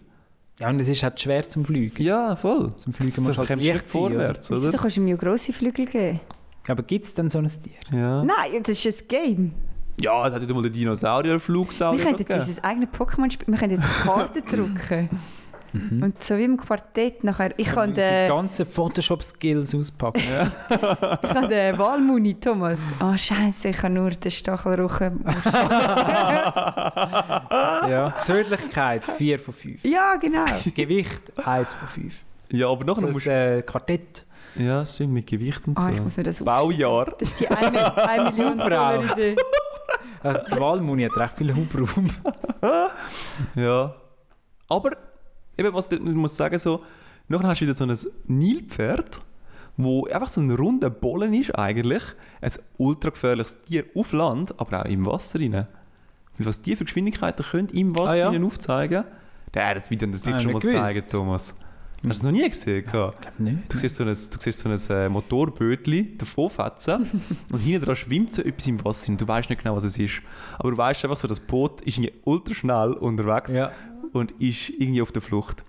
Ja, 0.59 0.69
und 0.69 0.79
es 0.79 0.87
ist 0.87 1.01
halt 1.01 1.19
schwer 1.19 1.47
zum 1.47 1.65
Fliegen. 1.65 2.03
Ja, 2.03 2.35
voll. 2.35 2.75
Zum 2.75 2.93
Fliegen 2.93 3.23
musst 3.23 3.35
du 3.35 3.39
halt 3.39 3.47
kommst 3.49 3.65
nicht 3.65 3.89
sein, 3.91 4.01
oder? 4.03 4.11
vorwärts, 4.11 4.51
Also, 4.51 4.67
oder? 4.67 4.77
du 4.77 4.81
kannst 4.81 4.97
ihm 4.97 5.07
ja 5.07 5.15
grosse 5.15 5.53
Flügel 5.53 5.85
geben. 5.87 6.19
Aber 6.67 6.83
gibt 6.83 7.05
es 7.05 7.13
denn 7.15 7.29
so 7.29 7.39
ein 7.39 7.47
Tier? 7.47 7.71
Ja. 7.91 8.23
Nein, 8.23 8.61
das 8.63 8.85
ist 8.85 9.01
ein 9.03 9.07
Game. 9.07 9.53
Ja, 9.99 10.27
es 10.27 10.33
hat 10.33 10.47
ja 10.47 10.53
mal 10.53 10.61
den 10.61 10.73
Dinosaurier-Flugsaurier 10.73 11.97
Wir 11.99 12.05
könnten 12.05 12.31
jetzt 12.31 12.47
unser 12.47 12.63
eigenes 12.65 12.89
Pokémon 12.89 13.31
spielen. 13.31 13.53
Wir 13.53 13.59
können 13.59 13.71
jetzt 13.81 13.89
Karten 14.03 14.41
drucken. 14.49 15.09
Und 15.73 16.21
so 16.21 16.37
wie 16.37 16.43
im 16.43 16.57
Quartett 16.57 17.23
nachher. 17.23 17.57
Ich 17.57 17.67
kann 17.67 17.93
den, 17.93 18.27
ganzen 18.27 18.65
Photoshop-Skills 18.65 19.73
auspacken. 19.73 20.21
ich 20.69 21.29
kann 21.29 21.49
den 21.49 21.77
Walmuni, 21.77 22.33
Thomas. 22.39 22.91
Ah, 22.99 23.17
Scheiße, 23.17 23.69
ich 23.69 23.77
kann 23.77 23.93
nur 23.93 24.09
den 24.09 24.31
Stachelrochen. 24.31 25.23
ja. 27.89 28.13
Tödlichkeit 28.25 29.05
4 29.17 29.39
von 29.39 29.53
5. 29.53 29.85
ja, 29.85 30.15
genau. 30.15 30.45
Gewicht 30.75 31.21
1 31.37 31.73
von 31.73 31.87
5. 31.87 32.15
Ja, 32.51 32.67
aber 32.67 32.83
nachher 32.83 33.01
Das 33.03 33.11
musst 33.13 33.27
äh, 33.27 33.61
Quartett. 33.61 34.25
Ja, 34.55 34.85
stimmt, 34.85 35.13
mit 35.13 35.27
Gewicht 35.27 35.65
und 35.65 35.79
so. 35.79 35.85
Ah, 35.85 35.91
ich 35.91 36.01
muss 36.01 36.17
mir 36.17 36.23
das 36.23 36.43
Baujahr. 36.43 37.05
Das 37.17 37.29
ist 37.29 37.39
die 37.39 37.47
1 37.47 37.71
Million 38.35 38.57
Dollar 38.57 39.01
Idee. 39.13 39.37
Äh, 40.23 40.33
der 40.49 40.59
Walmuni 40.59 41.03
hat 41.03 41.15
recht 41.15 41.37
viel 41.37 41.55
Hubraum. 41.55 42.09
Ja. 43.55 43.95
Aber, 44.67 44.91
eben, 45.57 45.73
was 45.73 45.91
ich 45.91 45.99
muss 45.99 46.35
sagen, 46.35 46.57
so, 46.59 46.83
nachher 47.27 47.47
hast 47.49 47.61
du 47.61 47.65
wieder 47.65 47.73
so 47.73 47.85
ein 47.85 47.97
Nilpferd, 48.27 49.21
wo 49.77 50.05
einfach 50.05 50.29
so 50.29 50.41
ein 50.41 50.51
runder 50.51 50.89
Bollen 50.89 51.33
ist 51.33 51.51
eigentlich. 51.57 52.03
Ein 52.41 52.51
ultra 52.77 53.09
gefährliches 53.09 53.57
Tier 53.63 53.85
auf 53.95 54.11
Land, 54.13 54.59
aber 54.59 54.81
auch 54.81 54.85
im 54.89 55.05
Wasser 55.05 55.39
rein. 55.39 55.53
Weil 55.53 55.67
was 56.37 56.61
die 56.61 56.75
für 56.75 56.85
Geschwindigkeiten 56.85 57.43
können 57.45 57.69
im 57.69 57.95
Wasser 57.95 58.11
Ah, 58.11 58.15
ja? 58.15 58.29
rein 58.29 58.43
aufzeigen, 58.43 59.03
der 59.53 59.67
hat 59.67 59.77
das 59.77 59.89
Video 59.91 60.07
das 60.09 60.25
Ah, 60.27 60.39
schon 60.39 60.53
mal 60.53 60.61
zeigen, 60.61 61.03
Thomas. 61.09 61.55
Hast 62.03 62.03
du 62.03 62.09
es 62.09 62.23
noch 62.23 62.31
nie 62.31 62.49
gesehen? 62.49 62.83
gehabt? 62.83 63.15
Ich 63.15 63.21
glaube 63.21 63.43
nicht. 63.43 63.71
Du 63.73 63.77
siehst 63.77 63.95
so 63.95 64.03
ein, 64.03 64.09
du 64.09 64.15
siehst 64.39 64.59
so 64.59 64.69
ein 64.69 64.79
äh, 64.89 65.07
Motorbötli 65.07 66.17
davonfetzen 66.17 67.21
und 67.51 67.59
hinten 67.59 67.85
dran 67.85 67.95
schwimmt 67.95 68.33
so 68.33 68.41
etwas 68.41 68.67
im 68.67 68.83
Wasser 68.83 69.09
und 69.11 69.21
du 69.21 69.27
weißt 69.27 69.51
nicht 69.51 69.61
genau, 69.61 69.75
was 69.75 69.83
es 69.83 69.99
ist. 69.99 70.21
Aber 70.57 70.71
du 70.71 70.77
weißt 70.77 71.03
einfach 71.05 71.17
so, 71.17 71.27
das 71.27 71.39
Boot 71.39 71.81
ist 71.81 72.01
ultra 72.23 72.55
schnell 72.55 72.93
unterwegs 72.93 73.53
Ja. 73.53 73.71
Und 74.13 74.31
ist 74.39 74.69
irgendwie 74.69 75.01
auf 75.01 75.11
der 75.11 75.21
Flucht. 75.21 75.65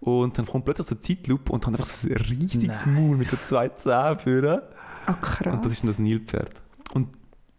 Und 0.00 0.36
dann 0.38 0.46
kommt 0.46 0.64
plötzlich 0.66 0.86
so 0.86 0.94
eine 0.94 1.00
Zeitlupe 1.00 1.52
und 1.52 1.66
hat 1.66 1.72
einfach 1.74 1.84
so 1.86 2.08
ein 2.08 2.16
riesiges 2.16 2.84
Nein. 2.86 2.94
Maul 2.94 3.16
mit 3.16 3.30
so 3.30 3.36
zwei 3.44 3.68
Zähnen 3.70 4.18
vorne. 4.18 4.62
Ah, 5.06 5.14
krass. 5.14 5.54
Und 5.54 5.64
das 5.64 5.72
ist 5.72 5.82
dann 5.82 5.88
das 5.88 5.98
Nilpferd. 5.98 6.62
Und 6.94 7.08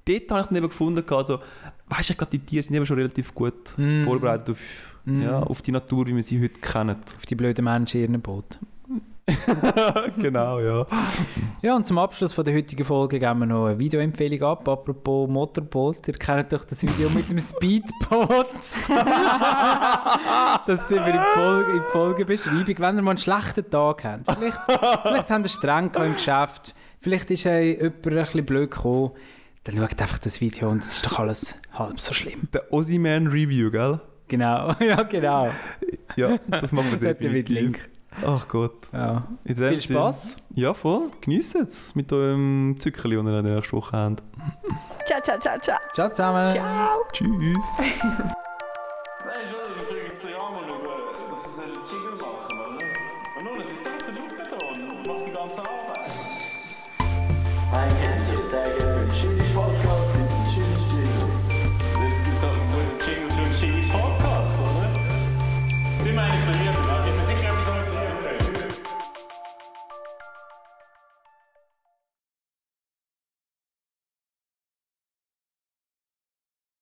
dort 0.05 0.31
habe 0.31 0.41
ich 0.41 0.47
dann 0.47 0.55
eben 0.57 0.69
gefunden, 0.69 1.03
also, 1.09 1.39
weißt 1.87 2.09
du, 2.09 2.13
ich 2.13 2.17
glaube, 2.17 2.31
die 2.31 2.39
Tiere 2.39 2.63
sind 2.63 2.75
eben 2.75 2.85
schon 2.85 2.97
relativ 2.97 3.33
gut 3.33 3.73
Mm. 3.77 4.03
vorbereitet 4.03 4.51
auf, 4.51 4.59
Mm. 5.05 5.21
ja, 5.21 5.39
auf 5.39 5.61
die 5.61 5.71
Natur, 5.71 6.05
wie 6.07 6.15
wir 6.15 6.23
sie 6.23 6.41
heute 6.41 6.59
kennen. 6.59 6.97
Auf 7.15 7.25
die 7.25 7.35
blöden 7.35 7.63
Menschen 7.65 8.01
in 8.03 8.11
ihrem 8.11 8.21
Boot. 8.21 8.59
genau, 10.17 10.59
ja. 10.59 10.85
Ja, 11.61 11.75
und 11.75 11.85
zum 11.85 11.97
Abschluss 11.97 12.31
von 12.31 12.45
der 12.45 12.55
heutigen 12.55 12.85
Folge 12.85 13.19
geben 13.19 13.39
wir 13.39 13.45
noch 13.45 13.65
eine 13.65 13.77
Videoempfehlung 13.77 14.41
ab. 14.43 14.67
Apropos 14.69 15.29
Motorboot. 15.29 16.07
Ihr 16.07 16.13
kennt 16.13 16.53
doch 16.53 16.63
das 16.63 16.81
Video 16.81 17.09
mit 17.09 17.29
dem 17.29 17.39
Speedboot. 17.39 18.47
das 20.65 20.87
tun 20.87 20.97
wir 20.97 21.07
in 21.07 21.13
die, 21.13 21.33
Folge, 21.33 21.83
Folgebeschreibung. 21.91 22.79
Wenn 22.79 22.95
ihr 22.95 23.01
mal 23.01 23.11
einen 23.11 23.17
schlechten 23.17 23.69
Tag 23.69 24.03
habt, 24.05 24.31
vielleicht, 24.31 24.57
vielleicht 25.01 25.29
habt 25.29 25.45
ihr 25.45 25.49
streng 25.49 25.91
im 25.93 26.13
Geschäft, 26.13 26.73
vielleicht 27.01 27.29
ist 27.31 27.43
hey, 27.43 27.75
jemand 27.75 28.05
ein 28.05 28.13
bisschen 28.13 28.45
blöd 28.45 28.71
gekommen, 28.71 29.11
dann 29.65 29.75
schaut 29.75 30.01
einfach 30.01 30.19
das 30.19 30.39
Video 30.39 30.69
und 30.69 30.85
es 30.85 30.93
ist 30.93 31.05
doch 31.05 31.19
alles 31.19 31.53
halb 31.73 31.99
so 31.99 32.13
schlimm. 32.13 32.47
Der 32.53 32.71
Ozyman 32.71 33.27
Review, 33.27 33.71
gell? 33.71 33.99
Genau, 34.29 34.73
ja 34.79 35.03
genau. 35.03 35.51
Ja, 36.15 36.37
das 36.47 36.71
machen 36.71 36.91
wir 36.91 36.97
Dort 36.99 37.21
mit 37.21 37.21
definitiv. 37.21 37.55
Link. 37.55 37.89
Ach 38.25 38.47
Gott. 38.47 38.87
Ja. 38.91 39.23
Viel 39.45 39.55
Sinn- 39.55 39.79
Spaß. 39.95 40.37
Ja, 40.55 40.73
voll. 40.73 41.09
Geniessen 41.21 41.65
es 41.65 41.93
mit 41.95 42.11
eurem 42.11 42.75
Zückerli, 42.79 43.15
das 43.15 43.25
ihr 43.25 43.37
in 43.39 43.45
der 43.45 43.55
nächsten 43.55 43.77
Woche 43.77 43.95
habt. 43.97 44.23
Ciao, 45.05 45.21
ciao, 45.21 45.39
ciao, 45.39 45.59
ciao. 45.59 45.77
Ciao 45.93 46.09
zusammen. 46.09 46.47
Ciao. 46.47 46.99
Tschüss. 47.13 47.77
Nein, 57.71 57.91